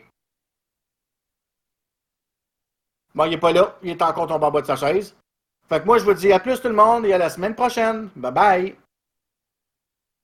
Bon, 3.14 3.26
il 3.26 3.32
n'est 3.32 3.38
pas 3.38 3.54
là. 3.54 3.78
Il 3.84 3.92
est 3.92 4.02
encore 4.02 4.28
tombé 4.28 4.46
en 4.46 4.52
bas 4.52 4.62
de 4.62 4.66
sa 4.66 4.76
chaise. 4.76 5.16
Fait 5.70 5.82
que 5.82 5.86
moi, 5.86 6.00
je 6.00 6.04
vous 6.04 6.14
dis 6.14 6.32
à 6.34 6.40
plus 6.40 6.60
tout 6.60 6.68
le 6.68 6.74
monde 6.74 7.06
et 7.06 7.14
à 7.14 7.18
la 7.20 7.30
semaine 7.30 7.54
prochaine. 7.54 8.10
Bye 8.16 8.32
bye. 8.32 8.76